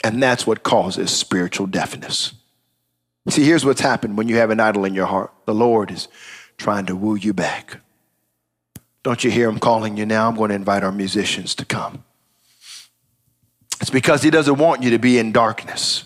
And 0.03 0.23
that's 0.23 0.47
what 0.47 0.63
causes 0.63 1.11
spiritual 1.11 1.67
deafness. 1.67 2.33
See, 3.29 3.45
here's 3.45 3.65
what's 3.65 3.81
happened 3.81 4.17
when 4.17 4.29
you 4.29 4.37
have 4.37 4.51
an 4.51 4.61
idol 4.61 4.85
in 4.85 4.95
your 4.95 5.07
heart. 5.07 5.33
The 5.45 5.55
Lord 5.55 5.91
is 5.91 6.09
trying 6.57 6.87
to 6.87 6.97
woo 6.97 7.17
you 7.17 7.33
back. 7.33 7.81
Don't 9.03 9.25
you 9.25 9.31
hear 9.31 9.49
him 9.49 9.59
calling 9.59 9.97
you 9.97 10.07
now? 10.07 10.29
I'm 10.29 10.37
going 10.37 10.51
to 10.51 10.55
invite 10.55 10.83
our 10.83 10.93
musicians 10.93 11.55
to 11.57 11.65
come. 11.65 12.05
It's 13.81 13.91
because 13.91 14.23
he 14.23 14.31
doesn't 14.31 14.59
want 14.59 14.83
you 14.83 14.91
to 14.91 14.99
be 14.99 15.19
in 15.19 15.33
darkness. 15.33 16.05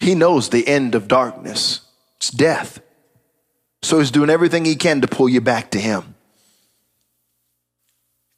He 0.00 0.14
knows 0.14 0.48
the 0.48 0.66
end 0.66 0.94
of 0.94 1.06
darkness. 1.06 1.80
It's 2.16 2.30
death. 2.30 2.80
So 3.82 3.98
he's 3.98 4.10
doing 4.10 4.30
everything 4.30 4.64
he 4.64 4.76
can 4.76 5.00
to 5.02 5.06
pull 5.06 5.28
you 5.28 5.40
back 5.40 5.70
to 5.72 5.80
him. 5.80 6.14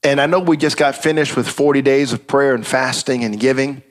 And 0.02 0.20
I 0.20 0.26
know 0.26 0.38
we 0.40 0.56
just 0.56 0.76
got 0.76 0.94
finished 0.94 1.36
with 1.36 1.48
40 1.48 1.82
days 1.82 2.12
of 2.12 2.26
prayer 2.26 2.54
and 2.54 2.66
fasting 2.66 3.24
and 3.24 3.38
giving. 3.38 3.82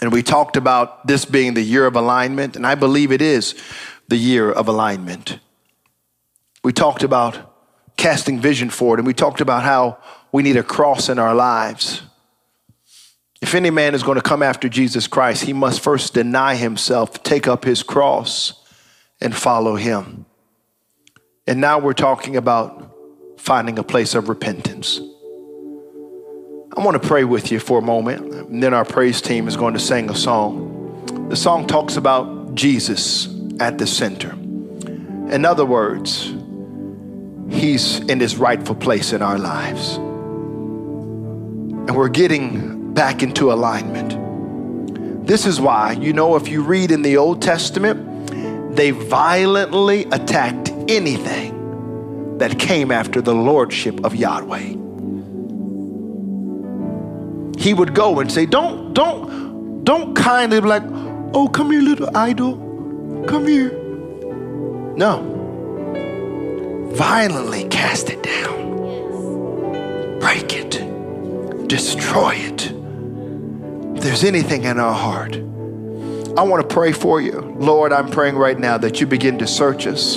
And 0.00 0.12
we 0.12 0.22
talked 0.22 0.56
about 0.56 1.06
this 1.06 1.24
being 1.24 1.54
the 1.54 1.62
year 1.62 1.86
of 1.86 1.94
alignment, 1.94 2.56
and 2.56 2.66
I 2.66 2.74
believe 2.74 3.12
it 3.12 3.22
is 3.22 3.54
the 4.08 4.16
year 4.16 4.50
of 4.50 4.66
alignment. 4.66 5.38
We 6.64 6.72
talked 6.72 7.02
about 7.02 7.54
casting 7.96 8.40
vision 8.40 8.70
forward, 8.70 8.98
and 8.98 9.06
we 9.06 9.14
talked 9.14 9.40
about 9.40 9.62
how 9.62 9.98
we 10.32 10.42
need 10.42 10.56
a 10.56 10.62
cross 10.62 11.08
in 11.08 11.18
our 11.18 11.34
lives. 11.34 12.02
If 13.40 13.54
any 13.54 13.70
man 13.70 13.94
is 13.94 14.02
going 14.02 14.16
to 14.16 14.22
come 14.22 14.42
after 14.42 14.68
Jesus 14.68 15.06
Christ, 15.06 15.44
he 15.44 15.52
must 15.52 15.80
first 15.80 16.14
deny 16.14 16.56
himself, 16.56 17.22
take 17.22 17.48
up 17.48 17.64
his 17.64 17.82
cross, 17.82 18.62
and 19.20 19.34
follow 19.34 19.76
him. 19.76 20.26
And 21.46 21.60
now 21.60 21.78
we're 21.78 21.94
talking 21.94 22.36
about 22.36 22.94
finding 23.38 23.78
a 23.78 23.82
place 23.82 24.14
of 24.14 24.28
repentance. 24.28 25.00
I 26.76 26.84
want 26.84 27.02
to 27.02 27.08
pray 27.08 27.24
with 27.24 27.50
you 27.50 27.58
for 27.58 27.78
a 27.78 27.82
moment, 27.82 28.32
and 28.32 28.62
then 28.62 28.74
our 28.74 28.84
praise 28.84 29.20
team 29.20 29.48
is 29.48 29.56
going 29.56 29.74
to 29.74 29.80
sing 29.80 30.10
a 30.10 30.14
song. 30.14 31.28
The 31.30 31.36
song 31.36 31.66
talks 31.66 31.96
about 31.96 32.54
Jesus 32.54 33.28
at 33.58 33.78
the 33.78 33.86
center. 33.86 34.32
In 35.32 35.44
other 35.44 35.64
words, 35.64 36.32
He's 37.48 37.98
in 38.00 38.20
His 38.20 38.36
rightful 38.36 38.76
place 38.76 39.12
in 39.12 39.22
our 39.22 39.38
lives. 39.38 39.96
And 39.96 41.96
we're 41.96 42.08
getting 42.08 42.79
back 42.94 43.22
into 43.22 43.52
alignment. 43.52 45.26
This 45.26 45.46
is 45.46 45.60
why, 45.60 45.92
you 45.92 46.12
know, 46.12 46.36
if 46.36 46.48
you 46.48 46.62
read 46.62 46.90
in 46.90 47.02
the 47.02 47.16
Old 47.16 47.40
Testament, 47.42 48.76
they 48.76 48.90
violently 48.90 50.04
attacked 50.06 50.70
anything 50.88 52.38
that 52.38 52.58
came 52.58 52.90
after 52.90 53.20
the 53.20 53.34
lordship 53.34 54.04
of 54.04 54.14
Yahweh 54.14 54.80
he 57.60 57.74
would 57.74 57.94
go 57.94 58.20
and 58.20 58.32
say, 58.32 58.46
Don't, 58.46 58.94
don't, 58.94 59.84
don't 59.84 60.16
kindly 60.16 60.60
be 60.60 60.66
like, 60.66 60.82
oh, 61.34 61.46
come 61.52 61.70
here, 61.70 61.82
little 61.82 62.08
idol. 62.16 62.56
Come 63.28 63.46
here. 63.46 63.70
No. 64.96 65.36
Violently 66.94 67.68
cast 67.68 68.08
it 68.08 68.22
down. 68.22 70.18
Break 70.20 70.54
it. 70.54 71.68
Destroy 71.68 72.32
it. 72.36 72.72
If 74.00 74.04
there's 74.04 74.24
anything 74.24 74.64
in 74.64 74.80
our 74.80 74.94
heart, 74.94 75.36
I 75.36 76.42
want 76.42 76.66
to 76.66 76.74
pray 76.74 76.90
for 76.90 77.20
you. 77.20 77.38
Lord, 77.58 77.92
I'm 77.92 78.10
praying 78.10 78.34
right 78.34 78.58
now 78.58 78.78
that 78.78 78.98
you 78.98 79.06
begin 79.06 79.36
to 79.40 79.46
search 79.46 79.86
us. 79.86 80.16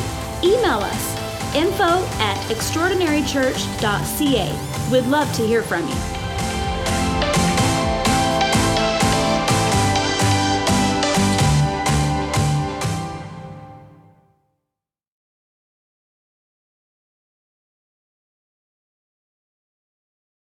email 0.45 0.81
us 0.81 1.17
info 1.57 2.05
at 2.21 2.37
extraordinarychurch.ca. 2.51 4.91
We'd 4.93 5.07
love 5.07 5.33
to 5.37 5.47
hear 5.47 5.63
from 5.63 5.89
you. 5.89 6.18